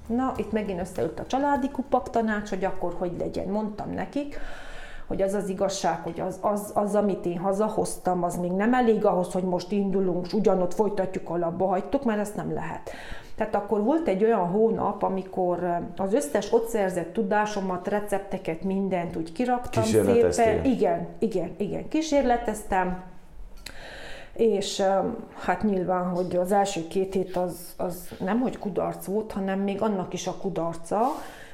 na, 0.06 0.32
itt 0.36 0.52
megint 0.52 0.80
összeült 0.80 1.20
a 1.20 1.26
családi 1.26 1.70
kupak 1.70 2.10
tanács, 2.10 2.48
hogy 2.48 2.64
akkor 2.64 2.94
hogy 2.98 3.12
legyen. 3.18 3.48
Mondtam 3.48 3.90
nekik, 3.90 4.38
hogy 5.06 5.22
az 5.22 5.34
az 5.34 5.48
igazság, 5.48 6.00
hogy 6.02 6.20
az, 6.20 6.38
az, 6.40 6.70
az, 6.74 6.94
amit 6.94 7.26
én 7.26 7.38
hazahoztam, 7.38 8.22
az 8.22 8.36
még 8.36 8.50
nem 8.50 8.74
elég 8.74 9.04
ahhoz, 9.04 9.32
hogy 9.32 9.42
most 9.42 9.72
indulunk, 9.72 10.26
és 10.26 10.32
ugyanott 10.32 10.74
folytatjuk, 10.74 11.30
alapba 11.30 11.66
hagytuk, 11.66 12.04
mert 12.04 12.20
ezt 12.20 12.36
nem 12.36 12.52
lehet. 12.54 12.90
Tehát 13.36 13.54
akkor 13.54 13.82
volt 13.82 14.08
egy 14.08 14.24
olyan 14.24 14.48
hónap, 14.48 15.02
amikor 15.02 15.80
az 15.96 16.14
összes 16.14 16.52
ott 16.52 16.68
szerzett 16.68 17.12
tudásomat, 17.12 17.88
recepteket, 17.88 18.62
mindent 18.62 19.16
úgy 19.16 19.32
kiraktam 19.32 19.82
szépen. 19.82 20.64
Igen, 20.64 21.08
igen, 21.18 21.54
igen, 21.56 21.88
kísérleteztem 21.88 23.12
és 24.36 24.82
hát 25.34 25.62
nyilván, 25.62 26.04
hogy 26.04 26.36
az 26.36 26.52
első 26.52 26.86
két 26.86 27.14
hét 27.14 27.36
az, 27.36 27.74
az 27.76 28.08
nem 28.20 28.40
hogy 28.40 28.58
kudarc 28.58 29.04
volt, 29.06 29.32
hanem 29.32 29.60
még 29.60 29.82
annak 29.82 30.12
is 30.12 30.26
a 30.26 30.36
kudarca, 30.36 31.00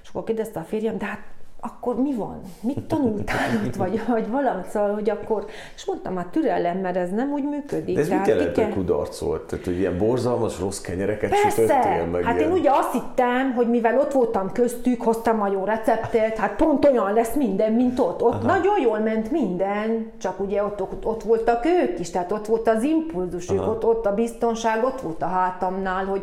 és 0.03 0.09
akkor 0.09 0.25
kérdezte 0.25 0.61
a 0.61 0.65
férjem, 0.65 0.99
de 0.99 1.05
hát 1.05 1.21
akkor 1.61 1.97
mi 1.97 2.15
van? 2.15 2.41
Mit 2.61 2.81
tanultál 2.81 3.65
itt, 3.67 3.77
vagy, 3.77 4.03
vagy 4.07 4.31
valamit, 4.31 4.67
szóval, 4.67 4.95
hogy 4.95 5.11
akkor, 5.11 5.45
és 5.75 5.85
mondtam, 5.85 6.17
hát 6.17 6.27
türelem, 6.27 6.79
mert 6.79 6.97
ez 6.97 7.11
nem 7.11 7.33
úgy 7.33 7.45
működik. 7.49 7.95
De 7.95 8.01
ez 8.01 8.09
mit 8.09 8.27
jelent, 8.27 8.57
hogy 8.57 8.69
kudarc 8.69 9.19
volt? 9.19 9.43
Tehát, 9.43 9.65
hogy 9.65 9.79
ilyen 9.79 9.99
borzalmas, 9.99 10.61
rossz 10.61 10.81
kenyereket 10.81 11.31
Persze, 11.31 11.51
sütöttél, 11.51 12.07
meg 12.07 12.25
hát 12.25 12.39
ilyen... 12.39 12.51
én 12.51 12.59
ugye 12.59 12.71
azt 12.71 12.93
hittem, 12.93 13.53
hogy 13.53 13.69
mivel 13.69 13.99
ott 13.99 14.13
voltam 14.13 14.53
köztük, 14.53 15.03
hoztam 15.03 15.43
a 15.43 15.49
jó 15.49 15.65
receptet, 15.65 16.37
hát 16.37 16.57
pont 16.57 16.85
olyan 16.85 17.13
lesz 17.13 17.35
minden, 17.35 17.73
mint 17.73 17.99
ott. 17.99 18.23
Ott 18.23 18.33
Aha. 18.33 18.47
nagyon 18.47 18.81
jól 18.81 18.99
ment 18.99 19.31
minden, 19.31 20.11
csak 20.19 20.41
ugye 20.41 20.65
ott, 20.65 20.83
ott, 20.83 21.07
ott 21.07 21.23
voltak 21.23 21.65
ők 21.65 21.99
is, 21.99 22.11
tehát 22.11 22.33
ott 22.33 22.47
volt 22.47 22.69
az 22.69 22.83
impulzus, 22.83 23.49
ott, 23.49 23.85
ott 23.85 24.07
a 24.07 24.15
biztonság, 24.15 24.85
ott 24.85 25.01
volt 25.01 25.23
a 25.23 25.27
hátamnál, 25.27 26.05
hogy 26.05 26.23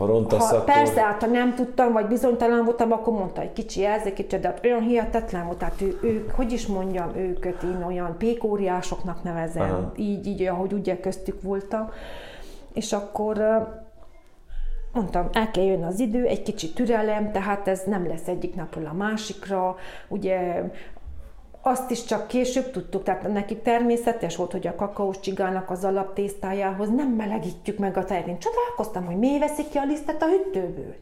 ha 0.00 0.06
rontasz, 0.06 0.50
ha, 0.50 0.56
akkor... 0.56 0.74
Persze, 0.74 1.00
hát 1.02 1.22
ha 1.22 1.28
nem 1.28 1.54
tudtam, 1.54 1.92
vagy 1.92 2.06
bizonytalan 2.06 2.64
voltam, 2.64 2.92
akkor 2.92 3.12
mondta 3.12 3.40
egy 3.40 3.52
kicsi 3.52 3.80
jelzék, 3.80 4.14
kicsi, 4.14 4.38
de 4.38 4.48
hát 4.48 4.64
olyan 4.64 4.80
hihetetlen 4.80 5.44
volt, 5.46 5.58
tehát 5.58 5.80
ő, 5.80 5.98
ők, 6.02 6.30
hogy 6.30 6.52
is 6.52 6.66
mondjam, 6.66 7.16
őket 7.16 7.62
én 7.62 7.82
olyan 7.86 8.14
pékóriásoknak 8.18 9.22
nevezem, 9.22 9.70
Aha. 9.70 9.92
így, 9.96 10.26
így, 10.26 10.42
ahogy 10.42 10.72
ugye 10.72 11.00
köztük 11.00 11.42
voltam. 11.42 11.90
És 12.72 12.92
akkor 12.92 13.38
mondtam, 14.92 15.28
el 15.32 15.50
kell 15.50 15.64
jönni 15.64 15.84
az 15.84 15.98
idő, 16.00 16.24
egy 16.24 16.42
kicsi 16.42 16.72
türelem, 16.72 17.32
tehát 17.32 17.68
ez 17.68 17.82
nem 17.86 18.06
lesz 18.06 18.28
egyik 18.28 18.54
napról 18.54 18.86
a 18.86 18.94
másikra. 18.94 19.76
Ugye 20.08 20.62
azt 21.62 21.90
is 21.90 22.04
csak 22.04 22.26
később 22.26 22.70
tudtuk, 22.70 23.02
tehát 23.02 23.32
neki 23.32 23.56
természetes 23.56 24.36
volt, 24.36 24.52
hogy 24.52 24.66
a 24.66 24.74
kakaós 24.74 25.20
csigának 25.20 25.70
az 25.70 25.84
alaptésztájához 25.84 26.88
nem 26.88 27.08
melegítjük 27.08 27.78
meg 27.78 27.96
a 27.96 28.04
tejet. 28.04 28.26
Én 28.26 28.38
csodálkoztam, 28.38 29.06
hogy 29.06 29.16
miért 29.16 29.40
veszik 29.40 29.68
ki 29.68 29.78
a 29.78 29.84
lisztet 29.84 30.22
a 30.22 30.26
hűtőből. 30.26 30.94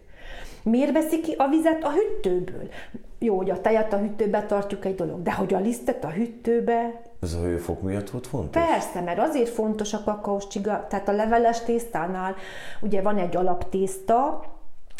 Miért 0.62 0.92
veszik 0.92 1.22
ki 1.22 1.34
a 1.38 1.48
vizet 1.48 1.84
a 1.84 1.90
hűtőből? 1.90 2.68
Jó, 3.18 3.36
hogy 3.36 3.50
a 3.50 3.60
tejet 3.60 3.92
a 3.92 3.98
hűtőbe 3.98 4.42
tartjuk 4.42 4.84
egy 4.84 4.94
dolog, 4.94 5.22
de 5.22 5.32
hogy 5.32 5.54
a 5.54 5.58
lisztet 5.58 6.04
a 6.04 6.08
hűtőbe... 6.08 7.00
Ez 7.20 7.34
a 7.34 7.40
hőfok 7.40 7.82
miatt 7.82 8.10
volt 8.10 8.26
fontos? 8.26 8.62
Persze, 8.62 9.00
mert 9.00 9.18
azért 9.18 9.48
fontos 9.48 9.94
a 9.94 10.02
kakaós 10.04 10.46
csiga, 10.46 10.86
tehát 10.88 11.08
a 11.08 11.12
leveles 11.12 11.60
tésztánál 11.60 12.34
ugye 12.80 13.02
van 13.02 13.18
egy 13.18 13.36
alaptészta, 13.36 14.44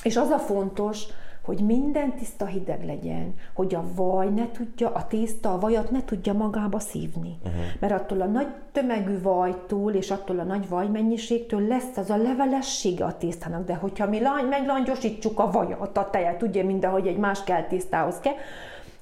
és 0.03 0.17
az 0.17 0.31
a 0.31 0.39
fontos, 0.39 1.05
hogy 1.49 1.61
minden 1.61 2.14
tiszta 2.14 2.46
hideg 2.46 2.84
legyen, 2.84 3.34
hogy 3.55 3.74
a 3.74 3.84
vaj 3.94 4.28
ne 4.28 4.51
tudja, 4.51 4.92
a 4.92 5.07
tészta 5.07 5.53
a 5.53 5.59
vajat 5.59 5.90
ne 5.90 6.05
tudja 6.05 6.32
magába 6.32 6.78
szívni. 6.78 7.38
Uh-huh. 7.44 7.62
Mert 7.80 7.92
attól 7.92 8.20
a 8.20 8.26
nagy 8.26 8.46
tömegű 8.72 9.22
vajtól 9.22 9.92
és 9.92 10.11
attól 10.11 10.38
a 10.38 10.42
nagy 10.42 10.68
vajmennyiségtől 10.68 11.66
lesz 11.66 11.96
az 11.96 12.11
a 12.11 12.16
levelessége 12.16 13.05
a 13.05 13.16
tésztának, 13.16 13.66
de 13.66 13.74
hogyha 13.74 14.09
mi 14.09 14.20
meglangyosítsuk 14.49 15.38
a 15.38 15.51
vajat, 15.51 15.96
a 15.96 16.11
tejet, 16.11 16.42
ugye 16.42 16.62
mindahogy 16.62 17.07
egy 17.07 17.18
más 17.18 17.44
kell 17.44 17.62
tésztához 17.62 18.18
kell, 18.20 18.34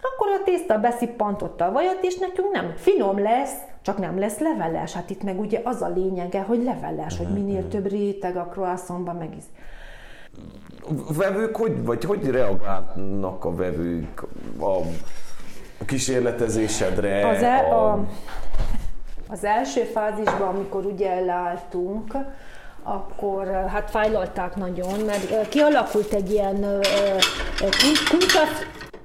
akkor 0.01 0.29
a 0.41 0.45
tészta 0.45 0.79
beszippantotta 0.79 1.65
a 1.65 1.73
vajat, 1.73 1.99
és 2.03 2.19
nekünk 2.19 2.53
nem 2.53 2.73
finom 2.77 3.19
lesz, 3.19 3.55
csak 3.83 3.99
nem 3.99 4.19
lesz 4.19 4.39
leveles. 4.39 4.93
Hát 4.93 5.11
itt 5.11 5.23
meg 5.23 5.41
ugye 5.41 5.61
az 5.65 5.83
a 5.83 5.93
lényege, 5.95 6.41
hogy 6.41 6.63
leveles, 6.63 7.13
uh-huh. 7.13 7.29
hogy 7.29 7.45
minél 7.45 7.61
mhm. 7.61 7.69
több 7.69 7.89
réteg 7.91 8.37
a 8.37 8.49
croissantban 8.51 9.17
megisz 9.17 9.49
vevők 11.17 11.57
hogy, 11.57 11.85
vagy 11.85 12.05
hogy 12.05 12.31
reagálnak 12.31 13.45
a 13.45 13.55
vevők 13.55 14.23
a 14.61 14.81
kísérletezésedre? 15.85 17.29
Az, 17.29 17.43
el, 17.43 17.65
a... 17.65 17.93
A, 17.93 18.07
az 19.29 19.45
első 19.45 19.83
fázisban, 19.83 20.55
amikor 20.55 20.85
ugye 20.85 21.21
leálltunk, 21.21 22.15
akkor 22.83 23.65
hát 23.69 23.91
fájlalták 23.91 24.57
nagyon, 24.57 25.01
mert 25.07 25.49
kialakult 25.49 26.13
egy 26.13 26.31
ilyen 26.31 26.81
kuncsaf, 28.11 28.51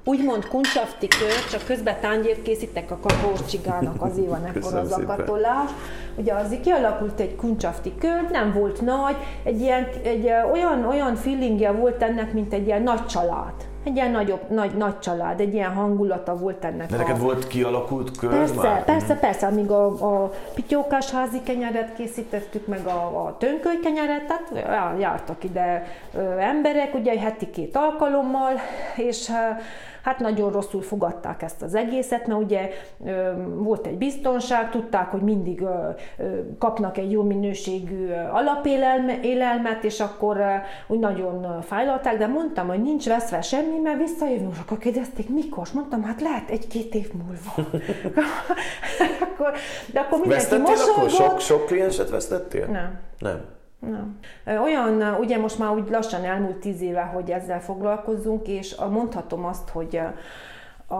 úgymond 0.04 0.48
kuncsafti 0.48 1.08
kör, 1.08 1.50
csak 1.50 1.64
közben 1.66 2.00
tányért 2.00 2.42
készítek 2.42 2.90
a 2.90 2.98
kakaócsigának, 2.98 4.02
azért 4.02 4.28
van 4.28 4.44
ekkor 4.44 4.74
az 4.74 4.92
akatolás. 5.02 5.70
Ugye 6.16 6.34
az 6.34 6.56
kialakult 6.62 7.20
egy 7.20 7.36
kuncsafti 7.36 7.92
kör, 7.98 8.30
nem 8.30 8.52
volt 8.52 8.80
nagy, 8.80 9.16
egy, 9.42 9.60
ilyen, 9.60 9.88
egy 10.02 10.30
olyan, 10.52 10.86
olyan 10.86 11.14
feelingje 11.14 11.70
volt 11.70 12.02
ennek, 12.02 12.32
mint 12.32 12.52
egy 12.52 12.66
ilyen 12.66 12.82
nagy 12.82 13.06
család. 13.06 13.52
Egy 13.84 13.96
ilyen 13.96 14.10
nagyobb, 14.10 14.50
nagy, 14.50 14.76
nagy 14.76 14.98
család, 14.98 15.40
egy 15.40 15.54
ilyen 15.54 15.72
hangulata 15.72 16.36
volt 16.36 16.64
ennek. 16.64 16.90
De 16.90 16.96
neked 16.96 17.16
a... 17.16 17.18
volt 17.18 17.46
kialakult 17.46 18.16
kör 18.16 18.30
Persze, 18.30 18.54
már? 18.54 18.84
persze, 18.84 19.14
persze, 19.14 19.46
amíg 19.46 19.70
a, 19.70 19.84
a 19.86 20.30
pityókás 20.54 21.10
házi 21.10 21.40
kenyeret 21.42 21.94
készítettük, 21.94 22.66
meg 22.66 22.86
a, 22.86 23.26
a 23.26 23.36
tönköly 23.38 23.78
kenyeret, 23.82 24.26
tehát 24.26 24.98
jártak 24.98 25.44
ide 25.44 25.86
ö, 26.14 26.38
emberek, 26.38 26.94
ugye 26.94 27.20
heti 27.20 27.50
két 27.50 27.76
alkalommal, 27.76 28.52
és 28.96 29.30
hát 30.02 30.18
nagyon 30.18 30.52
rosszul 30.52 30.82
fogadták 30.82 31.42
ezt 31.42 31.62
az 31.62 31.74
egészet, 31.74 32.26
mert 32.26 32.40
ugye 32.40 32.70
volt 33.54 33.86
egy 33.86 33.98
biztonság, 33.98 34.70
tudták, 34.70 35.10
hogy 35.10 35.20
mindig 35.20 35.64
kapnak 36.58 36.98
egy 36.98 37.10
jó 37.10 37.22
minőségű 37.22 38.10
alapélelmet, 38.32 39.84
és 39.84 40.00
akkor 40.00 40.40
úgy 40.86 40.98
nagyon 40.98 41.62
fájlalták, 41.62 42.18
de 42.18 42.26
mondtam, 42.26 42.68
hogy 42.68 42.82
nincs 42.82 43.06
veszve 43.06 43.40
semmi, 43.40 43.78
mert 43.78 43.98
visszajövünk, 43.98 44.54
akkor 44.60 44.78
kérdezték, 44.78 45.28
mikor? 45.28 45.68
Mondtam, 45.74 46.02
hát 46.02 46.20
lehet 46.20 46.50
egy-két 46.50 46.94
év 46.94 47.12
múlva. 47.12 47.54
akkor, 49.24 49.52
de 49.92 50.00
akkor 50.00 50.18
mindenki 50.20 50.56
mosolygott. 50.56 50.96
akkor? 50.96 51.10
Sok, 51.10 51.40
sok 51.40 51.66
klienset 51.66 52.10
vesztettél? 52.10 52.66
Nem. 52.66 53.00
Nem. 53.18 53.60
Nem. 53.90 54.18
Olyan, 54.62 55.14
ugye 55.20 55.38
most 55.38 55.58
már 55.58 55.70
úgy 55.70 55.90
lassan 55.90 56.24
elmúlt 56.24 56.56
tíz 56.56 56.80
éve, 56.80 57.02
hogy 57.02 57.30
ezzel 57.30 57.60
foglalkozzunk, 57.60 58.48
és 58.48 58.76
mondhatom 58.90 59.44
azt, 59.44 59.68
hogy 59.68 60.00
a, 60.88 60.94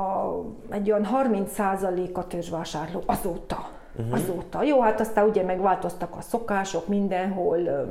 egy 0.71 0.91
olyan 0.91 1.09
30% 1.25 2.13
a 2.13 2.27
törzsvásárló 2.27 3.03
azóta. 3.07 3.69
Uh-huh. 3.97 4.15
Azóta. 4.15 4.63
Jó, 4.63 4.81
hát 4.81 5.01
aztán 5.01 5.29
ugye 5.29 5.43
megváltoztak 5.43 6.17
a 6.17 6.21
szokások 6.21 6.89
mindenhol, 6.89 7.89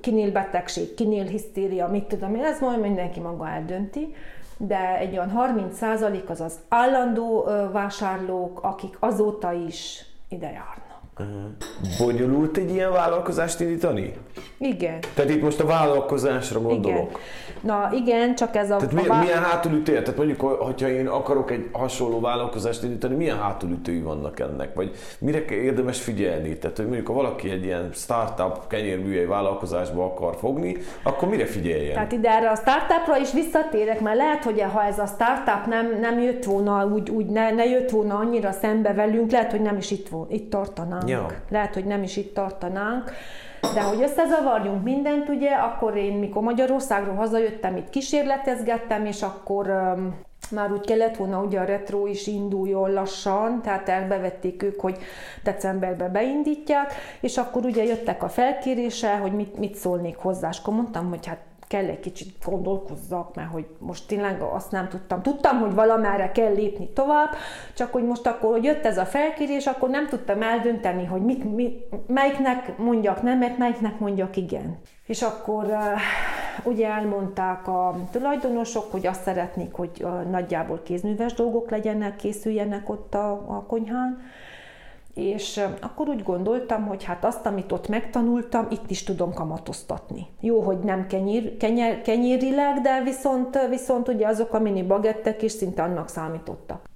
kinél 0.00 0.32
betegség, 0.32 0.94
kinél 0.94 1.24
hisztéria, 1.24 1.88
mit 1.88 2.04
tudom 2.04 2.34
én, 2.34 2.44
ez 2.44 2.60
majd 2.60 2.80
mindenki 2.80 3.20
maga 3.20 3.48
eldönti 3.48 4.14
de 4.66 4.98
egy 4.98 5.12
olyan 5.12 5.32
30% 5.36 6.26
az 6.26 6.40
az 6.40 6.58
állandó 6.68 7.44
vásárlók, 7.72 8.62
akik 8.62 8.96
azóta 9.00 9.52
is 9.52 10.04
ide 10.28 10.46
járnak. 10.46 10.81
Bonyolult 11.98 12.56
egy 12.56 12.70
ilyen 12.70 12.92
vállalkozást 12.92 13.60
indítani? 13.60 14.12
Igen. 14.58 14.98
Tehát 15.14 15.30
itt 15.30 15.42
most 15.42 15.60
a 15.60 15.66
vállalkozásra 15.66 16.60
gondolok. 16.60 17.08
Igen. 17.08 17.20
Na 17.62 17.90
igen, 17.92 18.34
csak 18.34 18.56
ez 18.56 18.70
a... 18.70 18.76
Tehát 18.76 18.92
milyen, 18.92 19.10
a... 19.10 19.18
milyen 19.18 19.42
hátulütő? 19.42 19.92
Tehát 19.92 20.16
mondjuk, 20.16 20.40
hogyha 20.40 20.88
én 20.88 21.06
akarok 21.06 21.50
egy 21.50 21.68
hasonló 21.72 22.20
vállalkozást 22.20 22.82
indítani, 22.82 23.14
milyen 23.14 23.38
hátulütői 23.38 24.00
vannak 24.00 24.40
ennek? 24.40 24.74
Vagy 24.74 24.90
mire 25.18 25.44
érdemes 25.44 26.00
figyelni? 26.00 26.58
Tehát, 26.58 26.76
hogy 26.76 26.86
mondjuk, 26.86 27.06
ha 27.06 27.12
valaki 27.12 27.50
egy 27.50 27.64
ilyen 27.64 27.90
startup 27.92 28.66
kenyérműhely 28.68 29.24
vállalkozásba 29.24 30.04
akar 30.04 30.36
fogni, 30.36 30.76
akkor 31.02 31.28
mire 31.28 31.46
figyeljen? 31.46 31.92
Tehát 31.92 32.12
ide 32.12 32.30
erre 32.30 32.50
a 32.50 32.54
startupra 32.54 33.16
is 33.16 33.32
visszatérek, 33.32 34.00
mert 34.00 34.16
lehet, 34.16 34.44
hogy 34.44 34.64
ha 34.72 34.84
ez 34.84 34.98
a 34.98 35.06
startup 35.06 35.66
nem, 35.66 35.98
nem 36.00 36.20
jött 36.20 36.44
volna, 36.44 36.86
úgy, 36.86 37.10
úgy 37.10 37.26
ne, 37.26 37.50
ne 37.50 37.64
jött 37.64 37.90
volna 37.90 38.16
annyira 38.16 38.52
szembe 38.52 38.92
velünk, 38.92 39.30
lehet, 39.30 39.50
hogy 39.50 39.62
nem 39.62 39.76
is 39.76 39.90
itt, 39.90 40.08
itt 40.28 40.50
tartanánk. 40.50 41.08
Ja. 41.08 41.11
Lehet, 41.50 41.74
hogy 41.74 41.84
nem 41.84 42.02
is 42.02 42.16
itt 42.16 42.34
tartanánk. 42.34 43.12
De 43.74 43.82
hogy 43.82 44.02
összezavarjunk 44.02 44.82
mindent, 44.82 45.28
ugye, 45.28 45.50
akkor 45.50 45.96
én, 45.96 46.12
mikor 46.12 46.42
Magyarországról 46.42 47.14
hazajöttem, 47.14 47.76
itt 47.76 47.90
kísérletezgettem, 47.90 49.06
és 49.06 49.22
akkor 49.22 49.68
um, 49.68 50.20
már 50.50 50.72
úgy 50.72 50.86
kellett 50.86 51.16
volna, 51.16 51.42
ugye 51.42 51.60
a 51.60 51.64
retro 51.64 52.06
is 52.06 52.26
induljon 52.26 52.92
lassan, 52.92 53.62
tehát 53.62 53.88
elbevették 53.88 54.62
ők, 54.62 54.80
hogy 54.80 54.98
decemberben 55.44 56.12
beindítják, 56.12 56.92
és 57.20 57.38
akkor 57.38 57.64
ugye 57.64 57.84
jöttek 57.84 58.22
a 58.22 58.28
felkérése, 58.28 59.16
hogy 59.16 59.32
mit, 59.32 59.58
mit 59.58 59.74
szólnék 59.74 60.16
hozzá, 60.16 60.48
és 60.48 60.58
akkor 60.58 60.74
mondtam, 60.74 61.08
hogy 61.08 61.26
hát 61.26 61.51
kell 61.72 61.86
egy 61.86 62.00
kicsit 62.00 62.34
gondolkozzak, 62.44 63.34
mert 63.34 63.50
hogy 63.50 63.66
most 63.78 64.06
tényleg 64.06 64.42
azt 64.42 64.70
nem 64.70 64.88
tudtam. 64.88 65.22
Tudtam, 65.22 65.58
hogy 65.58 65.74
valamerre 65.74 66.30
kell 66.30 66.52
lépni 66.52 66.88
tovább, 66.88 67.28
csak 67.74 67.92
hogy 67.92 68.04
most 68.04 68.26
akkor, 68.26 68.50
hogy 68.50 68.64
jött 68.64 68.84
ez 68.84 68.98
a 68.98 69.04
felkérés, 69.04 69.66
akkor 69.66 69.88
nem 69.88 70.08
tudtam 70.08 70.42
eldönteni, 70.42 71.04
hogy 71.04 71.22
mit, 71.22 71.54
mit, 71.54 71.84
melyiknek 72.06 72.78
mondjak 72.78 73.22
nemet, 73.22 73.58
melyiknek 73.58 73.98
mondjak 73.98 74.36
igen. 74.36 74.78
És 75.06 75.22
akkor 75.22 75.66
ugye 76.64 76.88
elmondták 76.88 77.68
a 77.68 77.94
tulajdonosok, 78.10 78.92
hogy 78.92 79.06
azt 79.06 79.22
szeretnék, 79.22 79.72
hogy 79.72 80.06
nagyjából 80.30 80.82
kézműves 80.84 81.32
dolgok 81.34 81.70
legyenek, 81.70 82.16
készüljenek 82.16 82.88
ott 82.88 83.14
a, 83.14 83.30
a 83.32 83.64
konyhán, 83.66 84.20
és 85.14 85.60
akkor 85.80 86.08
úgy 86.08 86.22
gondoltam, 86.22 86.86
hogy 86.86 87.04
hát 87.04 87.24
azt, 87.24 87.46
amit 87.46 87.72
ott 87.72 87.88
megtanultam, 87.88 88.66
itt 88.70 88.90
is 88.90 89.04
tudom 89.04 89.32
kamatoztatni. 89.32 90.26
Jó, 90.40 90.60
hogy 90.60 90.78
nem 90.78 91.06
kenyér, 91.06 91.56
kenyer, 91.56 92.02
kenyérileg, 92.02 92.80
de 92.80 93.02
viszont, 93.02 93.58
viszont 93.68 94.08
ugye 94.08 94.26
azok 94.26 94.54
a 94.54 94.58
mini 94.58 94.82
bagettek 94.82 95.42
is 95.42 95.52
szinte 95.52 95.82
annak 95.82 96.08
számítottak. 96.08 96.88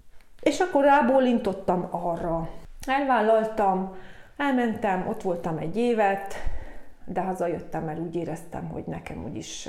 És 0.42 0.60
akkor 0.60 0.84
rábólintottam 0.84 1.88
arra. 1.90 2.48
Elvállaltam, 2.86 3.96
elmentem, 4.36 5.06
ott 5.08 5.22
voltam 5.22 5.58
egy 5.58 5.76
évet, 5.76 6.34
de 7.04 7.20
hazajöttem, 7.20 7.84
mert 7.84 7.98
úgy 7.98 8.16
éreztem, 8.16 8.68
hogy 8.68 8.84
nekem 8.86 9.24
úgyis 9.24 9.68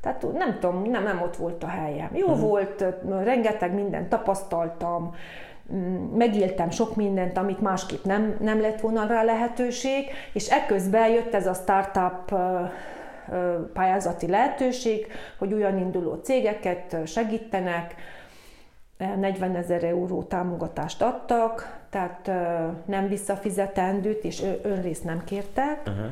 tehát 0.00 0.32
nem 0.32 0.58
tudom, 0.60 0.82
nem, 0.82 1.02
nem 1.02 1.22
ott 1.22 1.36
volt 1.36 1.62
a 1.62 1.66
helyem. 1.66 2.10
Jó 2.12 2.26
uh-huh. 2.26 2.40
volt, 2.40 2.84
rengeteg 3.24 3.74
mindent 3.74 4.08
tapasztaltam, 4.08 5.14
megéltem 6.14 6.70
sok 6.70 6.96
mindent, 6.96 7.38
amit 7.38 7.60
másképp 7.60 8.04
nem, 8.04 8.36
nem 8.40 8.60
lett 8.60 8.80
volna 8.80 9.06
rá 9.06 9.22
lehetőség, 9.22 10.10
és 10.32 10.48
ekközben 10.48 11.08
jött 11.08 11.34
ez 11.34 11.46
a 11.46 11.54
startup 11.54 12.34
pályázati 13.72 14.26
lehetőség, 14.26 15.06
hogy 15.38 15.52
olyan 15.52 15.78
induló 15.78 16.14
cégeket 16.14 16.96
segítenek, 17.06 17.94
40 18.98 19.56
ezer 19.56 19.84
euró 19.84 20.22
támogatást 20.22 21.02
adtak, 21.02 21.80
tehát 21.90 22.26
nem 22.84 23.08
visszafizetendőt, 23.08 24.24
és 24.24 24.42
önrészt 24.62 25.04
nem 25.04 25.24
kértek, 25.24 25.80
uh-huh. 25.86 26.10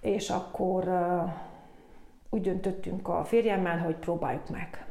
és 0.00 0.30
akkor 0.30 0.88
úgy 2.30 2.40
döntöttünk 2.40 3.08
a 3.08 3.24
férjemmel, 3.24 3.78
hogy 3.78 3.94
próbáljuk 3.94 4.48
meg 4.50 4.86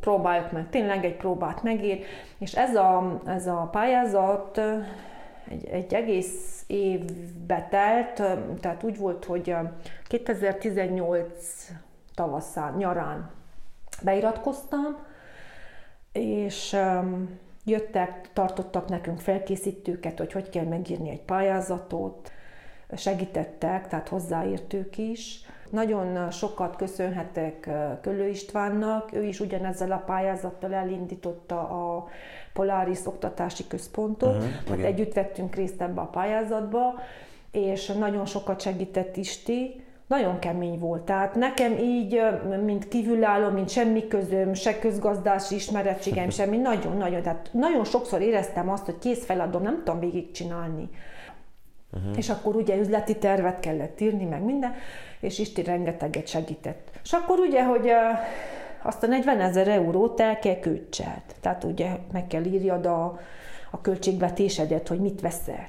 próbáljuk 0.00 0.52
meg, 0.52 0.68
tényleg 0.70 1.04
egy 1.04 1.16
próbát 1.16 1.62
megír, 1.62 2.04
és 2.38 2.54
ez 2.54 2.76
a, 2.76 3.20
ez 3.26 3.46
a 3.46 3.68
pályázat 3.72 4.60
egy, 5.48 5.66
egy 5.66 5.94
egész 5.94 6.64
évbe 6.66 7.66
telt, 7.70 8.22
tehát 8.60 8.82
úgy 8.82 8.98
volt, 8.98 9.24
hogy 9.24 9.54
2018 10.08 11.68
tavaszán, 12.14 12.74
nyarán 12.76 13.30
beiratkoztam, 14.02 14.96
és 16.12 16.76
jöttek, 17.64 18.32
tartottak 18.32 18.88
nekünk 18.88 19.20
felkészítőket, 19.20 20.18
hogy 20.18 20.32
hogy 20.32 20.48
kell 20.48 20.64
megírni 20.64 21.10
egy 21.10 21.22
pályázatot, 21.22 22.32
segítettek, 22.96 23.88
tehát 23.88 24.08
hozzáértők 24.08 24.98
is. 24.98 25.40
Nagyon 25.72 26.30
sokat 26.30 26.76
köszönhetek 26.76 27.70
Kölő 28.00 28.28
Istvánnak, 28.28 29.12
ő 29.12 29.24
is 29.24 29.40
ugyanezzel 29.40 29.92
a 29.92 30.02
pályázattal 30.06 30.74
elindította 30.74 31.58
a 31.58 32.06
Polaris 32.52 32.98
Oktatási 33.04 33.66
Központot, 33.66 34.36
uh-huh, 34.36 34.84
együtt 34.84 35.12
vettünk 35.12 35.54
részt 35.54 35.80
ebbe 35.80 36.00
a 36.00 36.06
pályázatba, 36.06 36.94
és 37.50 37.86
nagyon 37.86 38.26
sokat 38.26 38.60
segített 38.60 39.16
Isti, 39.16 39.84
nagyon 40.06 40.38
kemény 40.38 40.78
volt. 40.78 41.02
Tehát 41.02 41.34
nekem 41.34 41.72
így, 41.72 42.22
mint 42.64 42.88
kívülálló, 42.88 43.48
mint 43.50 43.68
semmi 43.68 44.08
közöm, 44.08 44.54
se 44.54 44.78
közgazdási 44.78 45.54
ismerettségem, 45.54 46.30
semmi, 46.38 46.56
nagyon-nagyon, 46.56 47.22
tehát 47.22 47.48
nagyon 47.52 47.84
sokszor 47.84 48.20
éreztem 48.20 48.70
azt, 48.70 48.84
hogy 48.84 48.98
kész 48.98 49.24
feladom, 49.24 49.62
nem 49.62 49.82
tudom 49.84 50.00
végigcsinálni. 50.00 50.88
Uh-huh. 51.96 52.16
És 52.16 52.30
akkor 52.30 52.56
ugye 52.56 52.76
üzleti 52.76 53.18
tervet 53.18 53.60
kellett 53.60 54.00
írni, 54.00 54.24
meg 54.24 54.42
minden, 54.42 54.74
és 55.20 55.38
Isti 55.38 55.62
rengeteget 55.62 56.26
segített. 56.26 56.90
És 57.02 57.12
akkor 57.12 57.38
ugye, 57.38 57.64
hogy 57.64 57.90
azt 58.82 59.02
a 59.02 59.06
40 59.06 59.40
ezer 59.40 59.68
eurót 59.68 60.20
el 60.20 60.38
kell 60.38 60.58
költselt. 60.58 61.34
Tehát 61.40 61.64
ugye 61.64 61.90
meg 62.12 62.26
kell 62.26 62.44
írjad 62.44 62.86
a, 62.86 63.18
a 63.70 63.80
költségvetésedet, 63.80 64.88
hogy 64.88 65.00
mit 65.00 65.20
veszel. 65.20 65.68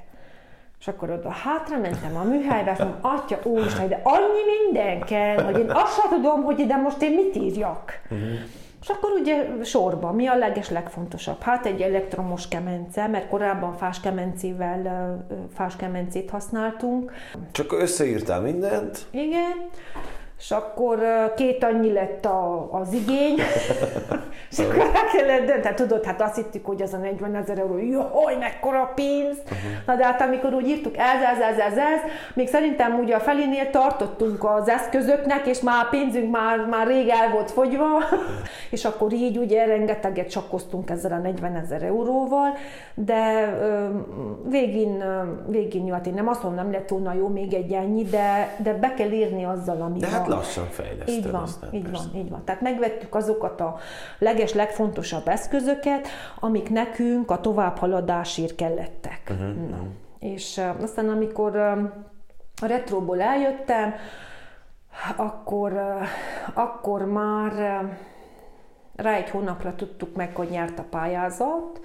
És 0.79 0.87
akkor 0.87 1.09
oda 1.09 1.29
hátra 1.29 1.77
mentem 1.77 2.15
a 2.15 2.23
műhelybe, 2.23 2.71
és 2.71 2.77
mondom, 2.77 2.99
atya 3.01 3.39
úristen, 3.43 3.87
de 3.87 4.01
annyi 4.03 4.41
minden 4.61 5.01
kell, 5.01 5.43
hogy 5.43 5.59
én 5.59 5.71
azt 5.71 5.99
sem 5.99 6.09
tudom, 6.09 6.43
hogy 6.43 6.59
ide 6.59 6.75
most 6.75 7.01
én 7.01 7.13
mit 7.13 7.35
írjak. 7.35 8.01
Uh-huh. 8.09 8.39
És 8.83 8.89
akkor 8.89 9.11
ugye 9.11 9.63
sorban, 9.63 10.15
mi 10.15 10.27
a 10.27 10.35
leges 10.35 10.69
legfontosabb? 10.69 11.41
Hát 11.41 11.65
egy 11.65 11.81
elektromos 11.81 12.47
kemence, 12.47 13.07
mert 13.07 13.27
korábban 13.27 13.73
fáskemencével 13.73 15.25
fáskemencét 15.53 16.29
használtunk. 16.29 17.11
Csak 17.51 17.71
összeírtál 17.71 18.41
mindent? 18.41 19.05
Igen 19.11 19.69
és 20.43 20.51
akkor 20.51 20.99
két 21.35 21.63
annyi 21.63 21.91
lett 21.91 22.25
a, 22.25 22.67
az 22.71 22.93
igény, 22.93 23.35
és 24.51 24.59
akkor 24.59 24.77
el 24.77 25.05
kellett 25.13 25.45
dönteni. 25.45 25.75
Tudod, 25.75 26.03
hát 26.03 26.21
azt 26.21 26.35
hittük, 26.35 26.65
hogy 26.65 26.81
az 26.81 26.93
a 26.93 26.97
40 26.97 27.35
ezer 27.35 27.57
euró, 27.57 27.77
jaj, 27.77 28.35
mekkora 28.39 28.91
pénz. 28.95 29.37
Uh-huh. 29.43 29.71
Na 29.85 29.95
de 29.95 30.05
hát 30.05 30.21
amikor 30.21 30.53
úgy 30.53 30.67
írtuk 30.67 30.97
ez, 30.97 31.21
ez, 31.33 31.39
ez, 31.39 31.57
ez, 31.57 31.77
ez, 31.77 31.99
még 32.33 32.47
szerintem 32.47 32.99
ugye 32.99 33.15
a 33.15 33.19
felénél 33.19 33.69
tartottunk 33.69 34.43
az 34.43 34.69
eszközöknek, 34.69 35.47
és 35.47 35.61
már 35.61 35.85
a 35.85 35.87
pénzünk 35.89 36.31
már, 36.31 36.65
már 36.65 36.87
rég 36.87 37.07
el 37.07 37.29
volt 37.29 37.51
fogyva, 37.51 37.87
és 38.75 38.85
akkor 38.85 39.13
így 39.13 39.37
ugye 39.37 39.65
rengeteget 39.65 40.29
csakkoztunk 40.29 40.89
ezzel 40.89 41.11
a 41.11 41.17
40 41.17 41.55
ezer 41.55 41.83
euróval, 41.83 42.57
de 42.93 43.53
végén, 44.49 45.03
végén 45.47 45.85
jó, 45.85 45.93
hát 45.93 46.07
én 46.07 46.13
nem 46.13 46.27
azt 46.27 46.43
mondom, 46.43 46.63
nem 46.63 46.71
lett 46.73 46.89
volna 46.89 47.13
jó 47.13 47.27
még 47.27 47.53
egy 47.53 47.71
ennyi, 47.71 48.03
de, 48.03 48.55
de 48.57 48.73
be 48.73 48.93
kell 48.93 49.11
írni 49.11 49.43
azzal, 49.43 49.81
ami 49.81 49.99
de 49.99 50.07
hát 50.07 50.32
lassan 50.35 50.65
fejleszted. 50.69 51.07
Így 51.07 51.31
van, 51.31 51.47
így 51.71 51.81
persze. 51.81 52.07
van, 52.11 52.21
így 52.21 52.29
van. 52.29 52.43
Tehát 52.45 52.61
megvettük 52.61 53.15
azokat 53.15 53.61
a 53.61 53.77
leges, 54.17 54.53
legfontosabb 54.53 55.27
eszközöket, 55.27 56.07
amik 56.39 56.69
nekünk 56.69 57.31
a 57.31 57.39
továbbhaladásért 57.39 58.55
kellettek. 58.55 59.21
Uh-huh, 59.29 59.69
Na. 59.69 59.75
Uh-huh. 59.75 59.87
És 60.19 60.57
uh, 60.57 60.81
aztán 60.81 61.09
amikor 61.09 61.55
uh, 61.55 61.83
a 62.61 62.65
retróból 62.65 63.21
eljöttem, 63.21 63.93
akkor, 65.15 65.71
uh, 65.71 66.07
akkor 66.53 67.05
már 67.05 67.51
uh, 67.51 67.89
rá 68.95 69.13
egy 69.13 69.29
hónapra 69.29 69.75
tudtuk 69.75 70.15
meg, 70.15 70.35
hogy 70.35 70.49
nyert 70.49 70.79
a 70.79 70.85
pályázat, 70.89 71.81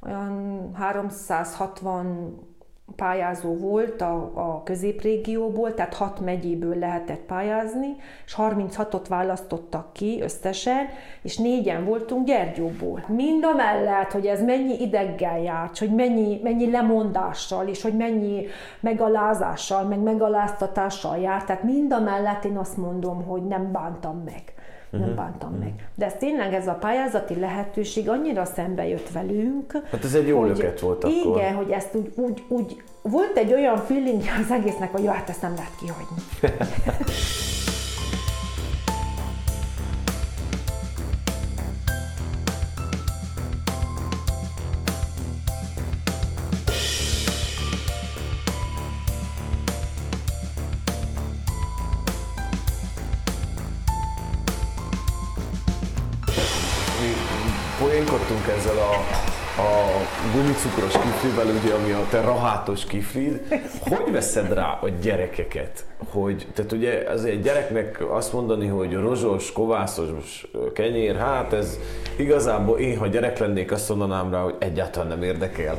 olyan 0.00 0.70
360 0.74 2.55
pályázó 2.96 3.56
volt 3.56 4.00
a, 4.00 4.30
a 4.34 4.62
középrégióból, 4.64 5.74
tehát 5.74 5.94
hat 5.94 6.20
megyéből 6.20 6.78
lehetett 6.78 7.20
pályázni, 7.20 7.96
és 8.26 8.34
36-ot 8.38 9.04
választottak 9.08 9.92
ki 9.92 10.18
összesen, 10.22 10.86
és 11.22 11.36
négyen 11.36 11.84
voltunk 11.84 12.26
Gyergyóból. 12.26 13.04
Mind 13.08 13.44
a 13.44 13.54
mellett, 13.54 14.12
hogy 14.12 14.26
ez 14.26 14.42
mennyi 14.42 14.80
ideggel 14.80 15.40
járt, 15.40 15.78
hogy 15.78 15.94
mennyi, 15.94 16.40
mennyi 16.42 16.70
lemondással, 16.70 17.68
és 17.68 17.82
hogy 17.82 17.96
mennyi 17.96 18.46
megalázással, 18.80 19.84
meg 19.84 19.98
megaláztatással 19.98 21.18
járt, 21.18 21.46
tehát 21.46 21.62
mind 21.62 21.92
a 21.92 22.00
mellett 22.00 22.44
én 22.44 22.56
azt 22.56 22.76
mondom, 22.76 23.24
hogy 23.24 23.46
nem 23.46 23.72
bántam 23.72 24.22
meg 24.24 24.54
nem 24.90 25.00
uh-huh. 25.00 25.16
bántam 25.16 25.48
uh-huh. 25.48 25.64
meg. 25.64 25.88
De 25.94 26.04
ez 26.04 26.14
tényleg 26.18 26.54
ez 26.54 26.66
a 26.66 26.74
pályázati 26.74 27.38
lehetőség 27.38 28.08
annyira 28.08 28.44
szembe 28.44 28.88
jött 28.88 29.08
velünk. 29.08 29.72
Hát 29.90 30.04
ez 30.04 30.14
egy 30.14 30.26
jó 30.26 30.40
hogy, 30.40 30.48
löket 30.48 30.80
volt 30.80 31.04
akkor. 31.04 31.36
Igen, 31.36 31.54
hogy 31.54 31.70
ezt 31.70 31.94
úgy, 31.94 32.12
úgy, 32.14 32.42
úgy 32.48 32.82
volt 33.02 33.36
egy 33.36 33.52
olyan 33.52 33.76
feeling 33.76 34.22
az 34.44 34.50
egésznek, 34.50 34.92
hogy 34.92 35.04
jó, 35.04 35.10
hát 35.10 35.28
ezt 35.28 35.42
nem 35.42 35.54
lehet 35.54 35.72
kihagyni. 35.80 36.22
gumicukros 60.34 60.92
kiflivel, 60.92 61.46
ugye, 61.46 61.74
ami 61.74 61.92
a 61.92 62.06
te 62.10 62.20
rahátos 62.20 62.84
kiflid. 62.84 63.40
Hogy 63.80 64.12
veszed 64.12 64.52
rá 64.52 64.78
a 64.82 64.88
gyerekeket? 64.88 65.84
Hogy, 66.10 66.46
tehát 66.54 66.72
ugye 66.72 67.10
az 67.10 67.24
egy 67.24 67.42
gyereknek 67.42 68.04
azt 68.10 68.32
mondani, 68.32 68.66
hogy 68.66 68.92
rozsos, 68.92 69.52
kovászos 69.52 70.46
kenyér, 70.74 71.16
hát 71.16 71.52
ez 71.52 71.78
igazából 72.16 72.78
én, 72.78 72.98
ha 72.98 73.06
gyerek 73.06 73.38
lennék, 73.38 73.72
azt 73.72 73.88
mondanám 73.88 74.30
rá, 74.30 74.40
hogy 74.40 74.54
egyáltalán 74.58 75.08
nem 75.08 75.22
érdekel. 75.22 75.76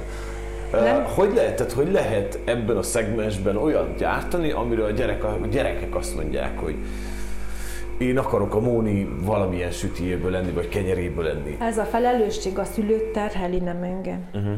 Nem. 0.72 1.04
Hogy 1.04 1.34
lehet, 1.34 1.56
tehát 1.56 1.72
hogy 1.72 1.92
lehet 1.92 2.40
ebben 2.46 2.78
a 2.78 2.84
szegmensben 2.84 3.58
olyat 3.58 3.98
gyártani, 3.98 4.52
amiről 4.52 4.86
a, 4.86 4.92
gyerek, 4.92 5.24
a 5.24 5.38
gyerekek 5.52 5.96
azt 5.96 6.16
mondják, 6.16 6.60
hogy 6.60 6.76
én 7.98 8.18
akarok 8.18 8.56
a 8.56 8.60
Móni 8.60 9.18
valamilyen 9.22 9.72
sütiéből 9.72 10.32
lenni, 10.32 10.52
vagy 10.52 10.70
kenyeréből 10.70 11.24
lenni. 11.24 11.58
Ez 11.60 11.78
a 11.78 11.84
felelősség 11.84 12.60
a 12.60 12.64
szülőt 12.64 13.12
terheli, 13.12 13.60
nem 13.60 13.84
engem. 13.84 14.28
Uh-huh. 14.34 14.56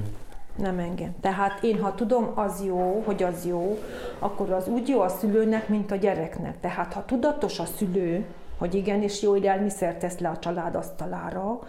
Nem 0.56 0.80
engem. 0.80 1.16
Tehát 1.22 1.64
én, 1.64 1.80
ha 1.82 1.96
tudom, 1.96 2.32
az 2.36 2.64
jó, 2.66 3.04
hogy 3.06 3.24
az 3.24 3.46
jó, 3.46 3.80
akkor 4.20 4.52
az 4.52 4.68
úgy 4.68 4.88
jó 4.88 5.02
a 5.02 5.08
szülőnek, 5.08 5.70
mint 5.70 5.92
a 5.92 5.96
gyereknek. 5.96 6.60
Tehát 6.60 6.94
ha 6.94 7.06
tudatos 7.06 7.60
a 7.60 7.66
szülő, 7.66 8.26
hogy 8.58 8.76
igenis 8.76 9.22
jó 9.22 9.36
élelmiszert 9.36 10.00
tesz 10.00 10.20
le 10.20 10.30
a 10.30 10.40
család 10.40 10.76
asztalára, 10.76 11.60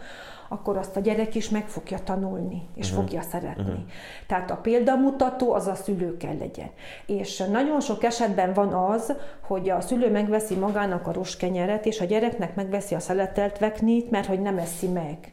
akkor 0.53 0.77
azt 0.77 0.97
a 0.97 1.01
gyerek 1.01 1.35
is 1.35 1.49
meg 1.49 1.69
fogja 1.69 1.99
tanulni, 2.05 2.69
és 2.75 2.91
uh-huh. 2.91 3.05
fogja 3.05 3.23
szeretni. 3.23 3.63
Uh-huh. 3.63 3.79
Tehát 4.27 4.51
a 4.51 4.57
példamutató 4.57 5.53
az 5.53 5.67
a 5.67 5.75
szülő 5.75 6.17
kell 6.17 6.37
legyen. 6.39 6.71
És 7.07 7.39
nagyon 7.51 7.81
sok 7.81 8.03
esetben 8.05 8.53
van 8.53 8.73
az, 8.73 9.13
hogy 9.41 9.71
a 9.71 9.81
szülő 9.81 10.11
megveszi 10.11 10.55
magának 10.55 11.07
a 11.07 11.13
roskenyeret, 11.13 11.87
és 11.87 12.01
a 12.01 12.05
gyereknek 12.05 12.55
megveszi 12.55 12.95
a 12.95 13.01
szeletelt 13.01 13.59
veknit, 13.59 14.11
mert 14.11 14.27
hogy 14.27 14.41
nem 14.41 14.59
eszi 14.59 14.89
meg. 14.89 15.33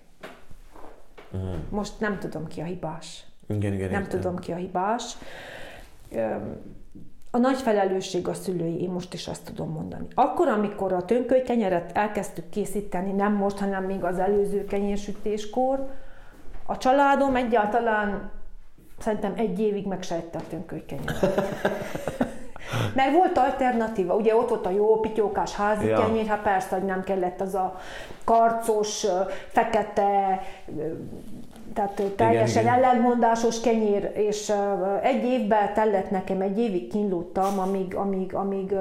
Uh-huh. 1.31 1.55
Most 1.69 1.99
nem 1.99 2.19
tudom 2.19 2.47
ki 2.47 2.61
a 2.61 2.65
hibás. 2.65 3.25
Igen, 3.47 3.73
igen, 3.73 3.89
nem 3.89 4.01
értem. 4.01 4.19
tudom 4.19 4.39
ki 4.39 4.51
a 4.51 4.55
hibás 4.55 5.17
a 7.37 7.39
nagy 7.39 7.57
felelősség 7.57 8.27
a 8.27 8.33
szülői, 8.33 8.81
én 8.81 8.89
most 8.89 9.13
is 9.13 9.27
azt 9.27 9.45
tudom 9.45 9.69
mondani. 9.69 10.07
Akkor, 10.15 10.47
amikor 10.47 10.93
a 10.93 11.05
tönkölykenyeret 11.05 11.97
elkezdtük 11.97 12.49
készíteni, 12.49 13.11
nem 13.11 13.33
most, 13.33 13.57
hanem 13.57 13.83
még 13.83 14.03
az 14.03 14.19
előző 14.19 14.65
kenyérsütéskor, 14.65 15.87
a 16.65 16.77
családom 16.77 17.35
egyáltalán 17.35 18.31
szerintem 18.99 19.33
egy 19.35 19.59
évig 19.59 19.85
megsejtette 19.85 20.37
a 20.37 20.47
tönkölykenyeret. 20.49 21.41
Mert 22.95 23.13
volt 23.13 23.37
alternatíva, 23.37 24.15
ugye 24.15 24.35
ott 24.35 24.49
volt 24.49 24.65
a 24.65 24.69
jó 24.69 24.99
pityókás 24.99 25.55
házi 25.55 25.87
ja. 25.87 25.97
kenyér, 25.97 26.25
hát 26.25 26.41
persze, 26.41 26.75
hogy 26.75 26.85
nem 26.85 27.03
kellett 27.03 27.41
az 27.41 27.55
a 27.55 27.79
karcos, 28.23 29.05
fekete, 29.47 30.41
tehát 31.77 32.11
teljesen 32.15 32.61
igen, 32.63 32.73
ellentmondásos 32.73 33.59
kenyér, 33.59 34.11
és 34.13 34.53
egy 35.01 35.23
évben 35.23 35.73
tellett 35.73 36.09
nekem, 36.09 36.41
egy 36.41 36.59
évig 36.59 36.91
kínlódtam, 36.91 37.59
amíg, 37.59 37.95
amíg, 37.95 38.33
amíg 38.33 38.73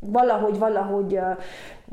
valahogy, 0.00 0.58
valahogy 0.58 1.18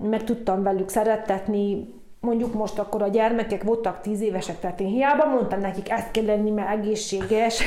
meg 0.01 0.23
tudtam 0.23 0.63
velük 0.63 0.89
szeretetni, 0.89 1.93
mondjuk 2.19 2.53
most 2.53 2.79
akkor 2.79 3.01
a 3.01 3.07
gyermekek 3.07 3.63
voltak 3.63 4.01
tíz 4.01 4.21
évesek, 4.21 4.59
tehát 4.59 4.79
én 4.79 4.87
hiába 4.87 5.25
mondtam 5.25 5.59
nekik, 5.59 5.89
ezt 5.89 6.11
kell 6.11 6.25
lenni, 6.25 6.49
mert 6.49 6.69
egészséges, 6.69 7.63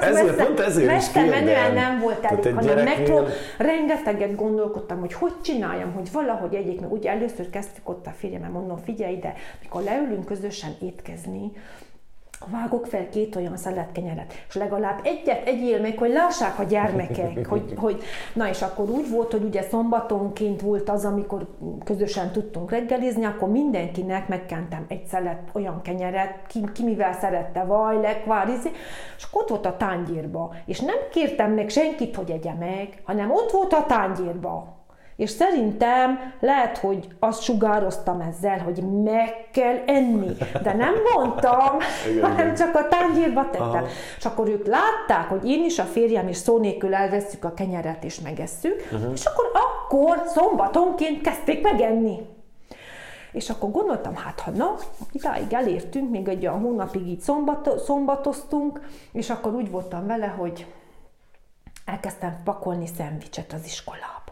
ezért, 0.00 0.26
messze, 0.26 0.44
pont 0.44 0.60
ezért 0.60 0.86
messze 0.86 1.24
is 1.24 1.30
menően 1.30 1.72
nem 1.72 1.98
volt 2.00 2.24
elég, 2.24 2.44
hanem 2.44 2.64
gyereknél... 2.64 2.84
megprób... 2.84 3.28
rengeteget 3.58 4.34
gondolkodtam, 4.34 5.00
hogy 5.00 5.12
hogy 5.12 5.32
csináljam, 5.40 5.92
hogy 5.92 6.12
valahogy 6.12 6.54
egyik, 6.54 6.80
meg 6.80 6.92
ugye 6.92 7.10
először 7.10 7.50
kezdtük 7.50 7.88
ott 7.88 8.06
a 8.06 8.14
férjemmel, 8.16 8.50
mondom, 8.50 8.76
figyelj 8.76 9.14
ide, 9.14 9.34
mikor 9.62 9.82
leülünk 9.82 10.24
közösen 10.24 10.74
étkezni, 10.80 11.52
vágok 12.44 12.86
fel 12.86 13.08
két 13.08 13.36
olyan 13.36 13.54
kenyeret, 13.92 14.32
és 14.48 14.54
legalább 14.54 15.00
egyet 15.02 15.46
egyél 15.46 15.80
meg, 15.80 15.98
hogy 15.98 16.10
lássák 16.10 16.58
a 16.58 16.62
gyermekek, 16.62 17.46
hogy, 17.46 17.72
hogy 17.84 18.02
na 18.32 18.48
és 18.48 18.62
akkor 18.62 18.90
úgy 18.90 19.10
volt, 19.10 19.32
hogy 19.32 19.42
ugye 19.42 19.62
szombatonként 19.62 20.60
volt 20.60 20.90
az, 20.90 21.04
amikor 21.04 21.46
közösen 21.84 22.30
tudtunk 22.30 22.70
reggelizni, 22.70 23.24
akkor 23.24 23.48
mindenkinek 23.48 24.28
megkentem 24.28 24.84
egy 24.88 25.06
szelet 25.06 25.50
olyan 25.52 25.82
kenyeret, 25.82 26.46
ki, 26.46 26.64
ki 26.72 26.84
mivel 26.84 27.12
szerette, 27.12 27.64
vaj, 27.64 28.00
lekvár, 28.00 28.48
izé, 28.48 28.70
és 29.16 29.26
ott 29.30 29.48
volt 29.48 29.66
a 29.66 29.76
tányérba, 29.76 30.54
és 30.66 30.80
nem 30.80 30.96
kértem 31.10 31.52
meg 31.52 31.68
senkit, 31.68 32.16
hogy 32.16 32.30
egye 32.30 32.52
meg, 32.52 33.02
hanem 33.04 33.30
ott 33.30 33.50
volt 33.50 33.72
a 33.72 33.84
tányérba. 33.86 34.75
És 35.16 35.30
szerintem 35.30 36.32
lehet, 36.40 36.78
hogy 36.78 37.08
azt 37.18 37.42
sugároztam 37.42 38.20
ezzel, 38.20 38.58
hogy 38.58 38.82
meg 39.04 39.48
kell 39.52 39.82
enni, 39.86 40.36
de 40.62 40.72
nem 40.74 40.94
mondtam, 41.14 41.78
hanem 42.22 42.54
csak 42.54 42.74
a 42.74 42.88
tányérba 42.88 43.50
tettem. 43.50 43.68
Aha. 43.68 43.86
És 44.18 44.24
akkor 44.24 44.48
ők 44.48 44.66
látták, 44.66 45.28
hogy 45.28 45.50
én 45.50 45.64
is, 45.64 45.78
a 45.78 45.84
férjem 45.84 46.28
is 46.28 46.36
szó 46.36 46.58
nélkül 46.58 46.94
elveszük 46.94 47.44
a 47.44 47.54
kenyeret 47.54 48.04
és 48.04 48.20
megesszük, 48.20 48.88
uh-huh. 48.92 49.12
és 49.12 49.24
akkor 49.24 49.44
akkor 49.54 50.22
szombatonként 50.26 51.20
kezdték 51.20 51.62
megenni. 51.62 52.18
És 53.32 53.50
akkor 53.50 53.70
gondoltam, 53.70 54.14
hát 54.14 54.40
ha 54.40 54.50
na, 54.50 54.74
idáig 55.12 55.52
elértünk, 55.52 56.10
még 56.10 56.28
egy 56.28 56.46
olyan 56.46 56.60
hónapig 56.60 57.06
így 57.06 57.20
szombat, 57.20 57.78
szombatoztunk, 57.78 58.80
és 59.12 59.30
akkor 59.30 59.54
úgy 59.54 59.70
voltam 59.70 60.06
vele, 60.06 60.26
hogy 60.26 60.66
elkezdtem 61.84 62.40
pakolni 62.44 62.86
szendvicset 62.86 63.52
az 63.52 63.64
iskolába. 63.64 64.25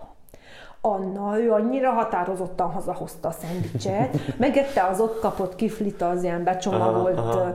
Anna, 0.87 1.39
ő 1.41 1.53
annyira 1.53 1.91
határozottan 1.91 2.71
hazahozta 2.71 3.29
a 3.29 3.31
szendvicset, 3.31 4.19
megette 4.37 4.83
az 4.83 5.01
ott 5.01 5.21
kapott 5.21 5.55
kiflit, 5.55 6.03
az 6.03 6.23
ilyen 6.23 6.45
becsomagolt, 6.45 7.19
aha, 7.19 7.31
aha. 7.31 7.55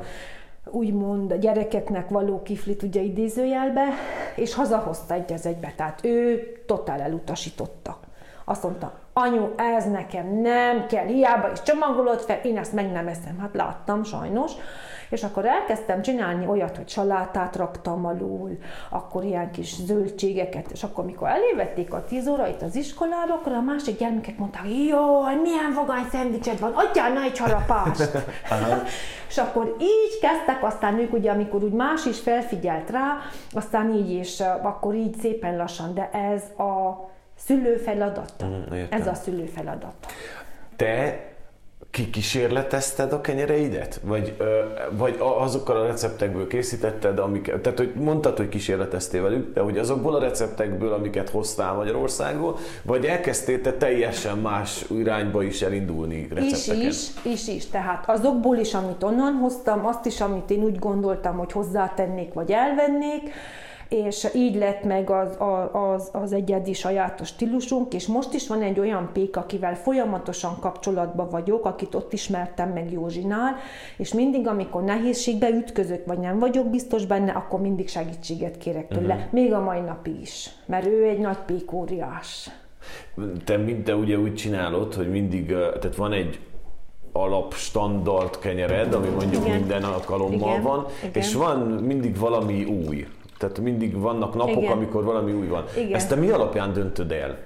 úgymond 0.65 1.33
gyerekeknek 1.33 2.09
való 2.09 2.41
kiflit, 2.41 2.83
ugye 2.83 3.01
idézőjelbe, 3.01 3.85
és 4.35 4.53
hazahozta 4.53 5.13
egy 5.13 5.33
az 5.33 5.45
egybe, 5.45 5.73
tehát 5.75 5.99
ő 6.03 6.41
totál 6.65 7.01
elutasította. 7.01 7.97
Azt 8.45 8.63
mondta, 8.63 8.91
anyu, 9.13 9.47
ez 9.55 9.85
nekem 9.85 10.41
nem 10.41 10.85
kell, 10.87 11.05
hiába 11.05 11.51
is 11.51 11.61
csomagolod 11.61 12.19
fel, 12.19 12.39
én 12.43 12.57
ezt 12.57 12.73
meg 12.73 12.91
nem 12.91 13.07
eszem. 13.07 13.39
Hát 13.39 13.53
láttam 13.53 14.03
sajnos. 14.03 14.51
És 15.09 15.23
akkor 15.23 15.45
elkezdtem 15.45 16.01
csinálni 16.01 16.47
olyat, 16.47 16.77
hogy 16.77 16.89
salátát 16.89 17.55
raktam 17.55 18.05
alul, 18.05 18.57
akkor 18.89 19.23
ilyen 19.23 19.51
kis 19.51 19.75
zöldségeket, 19.75 20.71
és 20.71 20.83
akkor, 20.83 21.05
mikor 21.05 21.27
elévették 21.27 21.93
a 21.93 22.03
tíz 22.03 22.27
órait 22.27 22.61
az 22.61 22.75
iskolába, 22.75 23.33
akkor 23.33 23.51
a 23.51 23.61
másik 23.61 23.97
gyermekek 23.97 24.37
mondták, 24.37 24.63
jó, 24.87 25.21
milyen 25.21 25.73
vagány 25.75 26.05
szendvicsed 26.11 26.59
van, 26.59 26.71
adjál 26.73 27.13
na 27.13 27.21
egy 27.21 27.37
harapást. 27.37 28.09
és 29.29 29.37
akkor 29.37 29.75
így 29.79 30.19
kezdtek, 30.21 30.63
aztán 30.63 30.99
ők 30.99 31.13
ugye, 31.13 31.31
amikor 31.31 31.63
úgy 31.63 31.71
más 31.71 32.05
is 32.05 32.19
felfigyelt 32.19 32.89
rá, 32.89 33.17
aztán 33.51 33.93
így 33.93 34.11
és 34.11 34.43
akkor 34.61 34.95
így 34.95 35.15
szépen 35.19 35.57
lassan, 35.57 35.93
de 35.93 36.09
ez 36.11 36.43
a 36.57 37.07
szülő 37.37 37.75
feladata. 37.75 38.45
Mm, 38.45 38.83
ez 38.89 39.07
a 39.07 39.13
szülő 39.13 39.45
feladata. 39.45 40.07
Te 40.75 41.28
kikísérletezted 41.91 43.13
a 43.13 43.21
kenyereidet? 43.21 43.99
Vagy, 44.03 44.37
vagy 44.91 45.15
azokkal 45.19 45.77
a 45.77 45.85
receptekből 45.85 46.47
készítetted, 46.47 47.19
amik, 47.19 47.43
tehát 47.61 47.77
hogy 47.77 47.93
mondtad, 47.95 48.37
hogy 48.37 48.49
kísérleteztél 48.49 49.21
velük, 49.21 49.53
de 49.53 49.61
hogy 49.61 49.77
azokból 49.77 50.15
a 50.15 50.19
receptekből, 50.19 50.93
amiket 50.93 51.29
hoztál 51.29 51.73
Magyarországról, 51.73 52.57
vagy 52.81 53.05
elkezdtél 53.05 53.61
te 53.61 53.73
teljesen 53.73 54.37
más 54.37 54.85
irányba 54.89 55.43
is 55.43 55.61
elindulni 55.61 56.27
recepteken? 56.33 56.87
Is, 56.87 57.07
is, 57.23 57.31
is, 57.31 57.47
is. 57.47 57.65
Tehát 57.65 58.09
azokból 58.09 58.57
is, 58.57 58.73
amit 58.73 59.03
onnan 59.03 59.33
hoztam, 59.33 59.85
azt 59.85 60.05
is, 60.05 60.21
amit 60.21 60.49
én 60.49 60.63
úgy 60.63 60.79
gondoltam, 60.79 61.37
hogy 61.37 61.51
hozzátennék, 61.51 62.33
vagy 62.33 62.51
elvennék, 62.51 63.31
és 63.89 64.27
így 64.35 64.55
lett 64.55 64.83
meg 64.83 65.09
az, 65.09 65.37
az, 65.71 66.09
az 66.13 66.33
egyedi 66.33 66.73
sajátos 66.73 67.27
stílusunk, 67.27 67.93
és 67.93 68.07
most 68.07 68.33
is 68.33 68.47
van 68.47 68.61
egy 68.61 68.79
olyan 68.79 69.09
pék, 69.13 69.37
akivel 69.37 69.75
folyamatosan 69.75 70.59
kapcsolatban 70.59 71.29
vagyok, 71.29 71.65
akit 71.65 71.95
ott 71.95 72.13
ismertem 72.13 72.69
meg 72.69 72.91
Józsinál, 72.91 73.55
és 73.97 74.13
mindig, 74.13 74.47
amikor 74.47 74.83
nehézségbe 74.83 75.49
ütközök, 75.49 76.05
vagy 76.05 76.19
nem 76.19 76.39
vagyok 76.39 76.69
biztos 76.69 77.05
benne, 77.05 77.31
akkor 77.31 77.61
mindig 77.61 77.89
segítséget 77.89 78.57
kérek 78.57 78.87
tőle, 78.87 79.13
uh-huh. 79.13 79.31
még 79.31 79.53
a 79.53 79.59
mai 79.59 79.79
napig 79.79 80.21
is, 80.21 80.49
mert 80.65 80.85
ő 80.85 81.03
egy 81.03 81.19
nagy 81.19 81.37
pékóriás. 81.45 82.49
Te, 83.45 83.59
te 83.83 83.95
ugye 83.95 84.17
úgy 84.17 84.35
csinálod, 84.35 84.93
hogy 84.93 85.09
mindig, 85.09 85.47
tehát 85.47 85.95
van 85.95 86.13
egy 86.13 86.39
alap 87.11 87.53
standard 87.53 88.39
kenyered, 88.39 88.93
ami 88.93 89.07
mondjuk 89.07 89.45
Igen. 89.45 89.59
minden 89.59 89.83
alkalommal 89.83 90.49
Igen. 90.49 90.61
van, 90.61 90.85
Igen. 91.03 91.21
és 91.21 91.33
van 91.33 91.59
mindig 91.59 92.17
valami 92.17 92.63
új. 92.63 93.07
Tehát 93.39 93.59
mindig 93.59 93.99
vannak 93.99 94.35
napok, 94.35 94.61
Igen. 94.61 94.71
amikor 94.71 95.03
valami 95.03 95.31
új 95.31 95.47
van. 95.47 95.63
Igen. 95.77 95.93
Ezt 95.93 96.09
te 96.09 96.15
mi 96.15 96.29
alapján 96.29 96.73
döntöd 96.73 97.11
el? 97.11 97.37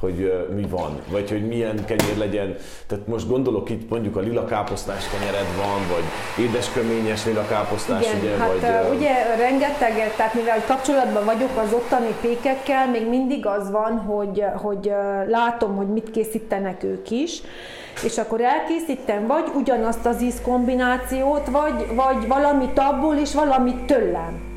hogy 0.00 0.20
uh, 0.22 0.54
mi 0.54 0.66
van, 0.70 1.00
vagy 1.10 1.30
hogy 1.30 1.46
milyen 1.46 1.84
kenyér 1.84 2.16
legyen. 2.18 2.56
Tehát 2.86 3.06
most 3.06 3.28
gondolok 3.28 3.70
itt 3.70 3.90
mondjuk 3.90 4.16
a 4.16 4.20
lila 4.20 4.44
káposztás 4.44 5.04
kenyered 5.08 5.46
van, 5.56 5.80
vagy 5.94 6.04
édesköményes 6.44 7.24
lila 7.24 7.46
káposztás, 7.46 8.04
Igen, 8.04 8.18
ugye? 8.20 8.36
Hát 8.36 8.48
vagy, 8.48 8.62
uh, 8.62 8.94
ugye 8.96 9.36
rengeteg, 9.36 10.14
tehát 10.16 10.34
mivel 10.34 10.64
kapcsolatban 10.66 11.24
vagyok 11.24 11.50
az 11.64 11.72
ottani 11.72 12.14
pékekkel, 12.20 12.90
még 12.90 13.08
mindig 13.08 13.46
az 13.46 13.70
van, 13.70 13.98
hogy, 13.98 14.44
hogy 14.54 14.86
uh, 14.86 15.28
látom, 15.28 15.76
hogy 15.76 15.88
mit 15.88 16.10
készítenek 16.10 16.82
ők 16.82 17.10
is, 17.10 17.42
és 18.04 18.18
akkor 18.18 18.40
elkészítem 18.40 19.26
vagy 19.26 19.44
ugyanazt 19.54 20.06
az 20.06 20.22
ízkombinációt, 20.22 21.46
vagy, 21.50 21.86
vagy 21.94 22.26
valamit 22.26 22.78
abból, 22.78 23.16
és 23.16 23.34
valamit 23.34 23.84
tőlem. 23.84 24.49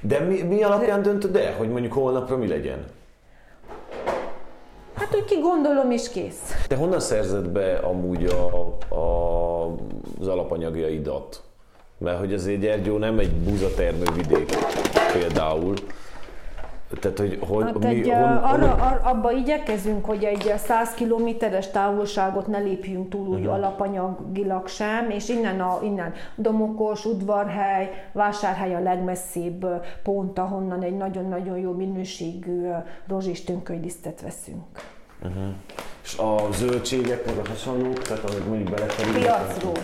De 0.00 0.18
mi, 0.18 0.42
mi 0.42 0.62
alapján 0.62 1.02
döntöd 1.02 1.36
el, 1.36 1.54
hogy 1.56 1.68
mondjuk 1.68 1.92
holnapra 1.92 2.36
mi 2.36 2.48
legyen? 2.48 2.84
Hát 4.94 5.14
úgy 5.14 5.24
ki 5.24 5.40
gondolom 5.40 5.90
és 5.90 6.08
kész. 6.08 6.66
Te 6.68 6.76
honnan 6.76 7.00
szerzed 7.00 7.48
be 7.48 7.76
amúgy 7.76 8.24
a, 8.24 8.66
a, 8.94 9.66
az 10.20 10.28
alapanyagjaidat? 10.28 11.42
Mert 11.98 12.18
hogy 12.18 12.34
azért 12.34 12.60
Gyergyó 12.60 12.98
nem 12.98 13.18
egy 13.18 13.32
búzatermő 13.32 14.04
vidék 14.14 14.56
például, 15.12 15.74
tehát, 17.00 17.18
hogy, 17.18 17.38
hogy 17.48 17.64
hát 17.64 17.78
mi, 17.78 17.86
egy, 17.86 18.08
hon, 18.08 18.36
arra, 18.36 18.72
arra, 18.72 19.00
abba 19.02 19.32
igyekezünk, 19.32 20.04
hogy 20.04 20.24
egy 20.24 20.54
100 20.56 20.94
kilométeres 20.94 21.70
távolságot 21.70 22.46
ne 22.46 22.58
lépjünk 22.58 23.08
túl 23.08 23.26
úgy 23.26 23.38
uh-huh. 23.38 23.54
alapanyagilag 23.54 24.68
sem, 24.68 25.10
és 25.10 25.28
innen, 25.28 25.60
a, 25.60 25.78
innen 25.82 26.12
Domokos, 26.34 27.04
Udvarhely, 27.04 27.90
Vásárhely 28.12 28.74
a 28.74 28.80
legmesszébb 28.80 29.66
pont, 30.02 30.38
ahonnan 30.38 30.82
egy 30.82 30.96
nagyon-nagyon 30.96 31.58
jó 31.58 31.72
minőségű 31.72 32.68
rozsés 33.08 33.44
tönkölylisztet 33.44 34.20
veszünk. 34.20 34.64
Uh-huh. 35.22 35.54
És 36.04 36.18
a 36.18 36.52
zöldségek, 36.52 37.26
meg 37.26 37.36
a 37.38 37.48
hasonlók, 37.48 38.02
tehát 38.02 38.30
amit 38.30 38.46
mondjuk 38.48 38.70
belekerülnek? 38.70 39.22
Piacról. 39.22 39.74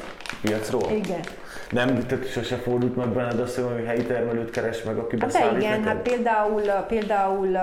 Piacról? 0.42 0.90
Igen. 0.90 1.20
Nem, 1.70 2.06
tehát 2.06 2.30
sose 2.30 2.56
fordult 2.56 2.96
meg 2.96 3.08
benned 3.08 3.40
azt, 3.40 3.56
hogy 3.56 3.84
helyi 3.86 4.02
termelőt 4.02 4.50
keres 4.50 4.82
meg, 4.82 4.98
aki 4.98 5.16
hát 5.20 5.34
igen, 5.34 5.52
neked? 5.52 5.84
hát 5.84 5.96
például, 5.96 6.62
például 6.88 7.58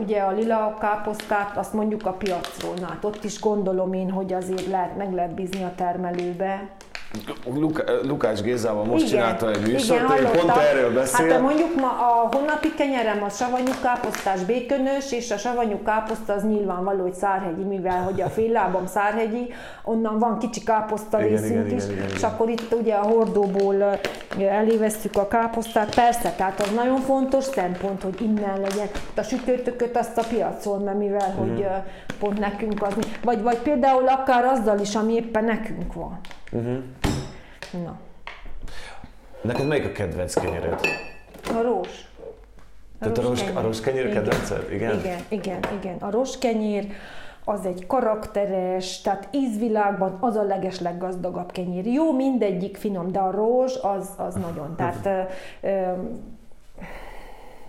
ugye 0.00 0.20
a 0.20 0.30
lila 0.30 0.76
káposztát, 0.80 1.56
azt 1.56 1.72
mondjuk 1.72 2.06
a 2.06 2.12
piacról, 2.12 2.74
hát 2.88 3.04
ott 3.04 3.24
is 3.24 3.40
gondolom 3.40 3.92
én, 3.92 4.10
hogy 4.10 4.32
azért 4.32 4.66
lehet, 4.66 4.96
meg 4.96 5.12
lehet 5.12 5.34
bízni 5.34 5.62
a 5.62 5.72
termelőbe. 5.76 6.68
Lukács 8.02 8.40
Gézával 8.40 8.84
most 8.84 9.06
igen, 9.06 9.08
csinálta 9.08 9.50
egy 9.50 9.72
műsort, 9.72 10.00
igen, 10.02 10.24
én 10.24 10.40
pont 10.40 10.56
erről 10.56 10.92
beszél. 10.94 11.28
Hát 11.28 11.40
mondjuk 11.40 11.74
ma 11.80 11.88
a 11.88 12.28
honnapi 12.36 12.74
kenyerem 12.74 13.22
a 13.22 13.28
savanyú 13.28 13.72
káposztás 13.82 14.44
békönös, 14.44 15.12
és 15.12 15.30
a 15.30 15.36
savanyú 15.36 15.82
káposzta 15.82 16.32
az 16.32 16.42
nyilvánvaló, 16.42 17.02
hogy 17.02 17.14
szárhegyi, 17.14 17.62
mivel 17.62 18.02
hogy 18.02 18.20
a 18.20 18.28
féllábam 18.28 18.86
szárhegyi, 18.86 19.52
onnan 19.84 20.18
van 20.18 20.38
kicsi 20.38 20.62
káposzta 20.62 21.24
igen, 21.24 21.30
részünk 21.30 21.66
igen, 21.66 21.78
is, 21.78 21.84
igen, 21.84 21.96
igen, 21.96 22.08
és 22.08 22.16
igen. 22.16 22.30
akkor 22.30 22.48
itt 22.48 22.74
ugye 22.80 22.94
a 22.94 23.02
hordóból 23.02 23.98
elévesztjük 24.38 25.16
a 25.16 25.28
káposztát. 25.28 25.94
Persze, 25.94 26.34
tehát 26.36 26.60
az 26.60 26.70
nagyon 26.74 27.00
fontos 27.00 27.44
szempont, 27.44 28.02
hogy 28.02 28.20
innen 28.20 28.60
legyen. 28.60 28.88
A 29.16 29.22
sütőtököt 29.22 29.96
azt 29.96 30.18
a 30.18 30.22
piacon, 30.28 30.82
mert 30.82 30.98
mivel, 30.98 31.34
hogy 31.38 31.66
pont 32.18 32.38
nekünk 32.38 32.82
az, 32.82 32.94
vagy, 33.22 33.42
vagy 33.42 33.58
például 33.58 34.08
akár 34.08 34.44
azzal 34.44 34.78
is, 34.78 34.94
ami 34.94 35.14
éppen 35.14 35.44
nekünk 35.44 35.92
van. 35.92 36.20
Uh-huh. 36.52 36.82
Na. 37.84 37.98
Neked 39.40 39.66
melyik 39.66 39.84
a 39.84 39.92
kedvenc 39.92 40.34
kenyered? 40.34 40.80
A 41.54 41.62
rós. 41.62 42.10
A 42.98 43.04
Tehát 43.04 43.18
a 43.18 43.22
rós, 43.22 43.42
a 43.54 43.60
rós 43.60 43.80
kenyér 43.80 44.12
kedvenced? 44.12 44.72
Igen? 44.72 44.98
Igen, 44.98 45.20
igen, 45.28 45.60
igen. 45.80 45.96
A 45.96 46.10
rós 46.10 46.38
kenyér, 46.38 46.86
az 47.44 47.66
egy 47.66 47.86
karakteres, 47.86 49.00
tehát 49.00 49.28
ízvilágban 49.30 50.18
az 50.20 50.36
a 50.36 50.42
leges 50.42 50.80
leggazdagabb 50.80 51.52
kenyér. 51.52 51.86
Jó, 51.86 52.12
mindegyik 52.12 52.76
finom, 52.76 53.12
de 53.12 53.18
a 53.18 53.30
rózs 53.30 53.78
az, 53.82 54.10
az 54.16 54.34
nagyon. 54.34 54.76
Tehát 54.76 55.28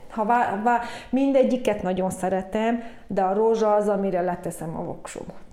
ha 0.09 0.25
vá, 0.25 0.61
vá, 0.63 0.81
mindegyiket 1.09 1.81
nagyon 1.81 2.09
szeretem, 2.09 2.83
de 3.07 3.21
a 3.21 3.33
rózsa 3.33 3.75
az, 3.75 3.87
amire 3.87 4.21
leteszem 4.21 4.77
a 4.77 4.83
voksomat. 4.83 5.52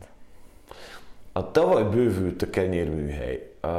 A 1.32 1.50
tavaly 1.50 1.82
bővült 1.82 2.42
a 2.42 2.50
kenyérműhely. 2.50 3.50
Uh, 3.62 3.70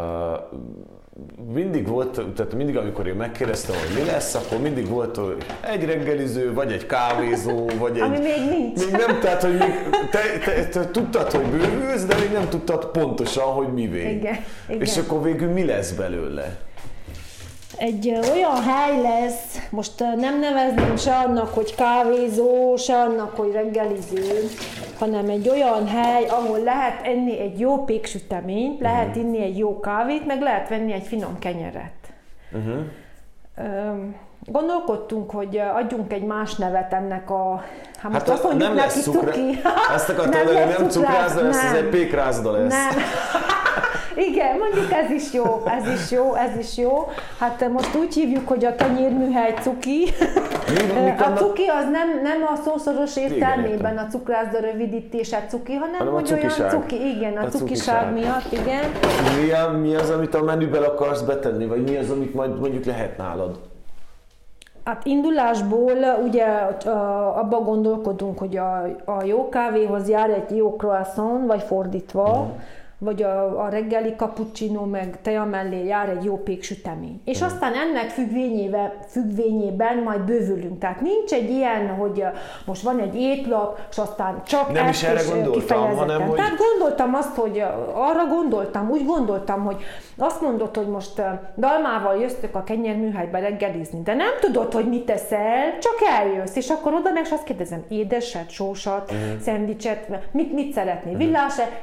mindig 1.54 1.88
volt, 1.88 2.22
tehát 2.36 2.54
mindig, 2.54 2.78
amikor 2.78 3.08
én 3.08 3.16
megkérdeztem, 3.16 3.76
hogy 3.76 4.04
mi 4.04 4.10
lesz, 4.10 4.36
akkor 4.36 4.60
mindig 4.60 4.88
volt 4.88 5.16
hogy 5.16 5.46
egy 5.62 5.86
reggeliző, 5.86 6.54
vagy 6.54 6.72
egy 6.72 6.86
kávézó, 6.86 7.70
vagy 7.80 7.96
egy... 7.96 8.02
Ami 8.02 8.20
még 8.20 8.50
nincs. 8.50 8.86
Még 8.86 8.92
nem, 8.92 9.20
tehát, 9.20 9.42
hogy 9.42 9.58
még, 9.58 9.90
te, 10.12 10.20
te, 10.46 10.68
te, 10.68 10.92
tudtad, 10.92 11.32
hogy 11.32 11.46
bővülsz, 11.46 12.06
de 12.06 12.16
még 12.16 12.32
nem 12.32 12.50
tudtad 12.50 12.86
pontosan, 12.86 13.44
hogy 13.44 13.74
mivé. 13.74 14.00
Igen, 14.00 14.36
igen. 14.68 14.82
És 14.82 14.98
akkor 14.98 15.24
végül 15.24 15.50
mi 15.50 15.66
lesz 15.66 15.92
belőle? 15.92 16.58
Egy 17.78 18.20
olyan 18.34 18.64
hely 18.64 19.02
lesz, 19.02 19.68
most 19.70 20.00
nem 20.00 20.40
nevezném 20.40 20.98
se 20.98 21.16
annak, 21.16 21.54
hogy 21.54 21.76
kávézó, 21.76 22.76
se 22.76 22.96
annak, 22.96 23.36
hogy 23.36 23.52
reggeliző, 23.52 24.50
hanem 25.00 25.30
egy 25.30 25.50
olyan 25.50 25.88
hely, 25.88 26.26
ahol 26.26 26.60
lehet 26.60 27.06
enni 27.06 27.40
egy 27.40 27.60
jó 27.60 27.84
péksüteményt, 27.84 28.82
uh-huh. 28.82 28.92
lehet 28.92 29.16
inni 29.16 29.44
egy 29.44 29.58
jó 29.58 29.80
kávét, 29.80 30.26
meg 30.26 30.42
lehet 30.42 30.70
venni 30.70 30.94
egy 30.94 31.08
finom 31.08 31.40
kenyeret. 31.40 31.92
Uh-huh. 32.52 32.84
Gondolkodtunk, 34.46 35.32
hogy 35.32 35.58
adjunk 35.58 36.14
egy 36.14 36.24
más 36.24 36.56
nevet 36.56 36.94
ennek 36.94 37.30
a... 37.30 37.64
Hát, 37.98 38.12
hát 38.12 38.30
azt 38.30 38.44
mondjuk 38.44 38.68
nem 38.68 38.78
lesz 38.78 39.02
cukra... 39.02 39.32
cuki. 39.32 39.60
Azt 39.94 40.10
akartam 40.10 40.46
hogy 40.46 40.76
nem 40.78 40.90
cukrászda 40.90 41.42
lesz, 41.42 41.64
ez 41.64 41.74
egy 41.74 41.90
pékrázda 41.90 42.52
lesz. 42.52 42.70
Nem. 42.70 43.02
Igen, 44.30 44.58
mondjuk 44.58 44.92
ez 44.92 45.10
is 45.10 45.34
jó, 45.34 45.62
ez 45.66 45.88
is 45.88 46.12
jó, 46.12 46.36
ez 46.36 46.58
is 46.58 46.78
jó. 46.78 47.08
Hát 47.40 47.70
most 47.70 47.96
úgy 47.96 48.14
hívjuk, 48.14 48.48
hogy 48.48 48.66
a 48.66 48.76
kenyérműhely 48.76 49.54
cuki. 49.62 50.08
a 51.18 51.30
cuki 51.36 51.66
az 51.66 51.84
nem, 51.92 52.22
nem 52.24 52.44
a 52.54 52.56
szószoros 52.56 53.18
értelmében 53.18 53.98
a 53.98 54.08
cukrászda 54.08 54.60
rövidítése 54.60 55.46
cuki, 55.50 55.74
hanem, 55.74 55.98
hanem 55.98 56.14
hogy 56.14 56.34
olyan 56.34 56.70
cuki, 56.70 57.16
igen, 57.16 57.38
a, 57.38 57.46
a 57.46 57.48
cukiság 57.48 58.14
miatt, 58.14 58.52
igen. 58.52 58.84
Mi, 59.74 59.80
mi 59.80 59.96
az, 59.96 60.10
amit 60.10 60.36
a 60.36 60.44
menüben 60.44 60.84
akarsz 60.84 61.22
betenni, 61.22 61.66
vagy 61.66 61.84
mi 61.84 61.96
az, 61.98 62.10
amit 62.10 62.34
majd 62.34 62.60
mondjuk 62.60 62.86
lehet 62.86 63.18
nálad? 63.18 63.60
Hát 64.84 65.06
indulásból 65.06 65.98
ugye 66.28 66.46
abba 67.36 67.60
gondolkodunk, 67.60 68.40
hogy 68.40 68.58
a, 68.58 68.84
a 69.06 69.24
jó 69.24 69.50
kávéhoz 69.50 70.10
jár 70.10 70.30
egy 70.30 70.58
jó 70.58 70.76
croissant, 70.76 71.48
vagy 71.48 71.62
fordítva, 71.62 72.44
mm 72.44 72.80
vagy 73.04 73.24
a, 73.24 73.64
a 73.64 73.70
reggeli 73.70 74.14
cappuccino 74.18 74.86
meg 74.86 75.22
teja 75.22 75.44
mellé 75.44 75.86
jár 75.86 76.10
egy 76.10 76.24
jó 76.24 76.38
péksütemény. 76.38 77.22
És 77.26 77.42
mm. 77.42 77.46
aztán 77.46 77.74
ennek 77.74 78.10
függvényében, 78.10 78.92
függvényében 79.08 79.98
majd 79.98 80.22
bővülünk. 80.22 80.80
Tehát 80.80 81.02
nincs 81.02 81.32
egy 81.32 81.50
ilyen, 81.50 81.88
hogy 81.88 82.24
most 82.66 82.82
van 82.82 83.00
egy 83.00 83.16
étlap, 83.16 83.80
és 83.92 83.98
aztán 83.98 84.42
csak 84.46 84.72
Nem 84.72 84.88
is 84.88 85.04
erre 85.04 85.22
gondoltam, 85.34 85.96
hanem 85.96 86.22
hogy... 86.22 86.36
Tehát 86.36 86.58
gondoltam 86.58 87.14
azt, 87.14 87.36
hogy 87.36 87.64
arra 87.94 88.26
gondoltam, 88.30 88.90
úgy 88.90 89.06
gondoltam, 89.06 89.64
hogy 89.64 89.84
azt 90.18 90.42
mondod, 90.42 90.76
hogy 90.76 90.88
most 90.88 91.22
dalmával 91.58 92.16
jöttök 92.22 92.56
a 92.56 92.64
kenyérműhelybe 92.64 93.40
reggelizni, 93.40 94.02
de 94.02 94.14
nem 94.14 94.32
tudod, 94.40 94.74
hogy 94.74 94.90
mit 94.90 95.06
teszel, 95.06 95.78
csak 95.80 95.96
eljössz, 96.20 96.56
és 96.56 96.70
akkor 96.70 96.94
oda 96.94 97.12
meg 97.12 97.26
azt 97.32 97.44
kérdezem, 97.44 97.84
édeset, 97.88 98.50
sósat, 98.50 99.14
mm. 99.14 99.40
szendvicset, 99.40 100.08
mit, 100.32 100.54
mit 100.54 100.74
szeretnél, 100.74 101.16
mm. 101.16 101.34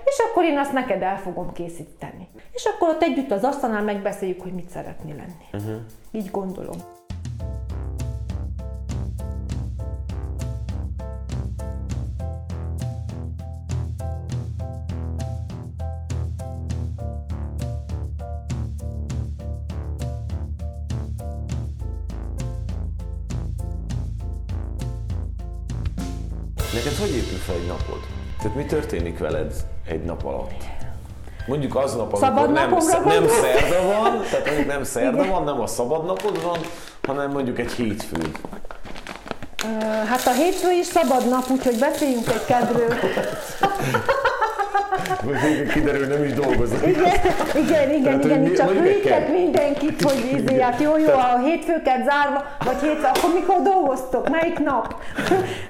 és 0.04 0.18
akkor 0.30 0.44
én 0.44 0.58
azt 0.58 0.72
neked 0.72 1.06
el 1.08 1.18
fogom 1.18 1.52
készíteni. 1.52 2.28
És 2.52 2.64
akkor 2.64 2.88
ott 2.88 3.02
együtt 3.02 3.30
az 3.30 3.44
asztalnál 3.44 3.82
megbeszéljük, 3.82 4.40
hogy 4.40 4.52
mit 4.52 4.68
szeretni 4.68 5.14
lenni. 5.14 5.64
Uh-huh. 5.64 5.80
Így 6.12 6.30
gondolom. 6.30 6.76
Neked 26.74 26.94
hogy 26.94 27.16
épül 27.16 27.38
fel 27.38 27.54
egy 27.54 27.66
napod? 27.66 28.00
Tehát 28.38 28.56
mi 28.56 28.64
történik 28.64 29.18
veled 29.18 29.54
egy 29.84 30.02
nap 30.02 30.24
alatt? 30.24 30.77
Mondjuk 31.48 31.76
aznap, 31.76 32.12
amikor 32.12 32.48
nem, 32.48 32.70
nem 33.04 33.28
szerda 33.28 33.82
van, 33.82 34.20
tehát 34.30 34.46
mondjuk 34.46 34.66
nem 34.66 34.84
szerda 34.94 35.24
van, 35.24 35.44
nem 35.44 35.60
a 35.60 35.66
szabad 35.66 36.06
napod 36.06 36.42
van, 36.42 36.58
hanem 37.06 37.30
mondjuk 37.30 37.58
egy 37.58 37.72
hétfő. 37.72 38.30
Hát 40.08 40.26
a 40.26 40.32
hétfő 40.32 40.70
is 40.72 40.86
szabad 40.86 41.28
nap, 41.28 41.50
úgyhogy 41.50 41.78
beszéljünk 41.78 42.28
egy 42.28 42.44
kedről. 42.44 42.94
kiderül, 45.72 46.06
nem 46.06 46.24
is 46.24 46.32
dolgozok. 46.32 46.86
Igen, 46.86 46.96
igen, 47.54 47.90
igen, 47.90 48.20
Tehát, 48.20 48.24
igen, 48.24 48.54
csak 48.54 48.70
hűítek 48.70 49.28
mindenkit, 49.32 50.02
hogy 50.02 50.30
izé, 50.36 50.60
hát 50.60 50.80
jó, 50.80 50.96
jó, 50.96 51.12
a 51.12 51.38
hétfőket 51.38 52.04
zárva, 52.04 52.44
vagy 52.64 52.80
hétfő, 52.80 53.04
akkor 53.04 53.32
mikor 53.34 53.62
dolgoztok, 53.62 54.28
melyik 54.28 54.58
nap? 54.58 54.94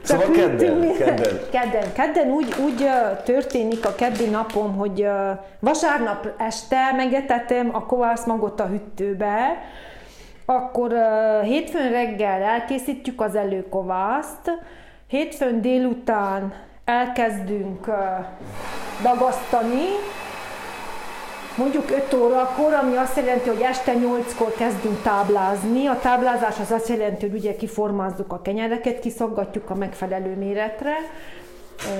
Szóval 0.03 0.31
kedden, 0.31 0.97
kedden. 0.99 1.41
Kedden, 1.51 1.93
kedden 1.93 2.31
úgy, 2.31 2.55
úgy 2.65 2.89
történik 3.25 3.87
a 3.87 3.95
keddi 3.95 4.27
napom, 4.27 4.77
hogy 4.77 5.09
vasárnap 5.61 6.29
este 6.39 6.93
megetetem 6.97 7.71
a 7.73 7.87
kovászmagot 7.87 8.61
a 8.61 8.67
hűtőbe, 8.67 9.63
akkor 10.47 10.93
hétfőn 11.43 11.91
reggel 11.91 12.43
elkészítjük 12.43 13.21
az 13.21 13.35
előkovászt, 13.35 14.51
hétfőn 15.07 15.61
délután 15.61 16.53
elkezdünk 16.89 17.87
dagasztani, 19.03 19.85
mondjuk 21.57 21.91
5 21.91 22.15
órakor, 22.15 22.73
ami 22.73 22.97
azt 22.97 23.17
jelenti, 23.17 23.49
hogy 23.49 23.61
este 23.61 23.93
8-kor 23.95 24.55
kezdünk 24.55 25.03
táblázni. 25.03 25.87
A 25.87 25.99
táblázás 25.99 26.59
az 26.61 26.71
azt 26.71 26.89
jelenti, 26.89 27.29
hogy 27.29 27.39
ugye 27.39 27.57
kiformázzuk 27.57 28.33
a 28.33 28.43
kenyereket, 28.43 29.01
kiszaggatjuk 29.01 29.71
a 29.71 29.75
megfelelő 29.75 30.37
méretre. 30.37 30.95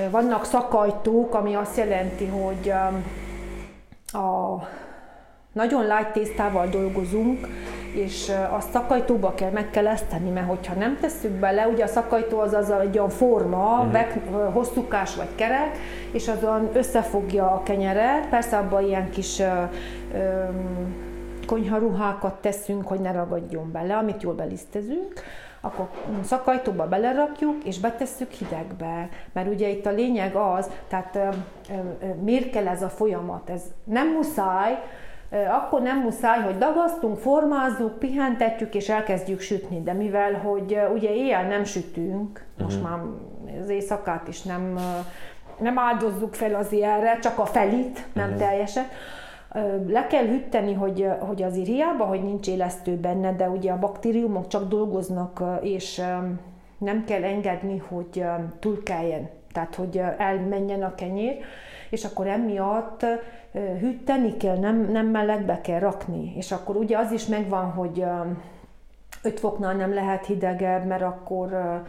Vannak 0.09 0.45
szakajtók, 0.45 1.33
ami 1.33 1.55
azt 1.55 1.77
jelenti, 1.77 2.25
hogy 2.25 2.69
a 4.23 4.67
nagyon 5.53 5.85
lágy 5.85 6.11
tésztával 6.11 6.67
dolgozunk, 6.67 7.47
és 7.93 8.31
a 8.51 8.59
szakajtóba 8.71 9.33
kell, 9.33 9.51
meg 9.51 9.69
kell 9.69 9.87
ezt 9.87 10.05
tenni, 10.05 10.29
mert 10.29 10.47
hogyha 10.47 10.73
nem 10.73 10.97
tesszük 11.01 11.31
bele, 11.31 11.67
ugye 11.67 11.83
a 11.83 11.87
szakajtó 11.87 12.39
az 12.39 12.53
az 12.53 12.71
egy 12.71 12.97
olyan 12.97 13.09
forma, 13.09 13.73
uh-huh. 13.73 13.91
bek, 13.91 14.19
hosszúkás 14.53 15.15
vagy 15.15 15.35
kerek, 15.35 15.77
és 16.11 16.27
azon 16.27 16.69
összefogja 16.73 17.51
a 17.51 17.63
kenyeret, 17.63 18.27
persze 18.29 18.57
abban 18.57 18.85
ilyen 18.85 19.09
kis 19.09 19.39
ö, 19.39 19.63
konyharuhákat 21.47 22.33
teszünk, 22.41 22.87
hogy 22.87 22.99
ne 22.99 23.11
ragadjon 23.11 23.71
bele, 23.71 23.97
amit 23.97 24.21
jól 24.21 24.33
belisztezünk, 24.33 25.13
akkor 25.61 25.89
szakajtóba 26.23 26.87
belerakjuk, 26.87 27.63
és 27.63 27.79
betesszük 27.79 28.31
hidegbe. 28.31 29.09
Mert 29.33 29.53
ugye 29.53 29.67
itt 29.67 29.85
a 29.85 29.91
lényeg 29.91 30.35
az, 30.35 30.69
tehát 30.87 31.19
miért 32.21 32.49
kell 32.49 32.67
ez 32.67 32.81
a 32.81 32.89
folyamat? 32.89 33.49
Ez 33.49 33.61
nem 33.83 34.07
muszáj, 34.07 34.79
akkor 35.29 35.81
nem 35.81 35.99
muszáj, 35.99 36.39
hogy 36.39 36.57
dagasztunk, 36.57 37.17
formázzuk, 37.17 37.99
pihentetjük 37.99 38.75
és 38.75 38.89
elkezdjük 38.89 39.39
sütni. 39.39 39.81
De 39.81 39.93
mivel, 39.93 40.33
hogy 40.33 40.79
ugye 40.93 41.13
éjjel 41.13 41.47
nem 41.47 41.63
sütünk, 41.63 42.45
most 42.57 42.77
uh-huh. 42.77 42.89
már 42.89 42.99
az 43.61 43.69
éjszakát 43.69 44.27
is 44.27 44.41
nem, 44.41 44.79
nem 45.59 45.79
áldozzuk 45.79 46.33
fel 46.33 46.55
az 46.55 46.71
ilyenre, 46.71 47.19
csak 47.19 47.37
a 47.39 47.45
felit, 47.45 48.05
nem 48.13 48.29
uh-huh. 48.29 48.47
teljesen, 48.47 48.85
le 49.87 50.07
kell 50.07 50.25
hűteni, 50.25 50.73
hogy, 50.73 51.07
hogy 51.19 51.43
az 51.43 51.53
hiába, 51.53 52.05
hogy 52.05 52.23
nincs 52.23 52.47
élesztő 52.47 52.95
benne, 52.95 53.33
de 53.33 53.49
ugye 53.49 53.71
a 53.71 53.79
baktériumok 53.79 54.47
csak 54.47 54.67
dolgoznak, 54.67 55.43
és 55.61 56.01
nem 56.77 57.03
kell 57.05 57.23
engedni, 57.23 57.77
hogy 57.77 58.23
túlkeljen, 58.59 59.29
tehát 59.51 59.75
hogy 59.75 60.01
elmenjen 60.17 60.83
a 60.83 60.95
kenyér, 60.95 61.37
és 61.89 62.05
akkor 62.05 62.27
emiatt 62.27 63.05
hűteni 63.79 64.37
kell, 64.37 64.57
nem, 64.57 64.91
nem 64.91 65.07
melegbe 65.07 65.61
kell 65.61 65.79
rakni. 65.79 66.33
És 66.35 66.51
akkor 66.51 66.75
ugye 66.75 66.97
az 66.97 67.11
is 67.11 67.25
megvan, 67.25 67.71
hogy 67.71 68.05
5 69.23 69.39
foknál 69.39 69.75
nem 69.75 69.93
lehet 69.93 70.25
hidegebb, 70.25 70.85
mert 70.85 71.01
akkor 71.01 71.81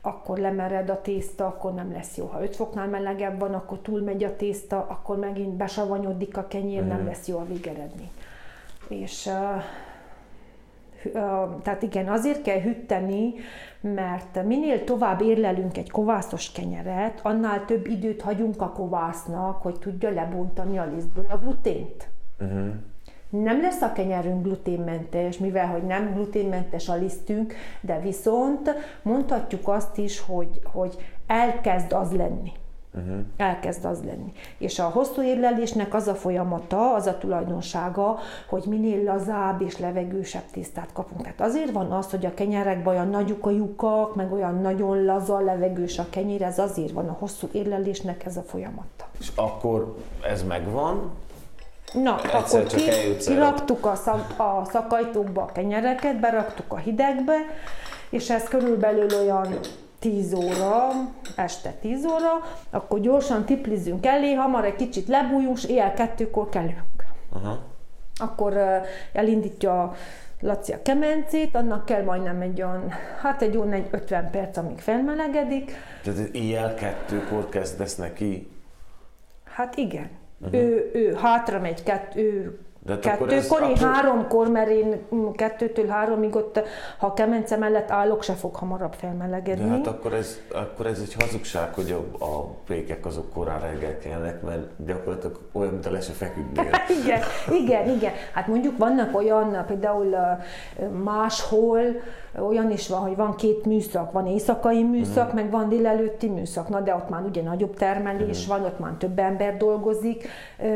akkor 0.00 0.38
lemered 0.38 0.90
a 0.90 1.00
tészta, 1.00 1.46
akkor 1.46 1.74
nem 1.74 1.92
lesz 1.92 2.16
jó. 2.16 2.26
Ha 2.26 2.42
5 2.42 2.56
foknál 2.56 2.86
melegebb 2.86 3.38
van, 3.38 3.54
akkor 3.54 3.78
túlmegy 3.78 4.24
a 4.24 4.36
tészta, 4.36 4.86
akkor 4.88 5.16
megint 5.16 5.54
besavanyodik 5.54 6.36
a 6.36 6.46
kenyér, 6.46 6.86
nem 6.86 7.06
lesz 7.06 7.26
jó 7.26 7.38
a 7.38 7.46
végeredmény. 7.46 8.10
És 8.88 9.30
tehát 11.62 11.82
igen, 11.82 12.08
azért 12.08 12.42
kell 12.42 12.60
hűteni, 12.60 13.34
mert 13.80 14.44
minél 14.44 14.84
tovább 14.84 15.20
érlelünk 15.20 15.78
egy 15.78 15.90
kovászos 15.90 16.52
kenyeret, 16.52 17.20
annál 17.22 17.64
több 17.64 17.86
időt 17.86 18.22
hagyunk 18.22 18.62
a 18.62 18.72
kovásznak, 18.72 19.62
hogy 19.62 19.78
tudja 19.78 20.10
lebontani 20.10 20.78
a 20.78 20.90
lisztből 20.94 21.26
a 21.28 21.36
glutént. 21.36 22.08
Uh-huh. 22.40 22.68
Nem 23.30 23.60
lesz 23.60 23.82
a 23.82 23.92
kenyerünk 23.92 24.42
gluténmentes, 24.42 25.38
mivel 25.38 25.66
hogy 25.66 25.82
nem 25.82 26.12
gluténmentes 26.12 26.88
a 26.88 26.94
lisztünk, 26.94 27.54
de 27.80 28.00
viszont 28.00 28.74
mondhatjuk 29.02 29.68
azt 29.68 29.98
is, 29.98 30.20
hogy, 30.20 30.60
hogy 30.64 30.96
elkezd 31.26 31.92
az 31.92 32.12
lenni. 32.12 32.52
Uh-huh. 32.94 33.18
Elkezd 33.36 33.84
az 33.84 34.04
lenni. 34.04 34.32
És 34.58 34.78
a 34.78 34.84
hosszú 34.84 35.22
érlelésnek 35.22 35.94
az 35.94 36.06
a 36.06 36.14
folyamata, 36.14 36.94
az 36.94 37.06
a 37.06 37.18
tulajdonsága, 37.18 38.18
hogy 38.48 38.62
minél 38.66 39.04
lazább 39.04 39.62
és 39.62 39.78
levegősebb 39.78 40.50
tésztát 40.52 40.92
kapunk. 40.92 41.22
Tehát 41.22 41.40
azért 41.40 41.70
van 41.70 41.92
az, 41.92 42.10
hogy 42.10 42.26
a 42.26 42.34
kenyerekben 42.34 42.94
olyan 42.94 43.08
nagyuk 43.08 43.46
a 43.46 43.50
lyukak, 43.50 44.14
meg 44.14 44.32
olyan 44.32 44.60
nagyon 44.60 45.04
laza, 45.04 45.40
levegős 45.40 45.98
a 45.98 46.06
kenyér, 46.10 46.42
ez 46.42 46.58
azért 46.58 46.92
van 46.92 47.08
a 47.08 47.16
hosszú 47.18 47.48
érlelésnek 47.52 48.24
ez 48.24 48.36
a 48.36 48.42
folyamata. 48.42 49.06
És 49.18 49.30
akkor 49.34 49.96
ez 50.28 50.42
megvan, 50.42 51.10
Na, 51.92 52.20
Egyszer 52.22 52.60
akkor 52.60 52.74
ki, 52.74 53.16
kiraktuk 53.16 53.86
a, 53.86 53.94
szak, 53.94 54.38
a 54.38 54.62
szakajtókba 54.70 55.42
a 55.42 55.52
kenyereket, 55.52 56.20
beraktuk 56.20 56.72
a 56.72 56.76
hidegbe, 56.76 57.36
és 58.10 58.30
ez 58.30 58.48
körülbelül 58.48 59.08
olyan 59.20 59.58
10 59.98 60.34
óra, 60.34 60.88
este 61.36 61.70
10 61.70 62.04
óra, 62.04 62.30
akkor 62.70 63.00
gyorsan 63.00 63.44
tiplizünk 63.44 64.06
elé, 64.06 64.32
hamar 64.32 64.64
egy 64.64 64.76
kicsit 64.76 65.08
lebújunk, 65.08 65.56
és 65.56 65.64
éjjel 65.64 65.94
kettőkor 65.94 66.48
kelünk. 66.48 67.04
Aha. 67.32 67.58
Akkor 68.16 68.56
elindítja 69.12 69.94
Laci 70.40 70.72
a 70.72 70.82
kemencét, 70.82 71.54
annak 71.54 71.84
kell 71.84 72.02
majdnem 72.02 72.40
egy 72.40 72.62
olyan, 72.62 72.88
hát 73.20 73.42
egy 73.42 73.56
olyan 73.56 73.72
egy 73.72 73.86
50 73.90 74.30
perc, 74.30 74.56
amíg 74.56 74.78
felmelegedik. 74.78 75.72
Tehát 76.02 76.18
éjjel 76.18 76.74
kettőkor 76.74 77.48
kezdesz 77.48 77.96
neki? 77.96 78.50
Hát 79.44 79.76
igen. 79.76 80.10
Uh-huh. 80.40 80.60
Ő, 80.60 80.90
ő 80.94 81.14
hátra 81.14 81.60
megy, 81.60 81.82
kettő, 81.82 82.20
ő 82.20 82.58
de 82.88 82.98
Kettőkor, 82.98 83.62
én 83.62 83.76
akkor... 83.76 83.88
háromkor, 83.88 84.48
mert 84.48 84.70
én 84.70 85.06
kettőtől 85.34 85.86
háromig 85.86 86.36
ott, 86.36 86.60
ha 86.98 87.06
a 87.06 87.14
kemence 87.14 87.56
mellett 87.56 87.90
állok, 87.90 88.22
se 88.22 88.32
fog 88.32 88.54
hamarabb 88.54 88.92
felmelegedni. 88.92 89.64
De 89.64 89.70
hát 89.70 89.86
akkor 89.86 90.12
ez, 90.12 90.40
akkor 90.52 90.86
ez 90.86 90.98
egy 91.00 91.14
hazugság, 91.18 91.74
hogy 91.74 91.90
a, 91.90 92.24
a 92.24 92.44
pékek 92.66 93.06
azok 93.06 93.32
korán 93.32 93.60
reggel 93.60 93.98
kelnek, 93.98 94.42
mert 94.42 94.66
gyakorlatilag 94.86 95.38
olyan, 95.52 95.72
mint 95.72 95.86
a 95.86 95.90
le 95.90 96.00
se 96.00 96.12
feküdnél. 96.12 96.70
igen, 97.02 97.20
igen, 97.50 97.88
igen. 97.88 98.12
Hát 98.32 98.46
mondjuk 98.46 98.78
vannak 98.78 99.16
olyan, 99.16 99.64
például 99.66 100.16
máshol, 101.04 101.80
olyan 102.46 102.70
is 102.70 102.88
van, 102.88 103.00
hogy 103.00 103.16
van 103.16 103.34
két 103.34 103.64
műszak, 103.64 104.12
van 104.12 104.26
éjszakai 104.26 104.82
műszak, 104.82 105.32
mm. 105.32 105.34
meg 105.34 105.50
van 105.50 105.68
délelőtti 105.68 106.28
műszak, 106.28 106.68
na 106.68 106.80
de 106.80 106.94
ott 106.94 107.08
már 107.08 107.22
ugye 107.22 107.42
nagyobb 107.42 107.76
termelés 107.76 108.46
mm. 108.46 108.48
van, 108.48 108.64
ott 108.64 108.78
már 108.78 108.92
több 108.98 109.18
ember 109.18 109.56
dolgozik. 109.56 110.28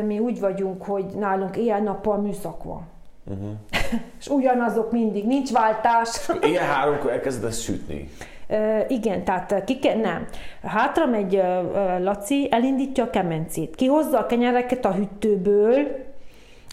Mi 0.05 0.19
úgy 0.19 0.39
vagyunk, 0.39 0.83
hogy 0.83 1.05
nálunk 1.05 1.57
éjjel-nappal 1.57 2.17
műszak 2.17 2.63
van. 2.63 2.87
Uh-huh. 3.25 3.49
és 4.19 4.27
ugyanazok 4.27 4.91
mindig, 4.91 5.25
nincs 5.25 5.51
váltás. 5.51 6.29
Ilyen 6.41 6.65
háromkor 6.65 7.11
elkezdesz 7.11 7.59
sütni. 7.59 8.09
Uh, 8.49 8.79
igen, 8.87 9.23
tehát 9.23 9.63
ki 9.63 9.79
ke- 9.79 10.01
nem. 10.01 10.25
Hátra 10.63 11.05
megy 11.05 11.35
uh, 11.35 12.03
Laci, 12.03 12.47
elindítja 12.51 13.03
a 13.03 13.09
kemencét, 13.09 13.75
kihozza 13.75 14.19
a 14.19 14.25
kenyereket 14.25 14.85
a 14.85 14.93
hűtőből, 14.93 15.87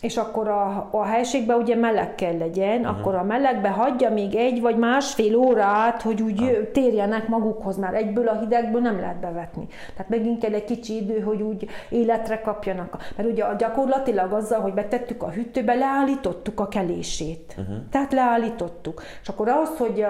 és 0.00 0.16
akkor 0.16 0.48
a, 0.48 0.88
a 0.90 1.04
helységben 1.04 1.56
ugye 1.56 1.76
meleg 1.76 2.14
kell 2.14 2.38
legyen, 2.38 2.80
uh-huh. 2.80 2.98
akkor 2.98 3.14
a 3.14 3.22
melegbe 3.22 3.68
hagyja 3.68 4.10
még 4.10 4.34
egy 4.34 4.60
vagy 4.60 4.76
másfél 4.76 5.36
órát, 5.36 6.02
hogy 6.02 6.22
úgy 6.22 6.40
uh-huh. 6.40 6.70
térjenek 6.72 7.28
magukhoz, 7.28 7.76
már 7.76 7.94
egyből 7.94 8.28
a 8.28 8.38
hidegből 8.38 8.80
nem 8.80 9.00
lehet 9.00 9.20
bevetni. 9.20 9.66
Tehát 9.96 10.10
megint 10.10 10.40
kell 10.40 10.52
egy 10.52 10.64
kicsi 10.64 10.96
idő, 10.96 11.20
hogy 11.20 11.42
úgy 11.42 11.68
életre 11.88 12.40
kapjanak. 12.40 13.12
Mert 13.16 13.28
ugye 13.28 13.44
gyakorlatilag 13.58 14.32
azzal, 14.32 14.60
hogy 14.60 14.74
betettük 14.74 15.22
a 15.22 15.30
hűtőbe, 15.30 15.74
leállítottuk 15.74 16.60
a 16.60 16.68
kelését. 16.68 17.54
Uh-huh. 17.58 17.76
Tehát 17.90 18.12
leállítottuk. 18.12 19.02
És 19.22 19.28
akkor 19.28 19.48
ahhoz, 19.48 19.76
hogy 19.78 19.98
uh, 19.98 20.06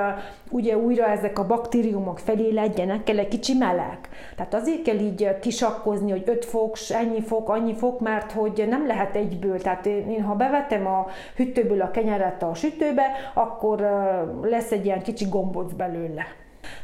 ugye 0.51 0.77
újra 0.77 1.07
ezek 1.07 1.39
a 1.39 1.47
baktériumok 1.47 2.19
felé 2.19 2.53
legyenek, 2.53 3.05
kell 3.05 3.19
egy 3.19 3.29
kicsi 3.29 3.55
meleg. 3.55 3.99
Tehát 4.37 4.55
azért 4.55 4.83
kell 4.83 4.99
így 4.99 5.39
kisakkozni, 5.41 6.11
hogy 6.11 6.23
5 6.27 6.45
fok, 6.45 6.77
ennyi 6.89 7.23
fok, 7.23 7.49
annyi 7.49 7.75
fok, 7.75 8.01
mert 8.01 8.33
hogy 8.33 8.67
nem 8.69 8.87
lehet 8.87 9.17
egyből. 9.17 9.61
Tehát 9.61 9.80
én, 9.87 10.11
én 10.11 10.23
ha 10.23 10.35
bevetem 10.35 10.87
a 10.87 11.07
hűtőből 11.37 11.81
a 11.81 11.91
kenyeret 11.91 12.43
a 12.43 12.55
sütőbe, 12.55 13.07
akkor 13.35 13.81
lesz 14.43 14.71
egy 14.71 14.85
ilyen 14.85 15.03
kicsi 15.03 15.25
gomboc 15.29 15.73
belőle. 15.73 16.25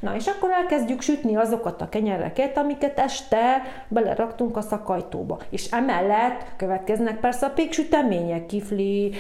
Na 0.01 0.15
és 0.15 0.27
akkor 0.27 0.51
elkezdjük 0.51 1.01
sütni 1.01 1.37
azokat 1.37 1.81
a 1.83 1.89
kenyereket, 1.89 2.59
amiket 2.59 2.99
este 2.99 3.63
beleraktunk 3.89 4.57
a 4.57 4.61
szakajtóba. 4.61 5.39
És 5.51 5.71
emellett 5.71 6.45
következnek 6.57 7.21
persze 7.21 7.47
a 7.47 7.51
péksütemények, 7.51 8.47
kifli. 8.47 9.13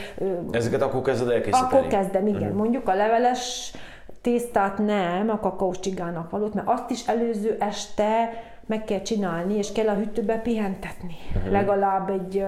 Ezeket 0.51 0.83
akkor 0.83 1.03
kezded 1.03 1.29
elkészíteni? 1.29 1.73
Akkor 1.73 1.87
kezdem, 1.87 2.27
igen. 2.27 2.41
Uh-huh. 2.43 2.57
Mondjuk 2.57 2.89
a 2.89 2.95
leveles 2.95 3.73
tésztát 4.21 4.79
nem, 4.79 5.31
a 5.31 5.39
kakaós 5.39 5.81
csigának 5.81 6.31
valót, 6.31 6.55
mert 6.55 6.69
azt 6.69 6.91
is 6.91 7.07
előző 7.07 7.57
este 7.61 8.31
meg 8.67 8.85
kell 8.85 9.03
csinálni, 9.03 9.55
és 9.55 9.73
kell 9.73 9.89
a 9.89 9.95
hűtőbe 9.95 10.37
pihentetni. 10.37 11.17
Uh-huh. 11.37 11.53
Legalább 11.53 12.11
egy, 12.11 12.45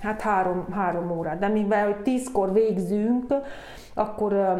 hát 0.00 0.20
három, 0.20 0.66
három 0.72 1.10
órát. 1.10 1.38
De 1.38 1.48
mivel, 1.48 1.84
hogy 1.84 2.02
tízkor 2.02 2.52
végzünk, 2.52 3.34
akkor 3.94 4.56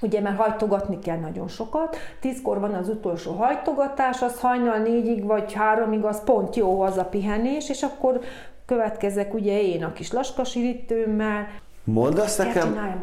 ugye 0.00 0.20
mert 0.20 0.36
hajtogatni 0.36 0.98
kell 0.98 1.18
nagyon 1.18 1.48
sokat. 1.48 1.96
Tízkor 2.20 2.60
van 2.60 2.74
az 2.74 2.88
utolsó 2.88 3.32
hajtogatás, 3.32 4.22
az 4.22 4.40
hajnal 4.40 4.78
négyig 4.78 5.24
vagy 5.24 5.52
háromig, 5.52 6.04
az 6.04 6.24
pont 6.24 6.56
jó 6.56 6.80
az 6.80 6.96
a 6.96 7.04
pihenés, 7.04 7.68
és 7.68 7.82
akkor 7.82 8.20
következek 8.66 9.34
ugye 9.34 9.62
én 9.62 9.84
a 9.84 9.92
kis 9.92 10.12
laskasirítőmmel, 10.12 11.46
Mondd 11.92 12.18
azt 12.18 12.38
nekem... 12.38 12.96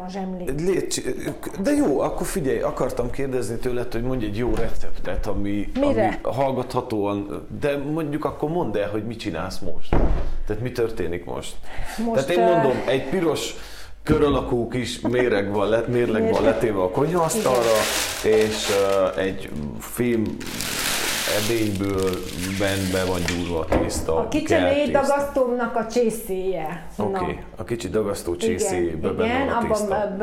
Légy, 0.58 1.14
de 1.62 1.70
jó, 1.70 2.00
akkor 2.00 2.26
figyelj, 2.26 2.60
akartam 2.60 3.10
kérdezni 3.10 3.56
tőled, 3.56 3.92
hogy 3.92 4.02
mondj 4.02 4.24
egy 4.24 4.36
jó 4.36 4.54
receptet, 4.54 5.26
ami, 5.26 5.68
Mire? 5.74 5.86
ami 5.86 6.34
hallgathatóan, 6.36 7.46
de 7.60 7.76
mondjuk 7.76 8.24
akkor 8.24 8.50
mondd 8.50 8.76
el, 8.76 8.90
hogy 8.90 9.04
mit 9.04 9.18
csinálsz 9.18 9.58
most. 9.58 9.96
Tehát 10.46 10.62
mi 10.62 10.72
történik 10.72 11.24
most? 11.24 11.56
most 12.04 12.26
Tehát 12.26 12.30
én 12.30 12.54
mondom, 12.54 12.82
egy 12.86 13.08
piros 13.08 13.54
kör 14.02 14.22
alakú 14.22 14.68
kis 14.68 15.00
méreg 15.00 15.52
van, 15.52 15.68
let, 15.68 15.88
mérleg 15.88 16.30
van 16.30 16.42
letéve 16.42 16.82
a 16.82 16.90
konyhaasztalra, 16.90 17.76
és 18.24 18.68
uh, 18.68 19.22
egy 19.24 19.50
film 19.78 20.36
edényből 21.44 22.10
be 22.92 23.04
van 23.04 23.20
gyúrva 23.26 23.60
a 23.60 23.78
tészta. 23.78 24.16
A 24.16 24.28
kicsi 24.28 24.54
dagasztómnak 24.90 25.76
a 25.76 25.86
csészéje. 25.86 26.86
Oké, 26.96 27.22
okay. 27.22 27.38
a 27.56 27.64
kicsi 27.64 27.88
dagasztó 27.88 28.36
csészéjében 28.36 29.16
benne 29.16 29.44
van 29.44 29.48
a 29.48 29.66
tészta. 29.68 30.16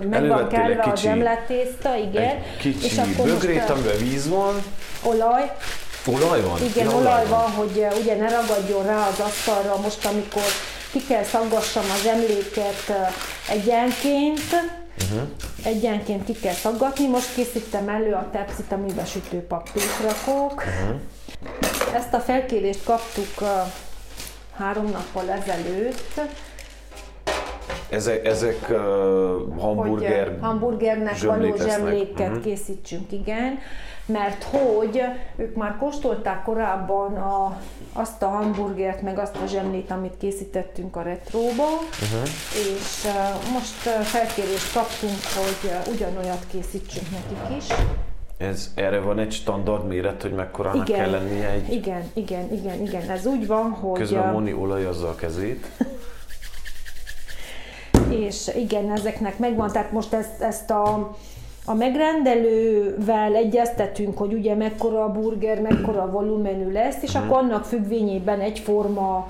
Igen, 0.00 0.08
meg 0.08 0.28
van 0.28 0.48
kelve 0.48 0.82
a 0.82 0.96
zsemlet 0.96 1.46
tészta, 1.46 1.96
igen. 1.96 2.42
Kicsi 2.58 2.84
és 2.84 2.98
akkor 2.98 3.26
bögrét, 3.26 3.70
amiben 3.70 3.98
víz 3.98 4.28
van. 4.28 4.54
Olaj. 5.02 5.52
Olaj 6.06 6.40
van? 6.42 6.62
Igen, 6.62 6.88
ja, 6.90 6.96
olaj 6.96 7.26
van, 7.28 7.50
hogy 7.50 7.86
ugye 8.00 8.16
ne 8.16 8.28
ragadjon 8.28 8.86
rá 8.86 9.08
az 9.08 9.20
asztalra 9.20 9.80
most, 9.82 10.06
amikor 10.06 10.42
ki 10.92 11.06
kell 11.08 11.22
szaggassam 11.22 11.84
az 11.94 12.06
emléket 12.06 13.12
egyenként, 13.48 14.40
Uh-huh. 15.02 15.28
Egyenként 15.66 16.24
ki 16.24 16.32
kell 16.32 16.54
szaggatni. 16.54 17.06
Most 17.06 17.34
készítem 17.34 17.88
elő 17.88 18.12
a 18.12 18.28
tepszit, 18.32 18.72
amiben 18.72 19.04
sütőpapírt 19.04 20.00
rakok. 20.02 20.52
Uh-huh. 20.52 21.94
Ezt 21.94 22.14
a 22.14 22.20
felkérést 22.20 22.84
kaptuk 22.84 23.48
három 24.56 24.90
nappal 24.90 25.30
ezelőtt. 25.30 26.20
Ezek, 27.90 28.26
ezek 28.26 28.66
uh, 28.70 28.76
hamburger 29.58 30.28
hogy, 30.28 30.38
hamburgernek 30.40 31.18
való 31.18 31.56
zsemléket 31.56 32.28
uh-huh. 32.28 32.42
készítsünk, 32.42 33.12
igen 33.12 33.58
mert 34.06 34.42
hogy 34.42 35.02
ők 35.36 35.54
már 35.54 35.76
kóstolták 35.76 36.42
korábban 36.42 37.16
a, 37.16 37.60
azt 37.92 38.22
a 38.22 38.26
hamburgert, 38.26 39.02
meg 39.02 39.18
azt 39.18 39.36
a 39.36 39.46
zsemlét, 39.46 39.90
amit 39.90 40.14
készítettünk 40.18 40.96
a 40.96 41.02
retróba, 41.02 41.64
uh-huh. 42.02 42.28
és 42.50 43.04
uh, 43.04 43.52
most 43.52 44.06
felkérést 44.06 44.72
kaptunk, 44.72 45.18
hogy 45.34 45.70
uh, 45.70 45.94
ugyanolyat 45.94 46.46
készítsünk 46.50 47.06
nekik 47.10 47.56
is. 47.56 47.66
Ez, 48.36 48.72
erre 48.74 49.00
van 49.00 49.18
egy 49.18 49.32
standard 49.32 49.86
méret, 49.86 50.22
hogy 50.22 50.32
mekkorának 50.32 50.88
igen, 50.88 51.00
kell 51.00 51.10
lennie 51.10 51.48
egy... 51.48 51.72
Igen, 51.72 52.02
igen, 52.14 52.52
igen, 52.52 52.80
igen. 52.80 53.10
Ez 53.10 53.26
úgy 53.26 53.46
van, 53.46 53.70
hogy... 53.70 53.98
Közben 53.98 54.32
Moni 54.32 54.52
olajazza 54.52 55.08
a 55.08 55.14
kezét. 55.14 55.66
és 58.10 58.50
igen, 58.56 58.92
ezeknek 58.92 59.38
megvan, 59.38 59.72
tehát 59.72 59.92
most 59.92 60.12
ezt, 60.12 60.40
ezt 60.40 60.70
a 60.70 61.16
a 61.68 61.74
megrendelővel 61.74 63.34
egyeztetünk, 63.34 64.18
hogy 64.18 64.32
ugye 64.32 64.54
mekkora 64.54 65.04
a 65.04 65.12
burger, 65.12 65.60
mekkora 65.60 66.02
a 66.02 66.10
volumenű 66.10 66.72
lesz, 66.72 67.02
és 67.02 67.14
akkor 67.14 67.36
annak 67.36 67.64
függvényében 67.64 68.40
egyforma 68.40 69.26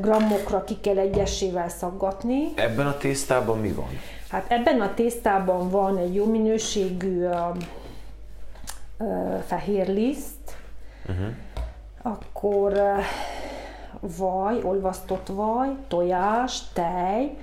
grammokra 0.00 0.64
ki 0.64 0.80
kell 0.80 0.98
egyesével 0.98 1.68
szaggatni. 1.68 2.52
Ebben 2.54 2.86
a 2.86 2.96
tésztában 2.96 3.58
mi 3.58 3.72
van? 3.72 3.88
Hát 4.28 4.44
ebben 4.48 4.80
a 4.80 4.94
tésztában 4.94 5.70
van 5.70 5.96
egy 5.96 6.14
jó 6.14 6.24
minőségű 6.24 7.26
uh, 7.26 7.34
uh, 8.98 9.38
fehér 9.46 9.88
liszt, 9.88 10.56
uh-huh. 11.08 11.26
akkor 12.02 12.72
uh, 12.72 13.04
vaj, 14.16 14.58
olvasztott 14.62 15.26
vaj, 15.26 15.68
tojás, 15.88 16.60
tej, 16.72 17.36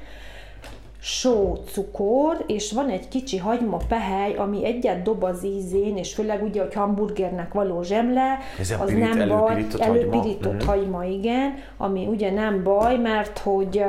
só, 1.02 1.58
cukor, 1.72 2.43
és 2.47 2.72
van 2.72 2.89
egy 2.89 3.08
kicsi 3.08 3.38
hagyma 3.38 3.78
pehely, 3.88 4.36
ami 4.36 4.66
egyet 4.66 5.02
dob 5.02 5.24
az 5.24 5.45
ízén, 5.45 5.97
és 5.97 6.14
főleg 6.14 6.43
ugye, 6.43 6.62
hogy 6.62 6.74
hamburgernek 6.74 7.54
való 7.54 7.84
zsemle, 7.84 8.38
Ez 8.60 8.72
az 8.80 8.86
pirít, 8.86 9.14
nem 9.14 9.28
baj, 9.28 9.39
előpirított 9.52 9.82
hagyma? 9.82 9.93
előpirított 9.95 10.54
Mhm. 10.54 10.66
hagyma, 10.68 11.04
igen, 11.04 11.54
ami 11.78 12.06
ugye 12.08 12.32
nem 12.32 12.64
baj, 12.64 12.97
mert 12.97 13.38
hogy 13.39 13.84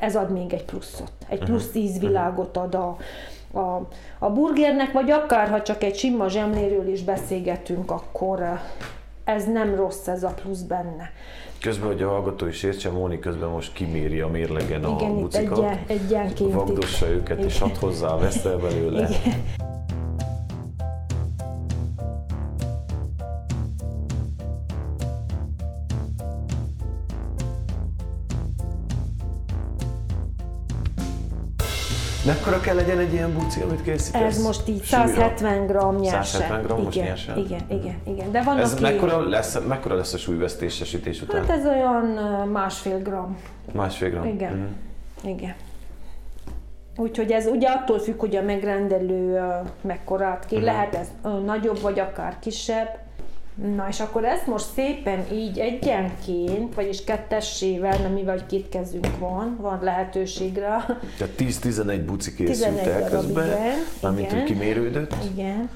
ez 0.00 0.16
ad 0.16 0.30
még 0.30 0.52
egy 0.52 0.64
pluszot, 0.64 1.12
egy 1.28 1.38
plusz 1.38 1.74
ízvilágot 1.74 2.56
ad 2.56 2.74
a, 2.74 2.96
a, 3.58 3.88
a 4.18 4.30
burgernek, 4.30 4.92
vagy 4.92 5.10
akár 5.10 5.48
ha 5.48 5.62
csak 5.62 5.82
egy 5.82 5.96
sima 5.96 6.28
zsemléről 6.28 6.88
is 6.88 7.02
beszélgetünk, 7.02 7.90
akkor 7.90 8.60
ez 9.24 9.44
nem 9.46 9.74
rossz 9.74 10.06
ez 10.06 10.22
a 10.22 10.34
plusz 10.42 10.60
benne. 10.60 11.10
Közben, 11.60 11.86
hogy 11.86 12.02
a 12.02 12.08
hallgató 12.08 12.46
is 12.46 12.62
értse, 12.62 12.90
Móni 12.90 13.18
közben 13.18 13.48
most 13.48 13.72
kiméri 13.72 14.20
a 14.20 14.28
mérlegen 14.28 14.84
a 14.84 14.96
Igen, 15.00 15.14
itt 15.16 15.20
bucikat. 15.20 15.58
egyen- 15.58 15.78
egyenként 15.86 16.40
itt. 16.40 16.52
Vagdossa 16.54 17.08
őket, 17.08 17.44
és 17.44 17.56
Igen. 17.56 17.68
ad 17.68 17.76
hozzá, 17.76 18.16
vesz 18.16 18.44
el 18.44 18.56
belőle. 18.56 19.08
Igen. 19.08 19.44
Mekkora 32.28 32.60
kell 32.60 32.74
legyen 32.74 32.98
egy 32.98 33.12
ilyen 33.12 33.32
buci, 33.32 33.60
amit 33.60 33.82
készítesz? 33.82 34.20
Ez 34.22 34.42
most 34.42 34.68
így 34.68 34.84
Súlyra? 34.84 35.06
170 35.08 35.66
g 35.66 36.00
nyerse. 36.00 36.22
170 36.38 36.62
grammos 36.62 36.94
igen, 36.94 37.06
nyerse? 37.06 37.36
Igen, 37.36 37.60
igen, 37.68 37.96
igen. 38.06 38.30
De 38.30 38.42
van, 38.42 38.58
Ez 38.58 38.72
aki... 38.72 38.82
mekkora 38.82 39.28
lesz, 39.28 39.58
mekkora 39.68 39.94
lesz 39.94 40.12
a 40.12 40.16
súlyvesztésesítés 40.18 41.22
után? 41.22 41.40
Hát 41.40 41.50
ez 41.58 41.66
olyan 41.66 42.04
másfél 42.52 42.98
gram. 43.02 43.36
Másfél 43.72 44.10
gram? 44.10 44.24
Igen. 44.26 44.52
Mhm. 44.52 45.28
Igen. 45.28 45.54
Úgyhogy 46.96 47.30
ez 47.30 47.46
ugye 47.46 47.68
attól 47.68 47.98
függ, 47.98 48.20
hogy 48.20 48.36
a 48.36 48.42
megrendelő 48.42 49.40
mekkorát 49.80 50.38
Mhm. 50.38 50.48
kér. 50.48 50.62
Lehet 50.62 50.94
ez 50.94 51.08
nagyobb, 51.44 51.80
vagy 51.80 51.98
akár 51.98 52.38
kisebb. 52.38 52.98
Na 53.62 53.86
és 53.88 54.00
akkor 54.00 54.24
ezt 54.24 54.46
most 54.46 54.66
szépen 54.74 55.24
így 55.32 55.58
egyenként, 55.58 56.74
vagyis 56.74 57.04
kettessével, 57.04 58.08
mivel 58.14 58.34
hogy 58.36 58.46
két 58.46 58.68
kezünk 58.68 59.18
van, 59.18 59.56
van 59.60 59.78
lehetőség 59.82 60.56
rá. 60.56 60.86
Tehát 61.18 61.34
10-11 61.38 62.02
buci 62.06 62.34
11 62.34 62.46
készült 62.46 62.86
el 62.86 63.08
közben, 63.10 63.46
igen, 63.46 63.78
mármint 64.02 64.32
igen. 64.32 64.44
kimérődött. 64.44 65.14
Igen. 65.32 65.70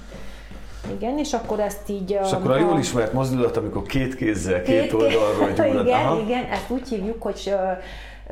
Igen, 0.97 1.19
és 1.19 1.33
akkor 1.33 1.61
ezt 1.61 1.89
így... 1.89 2.19
És 2.25 2.33
akkor 2.33 2.51
a 2.51 2.59
jól 2.59 2.79
ismert 2.79 3.13
mozdulat, 3.13 3.57
amikor 3.57 3.83
két 3.83 4.15
kézzel, 4.15 4.63
két, 4.63 4.81
Két- 4.81 4.93
oldalról 4.93 5.51
gyúrod. 5.57 5.87
Igen, 5.87 6.01
Aha. 6.01 6.21
igen, 6.21 6.45
ezt 6.45 6.71
úgy 6.71 6.89
hívjuk, 6.89 7.23
hogy 7.23 7.43
ö, 7.47 7.71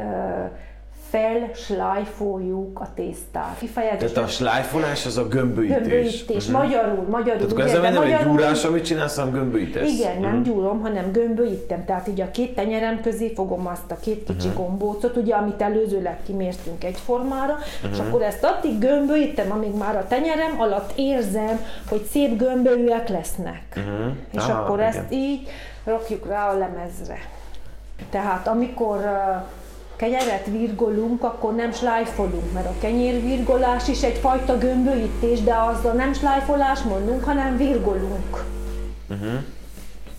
ö, 0.01 0.03
felslajfoljuk 1.11 2.80
a 2.80 2.88
tésztát. 2.94 3.56
Kifejezetten 3.58 4.12
Tehát 4.12 4.28
a 4.28 4.32
slájfolás 4.32 5.06
az 5.06 5.16
a 5.18 5.28
gömböítés. 5.28 5.76
gömböítés, 5.76 6.46
Mhm. 6.46 6.56
magyarul, 6.56 7.04
magyarul. 7.11 7.46
Tehát 7.46 7.52
akkor 7.52 7.64
de 7.64 7.72
nem 7.90 8.02
egy 8.02 8.11
magyarul- 8.11 8.36
gyúrás, 8.36 8.64
amit 8.64 8.84
csinálsz, 8.84 9.16
hanem 9.16 9.32
gömböítesz. 9.32 9.88
Igen, 9.90 10.20
nem 10.20 10.30
Mhm. 10.34 10.42
gyúrom, 10.42 10.80
hanem 10.80 11.12
gömböítem. 11.12 11.84
Tehát 11.84 12.08
így 12.08 12.20
a 12.20 12.30
két 12.30 12.54
tenyerem 12.54 13.00
közé 13.00 13.32
fogom 13.34 13.66
azt 13.66 13.90
a 13.90 13.96
két 14.00 14.24
kicsi 14.26 14.48
Mhm. 14.48 14.56
gombócot, 14.56 15.16
ugye, 15.16 15.34
amit 15.34 15.62
előzőleg 15.62 16.18
kimértünk 16.26 16.84
egyformára, 16.84 17.58
és 17.92 17.98
Mhm. 17.98 18.06
akkor 18.08 18.22
ezt 18.22 18.44
addig 18.44 18.78
gömböítem, 18.78 19.50
amíg 19.52 19.74
már 19.76 19.96
a 19.96 20.06
tenyerem 20.08 20.61
alatt 20.61 20.92
érzem, 20.96 21.61
hogy 21.88 22.02
szép 22.11 22.36
gömbölyűek 22.38 23.08
lesznek. 23.08 23.62
És 24.32 24.42
Ah, 24.42 24.58
akkor 24.58 24.78
igen. 24.78 24.88
ezt 24.88 25.12
így 25.12 25.48
rakjuk 25.84 26.26
rá 26.26 26.48
a 26.50 26.58
lemezre. 26.58 27.18
Tehát 28.11 28.46
amikor 28.48 28.96
uh, 28.96 29.42
kenyeret 30.01 30.46
virgolunk, 30.46 31.24
akkor 31.24 31.55
nem 31.55 31.72
slájfolunk, 31.72 32.53
mert 32.53 32.66
a 32.66 32.74
kenyérvirgolás 32.80 33.88
is 33.88 34.03
egyfajta 34.03 34.59
gömböítés, 34.59 35.40
de 35.40 35.55
azzal 35.55 35.92
nem 35.92 36.12
slájfolás 36.12 36.82
mondunk, 36.82 37.24
hanem 37.24 37.57
virgolunk. 37.57 38.44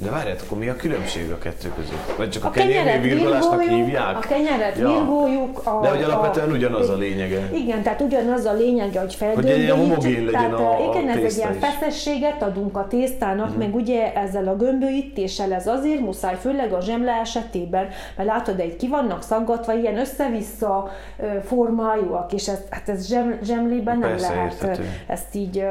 De 0.04 0.10
várját, 0.10 0.42
akkor 0.42 0.58
mi 0.58 0.68
a 0.70 0.76
különbség 0.76 1.32
a 1.32 1.38
kettő 1.38 1.72
között? 1.76 2.16
Vagy 2.18 2.30
csak 2.30 2.44
a, 2.44 2.48
A 2.48 2.52
kenyeret 2.52 3.02
virgolásnak 3.02 3.62
hívják? 3.62 4.16
a 4.16 4.20
kenyeret 4.20 4.78
Ja. 4.78 4.88
virgoljuk. 4.88 5.62
A, 5.68 5.80
De 5.82 5.90
hogy 5.90 6.04
alapvetően 6.04 6.52
ugyanaz 6.52 6.90
a 6.90 6.96
lényege. 6.98 7.50
Igen, 7.54 7.82
tehát 7.84 8.02
ugyanaz 8.02 8.46
a 8.46 8.54
lényege, 8.54 9.00
hogy 9.00 9.00
Hogy 9.00 9.06
egy 9.10 9.16
felgömbölyítsük. 9.16 9.64
ilyen 9.64 9.78
homogén 9.78 10.24
legyen 10.26 10.32
tehát, 10.32 10.54
a- 10.54 10.90
a 10.92 10.94
Igen, 10.94 11.10
ez 11.18 11.24
egy 11.34 11.38
ilyen 11.38 11.54
feszességet 11.54 12.42
adunk 12.44 12.78
a 12.78 12.88
tésztának, 12.88 13.46
uh-huh. 13.46 13.60
meg 13.64 13.76
ugye 13.76 14.14
ezzel 14.14 14.48
a 14.48 14.56
gömbölyítéssel 14.56 15.54
ez 15.54 15.68
azért 15.68 16.00
muszáj, 16.00 16.36
főleg 16.40 16.74
a 16.74 16.82
zsemle 16.82 17.12
esetében, 17.12 17.88
mert 18.16 18.30
látod, 18.30 18.60
egy 18.60 18.76
ki 18.76 18.88
vannak 18.88 19.24
szaggatva, 19.24 19.74
ilyen 19.74 19.98
össze-vissza 19.98 20.92
formájúak, 21.46 22.34
és 22.34 22.48
ez, 22.48 22.60
hát 22.70 22.90
ez 22.90 23.08
zsem, 23.08 23.40
zsemlében 23.44 23.98
nem 23.98 24.10
Persze, 24.10 24.34
lehet 24.34 24.52
érthető. 24.52 24.82
ö, 24.82 25.12
ezt 25.12 25.36
így 25.36 25.64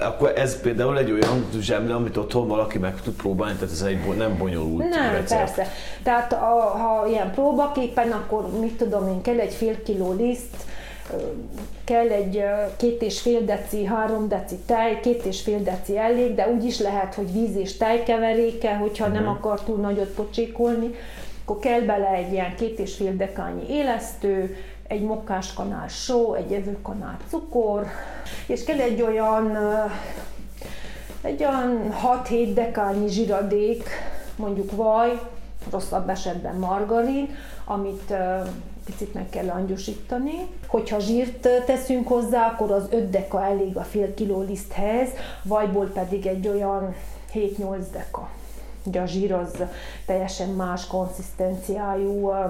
Akkor 0.00 0.32
ez 0.36 0.60
például 0.60 0.98
egy 0.98 1.10
olyan 1.10 1.48
zsemle, 1.60 1.94
amit 1.94 2.16
otthon 2.16 2.48
valaki 2.48 2.78
meg 2.78 3.00
tud 3.00 3.14
próbálni, 3.14 3.54
tehát 3.54 3.72
ez 3.72 3.82
egy 3.82 4.16
nem 4.16 4.36
bonyolult 4.38 4.88
Nem, 4.88 5.12
recept. 5.12 5.40
persze. 5.40 5.72
Tehát 6.02 6.32
a, 6.32 6.60
ha 6.78 7.06
ilyen 7.08 7.30
próbaképpen, 7.30 8.12
akkor 8.12 8.60
mit 8.60 8.76
tudom 8.76 9.08
én, 9.08 9.22
kell 9.22 9.38
egy 9.38 9.52
fél 9.54 9.82
kiló 9.82 10.12
liszt, 10.12 10.56
kell 11.84 12.08
egy 12.08 12.42
két 12.76 13.02
és 13.02 13.20
fél 13.20 13.44
deci, 13.44 13.84
három 13.84 14.28
deci 14.28 14.56
tej, 14.66 15.00
két 15.00 15.24
és 15.24 15.40
fél 15.40 15.62
deci 15.62 15.98
elég, 15.98 16.34
de 16.34 16.48
úgy 16.48 16.64
is 16.64 16.78
lehet, 16.78 17.14
hogy 17.14 17.32
víz 17.32 17.56
és 17.56 17.76
tejkeveréke, 17.76 18.76
hogyha 18.76 19.06
nem 19.06 19.28
akar 19.28 19.60
túl 19.60 19.76
nagyot 19.76 20.08
pocsékolni, 20.08 20.90
akkor 21.42 21.58
kell 21.58 21.80
bele 21.80 22.08
egy 22.08 22.32
ilyen 22.32 22.54
két 22.54 22.78
és 22.78 22.94
fél 22.94 23.16
dekányi 23.16 23.68
élesztő, 23.68 24.56
egy 24.90 25.02
mokkáskanál 25.02 25.88
só, 25.88 26.34
egy 26.34 26.52
evőkanál 26.52 27.16
cukor, 27.28 27.86
és 28.46 28.64
kell 28.64 28.78
egy 28.78 29.02
olyan 29.02 29.56
egy 31.20 31.44
olyan 31.44 31.94
6-7 32.24 32.50
dekányi 32.54 33.08
zsiradék, 33.08 33.88
mondjuk 34.36 34.76
vaj, 34.76 35.20
rosszabb 35.70 36.08
esetben 36.08 36.56
margarin, 36.56 37.36
amit 37.64 38.14
picit 38.84 39.14
meg 39.14 39.28
kell 39.30 39.48
angyosítani. 39.48 40.34
Hogyha 40.66 40.98
zsírt 40.98 41.48
teszünk 41.66 42.08
hozzá, 42.08 42.46
akkor 42.46 42.70
az 42.70 42.86
5 42.90 43.10
deka 43.10 43.44
elég 43.44 43.76
a 43.76 43.82
fél 43.82 44.14
kiló 44.14 44.40
liszthez, 44.40 45.08
vajból 45.42 45.86
pedig 45.86 46.26
egy 46.26 46.48
olyan 46.48 46.94
7-8 47.34 47.84
deka. 47.92 48.28
Ugye 48.84 49.00
a 49.00 49.06
zsír 49.06 49.32
az 49.32 49.52
teljesen 50.06 50.48
más 50.48 50.86
konzisztenciájú 50.86 52.30
ö, 52.30 52.44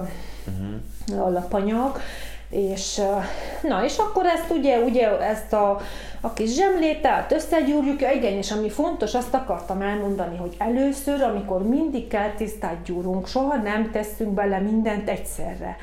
alapanyag, 1.17 1.99
és 2.51 3.01
na 3.61 3.85
és 3.85 3.97
akkor 3.97 4.25
ezt 4.25 4.49
ugye, 4.49 4.79
ugye 4.79 5.19
ezt 5.19 5.53
a, 5.53 5.81
a 6.21 6.33
kis 6.33 6.53
zsemlét, 6.53 7.01
tehát 7.01 7.31
összegyúrjuk, 7.31 8.01
igen, 8.15 8.33
és 8.33 8.51
ami 8.51 8.69
fontos, 8.69 9.13
azt 9.13 9.33
akartam 9.33 9.81
elmondani, 9.81 10.37
hogy 10.37 10.55
először, 10.57 11.21
amikor 11.21 11.67
mindig 11.67 12.07
kell 12.07 12.29
tisztát 12.29 12.83
gyúrunk, 12.85 13.27
soha 13.27 13.55
nem 13.55 13.91
tesszünk 13.91 14.31
bele 14.31 14.59
mindent 14.59 15.09
egyszerre 15.09 15.77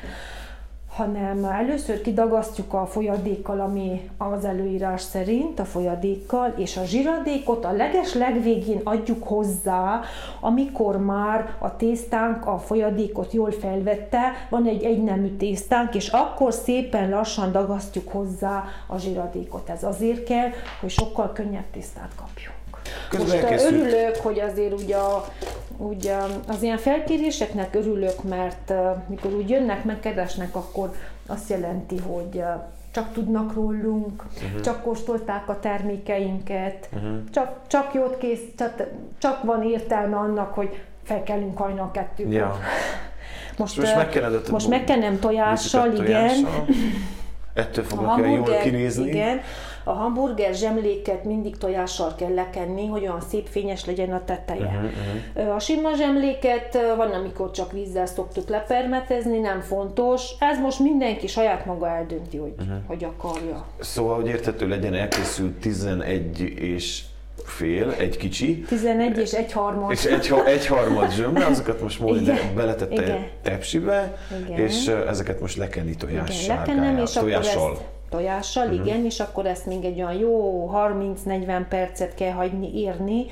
hanem 0.99 1.43
először 1.43 2.01
kidagasztjuk 2.01 2.73
a 2.73 2.85
folyadékkal, 2.85 3.59
ami 3.59 4.09
az 4.17 4.45
előírás 4.45 5.01
szerint 5.01 5.59
a 5.59 5.65
folyadékkal, 5.65 6.53
és 6.57 6.77
a 6.77 6.83
zsiradékot 6.83 7.65
a 7.65 7.71
leges 7.71 8.13
legvégén 8.13 8.81
adjuk 8.83 9.27
hozzá, 9.27 10.01
amikor 10.39 10.97
már 10.97 11.55
a 11.59 11.75
tésztánk 11.75 12.45
a 12.45 12.57
folyadékot 12.57 13.33
jól 13.33 13.51
felvette, 13.51 14.31
van 14.49 14.65
egy 14.65 14.83
egynemű 14.83 15.35
tésztánk, 15.35 15.95
és 15.95 16.07
akkor 16.07 16.53
szépen 16.53 17.09
lassan 17.09 17.51
dagasztjuk 17.51 18.11
hozzá 18.11 18.63
a 18.87 18.97
zsiradékot. 18.97 19.69
Ez 19.69 19.83
azért 19.83 20.23
kell, 20.23 20.49
hogy 20.79 20.89
sokkal 20.89 21.31
könnyebb 21.33 21.69
tésztát 21.71 22.11
kapjunk. 22.15 22.58
Közben 23.09 23.27
Most 23.27 23.43
elkészült. 23.43 23.71
örülök, 23.73 24.15
hogy 24.15 24.39
azért 24.39 24.81
ugye, 24.81 24.95
a, 24.95 25.25
ugye 25.77 26.15
az 26.47 26.61
ilyen 26.61 26.77
felkéréseknek 26.77 27.75
örülök, 27.75 28.23
mert 28.23 28.73
mikor 29.07 29.33
úgy 29.33 29.49
jönnek, 29.49 29.83
megkeresnek, 29.83 30.55
akkor 30.55 30.91
azt 31.27 31.49
jelenti, 31.49 31.97
hogy 31.97 32.43
csak 32.91 33.13
tudnak 33.13 33.53
rólunk, 33.53 34.23
uh-huh. 34.43 34.61
csak 34.61 34.81
kóstolták 34.81 35.49
a 35.49 35.59
termékeinket, 35.59 36.89
uh-huh. 36.93 37.17
csak, 37.31 37.55
csak 37.67 37.93
jót 37.93 38.17
kész, 38.17 38.41
csak, 38.57 38.83
csak 39.17 39.43
van 39.43 39.63
értelme 39.63 40.17
annak, 40.17 40.53
hogy 40.53 40.81
felkelünk 41.03 41.57
hajnal 41.57 41.91
kettőkor. 41.91 42.33
Ja. 42.33 42.57
Most, 43.57 43.77
Most 43.77 43.95
megkened 43.95 44.49
most 44.51 44.67
megkenem 44.67 45.19
tojással, 45.19 45.89
bucikat 45.89 46.07
igen. 46.07 46.27
tojással. 46.27 46.65
Ettől 47.53 47.83
fognak 47.83 48.17
olyan 48.17 48.31
jól 48.31 48.57
kinézni. 48.57 49.07
Igen, 49.07 49.41
a 49.89 49.93
hamburger 49.93 50.53
zsemléket 50.53 51.23
mindig 51.23 51.57
tojással 51.57 52.15
kell 52.15 52.33
lekenni, 52.33 52.87
hogy 52.87 53.01
olyan 53.01 53.21
szép 53.29 53.47
fényes 53.47 53.85
legyen 53.85 54.11
a 54.11 54.23
teteje. 54.25 54.65
Uh-huh, 54.65 54.91
uh-huh. 55.35 55.55
A 55.55 55.59
sima 55.59 55.93
zsemléket 55.95 56.77
van, 56.97 57.11
amikor 57.11 57.51
csak 57.51 57.71
vízzel 57.71 58.05
szoktuk 58.05 58.49
lepermetezni, 58.49 59.39
nem 59.39 59.61
fontos. 59.61 60.29
Ez 60.39 60.59
most 60.59 60.79
mindenki 60.79 61.27
saját 61.27 61.65
maga 61.65 61.87
eldönti, 61.87 62.37
hogy, 62.37 62.53
uh-huh. 62.59 62.75
hogy 62.87 63.03
akarja. 63.03 63.65
Szóval, 63.79 64.15
hogy 64.15 64.27
érthető 64.27 64.67
legyen, 64.67 64.93
elkészült 64.93 65.53
11 65.59 66.39
és 66.41 67.03
fél, 67.43 67.91
egy 67.97 68.17
kicsi. 68.17 68.61
11 68.61 69.17
és 69.17 69.31
egy 69.31 69.51
harmad. 69.51 69.91
És 69.91 70.05
egy, 70.05 70.33
egy 70.45 70.65
harmad 70.65 71.11
zsömle, 71.11 71.45
azokat 71.45 71.81
most 71.81 71.99
Molly 71.99 72.31
beletette 72.55 73.29
tepsibe, 73.41 74.17
Igen. 74.45 74.59
és 74.59 74.87
ezeket 74.87 75.41
most 75.41 75.57
lekenni 75.57 75.95
tojással. 75.95 76.43
Igen, 76.43 76.57
lekenem, 76.57 76.97
és 76.97 77.11
tojással. 77.11 77.61
akkor 77.61 77.71
ezt 77.71 77.98
tojással, 78.09 78.67
uh-huh. 78.67 78.85
igen, 78.85 79.05
és 79.05 79.19
akkor 79.19 79.45
ezt 79.45 79.65
még 79.65 79.85
egy 79.85 80.01
olyan 80.01 80.13
jó 80.13 80.71
30-40 81.25 81.65
percet 81.69 82.13
kell 82.15 82.31
hagyni 82.31 82.71
írni. 82.75 83.25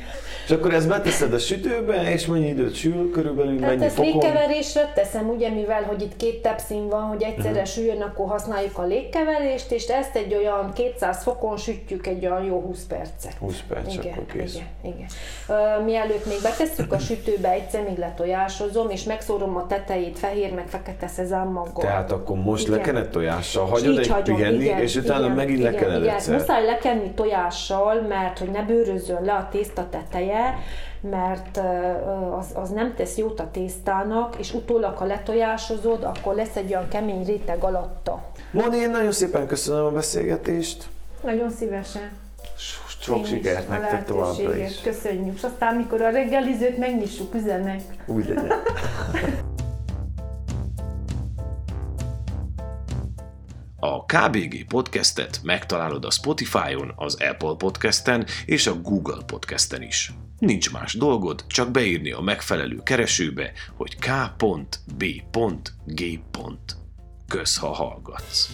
És 0.46 0.52
akkor 0.52 0.74
ezt 0.74 0.88
beteszed 0.88 1.34
a 1.34 1.40
sütőbe, 1.40 2.12
és 2.12 2.26
mennyi 2.26 2.48
időt 2.48 2.76
sül 2.76 3.12
körülbelül, 3.12 3.60
Tehát 3.60 3.74
mennyi 3.74 3.86
ezt 3.86 3.96
fokon? 3.96 4.12
légkeverésre 4.12 4.92
teszem, 4.96 5.30
ugye, 5.30 5.50
mivel 5.50 5.84
hogy 5.84 6.02
itt 6.02 6.16
két 6.16 6.42
tepszín 6.42 6.90
van, 6.90 7.02
hogy 7.02 7.24
egyszerre 7.24 7.50
uh-huh. 7.50 7.66
süljön, 7.66 8.02
akkor 8.02 8.28
használjuk 8.28 8.78
a 8.78 8.86
légkeverést, 8.86 9.72
és 9.72 9.86
ezt 9.86 10.16
egy 10.16 10.34
olyan 10.34 10.74
200 10.74 11.24
fokon 11.24 11.58
sütjük 11.58 12.08
egy 12.08 12.26
olyan 12.26 12.44
jó 12.44 12.62
20 12.62 12.86
percet. 12.86 13.34
20 13.40 13.64
perc, 13.68 13.94
igen, 13.94 14.12
akkor 14.12 14.26
kész. 14.26 14.54
Igen, 14.54 14.68
igen. 14.82 15.08
Uh, 15.48 15.86
mielőtt 15.86 16.26
még 16.26 16.38
betesszük 16.44 16.94
a 16.94 17.00
sütőbe, 17.00 17.52
egyszer 17.52 17.84
még 17.84 17.98
letojásozom, 17.98 18.90
és 18.90 19.04
megszórom 19.04 19.56
a 19.56 19.66
tetejét 19.68 20.20
fehér 20.20 20.54
meg 20.54 20.68
fekete 20.68 21.08
szezámmaggal. 21.08 21.84
Tehát 21.84 22.12
akkor 22.12 22.38
most 22.38 22.68
igen. 22.68 22.78
lekenett 22.78 23.12
tojással, 23.12 23.66
hagyod 23.66 23.98
egy 23.98 24.14
pihenni, 24.24 24.67
igen, 24.68 24.82
és 24.82 24.96
utána 24.96 25.24
igen, 25.24 25.36
megint 25.36 25.60
igen, 25.60 25.72
lekened 25.72 26.02
igen. 26.02 26.16
egyszer. 26.16 26.34
Muszáj 26.38 26.66
lekenni 26.66 27.12
tojással, 27.12 28.02
mert 28.02 28.40
hogy 28.40 28.50
ne 28.50 28.62
bőrözzön 28.62 29.24
le 29.24 29.34
a 29.34 29.48
tészta 29.52 29.88
teteje, 29.90 30.58
mert 31.02 31.62
az, 32.38 32.48
az 32.54 32.70
nem 32.70 32.94
tesz 32.96 33.18
jót 33.18 33.40
a 33.40 33.50
tésztának, 33.52 34.36
és 34.40 34.54
utólag, 34.54 34.98
ha 34.98 35.06
letojásozod, 35.06 36.04
akkor 36.04 36.36
lesz 36.36 36.56
egy 36.56 36.70
olyan 36.70 36.88
kemény 36.88 37.26
réteg 37.26 37.64
alatta. 37.64 38.24
Moni, 38.52 38.78
én 38.78 38.90
nagyon 38.90 39.12
szépen 39.12 39.48
köszönöm 39.48 39.86
a 39.86 39.92
beszélgetést. 39.92 40.86
Nagyon 41.24 41.50
szívesen. 41.50 42.12
Sok 43.00 43.26
sikert 43.26 43.70
nektek 43.70 44.06
továbbra 44.06 44.56
is. 44.56 44.82
Köszönjük. 44.82 45.36
És 45.36 45.44
aztán, 45.44 45.76
mikor 45.76 46.02
a 46.02 46.10
reggelizőt 46.10 46.78
megnyissuk, 46.78 47.34
üzenek. 47.34 47.82
Úgy 48.06 48.28
legyen. 48.28 48.52
A 53.90 54.06
KBG 54.06 54.66
podcastet 54.68 55.40
megtalálod 55.44 56.06
a 56.06 56.12
Spotify-on, 56.12 56.94
az 56.96 57.22
Apple 57.22 57.56
podcasten 57.58 58.26
és 58.46 58.68
a 58.68 58.82
Google 58.82 59.24
podcasten 59.26 59.82
is. 59.82 60.12
Nincs 60.40 60.72
más 60.72 60.94
dolgod, 60.94 61.46
csak 61.48 61.72
beírni 61.72 62.12
a 62.12 62.22
megfelelő 62.22 62.84
keresőbe, 62.84 63.52
hogy 63.76 63.96
k.b.g. 63.96 65.24
Kösz, 67.28 67.58
ha 67.58 67.74
hallgatsz. 67.74 68.50